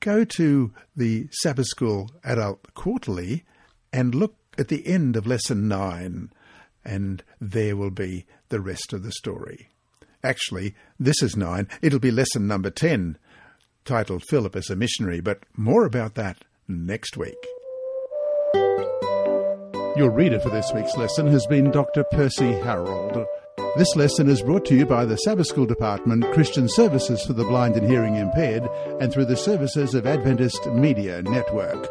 go 0.00 0.24
to 0.24 0.72
the 0.94 1.28
Sabbath 1.42 1.66
School 1.66 2.10
Adult 2.22 2.74
Quarterly 2.74 3.44
and 3.92 4.14
look 4.14 4.36
at 4.58 4.68
the 4.68 4.86
end 4.86 5.16
of 5.16 5.26
lesson 5.26 5.66
9, 5.66 6.30
and 6.84 7.22
there 7.40 7.76
will 7.76 7.90
be 7.90 8.26
the 8.48 8.60
rest 8.60 8.92
of 8.92 9.02
the 9.02 9.12
story. 9.12 9.68
Actually, 10.22 10.74
this 10.98 11.22
is 11.22 11.36
9. 11.36 11.68
It'll 11.82 11.98
be 11.98 12.10
lesson 12.10 12.46
number 12.46 12.70
10, 12.70 13.18
titled 13.84 14.24
Philip 14.28 14.56
as 14.56 14.70
a 14.70 14.76
Missionary, 14.76 15.20
but 15.20 15.40
more 15.54 15.84
about 15.84 16.14
that 16.14 16.38
next 16.66 17.16
week. 17.16 17.34
Your 19.96 20.10
reader 20.10 20.40
for 20.40 20.50
this 20.50 20.72
week's 20.74 20.96
lesson 20.96 21.28
has 21.28 21.46
been 21.46 21.70
Dr. 21.70 22.04
Percy 22.04 22.52
Harold. 22.52 23.26
This 23.76 23.94
lesson 23.94 24.28
is 24.28 24.42
brought 24.42 24.64
to 24.66 24.74
you 24.74 24.86
by 24.86 25.04
the 25.04 25.16
Sabbath 25.16 25.46
School 25.46 25.66
Department, 25.66 26.24
Christian 26.32 26.68
Services 26.68 27.24
for 27.24 27.32
the 27.32 27.44
Blind 27.44 27.76
and 27.76 27.88
Hearing 27.88 28.16
Impaired, 28.16 28.68
and 29.00 29.12
through 29.12 29.26
the 29.26 29.36
services 29.36 29.94
of 29.94 30.06
Adventist 30.06 30.66
Media 30.72 31.22
Network. 31.22 31.88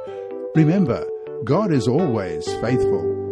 Remember, 0.55 1.07
God 1.45 1.71
is 1.71 1.87
always 1.87 2.45
faithful. 2.55 3.22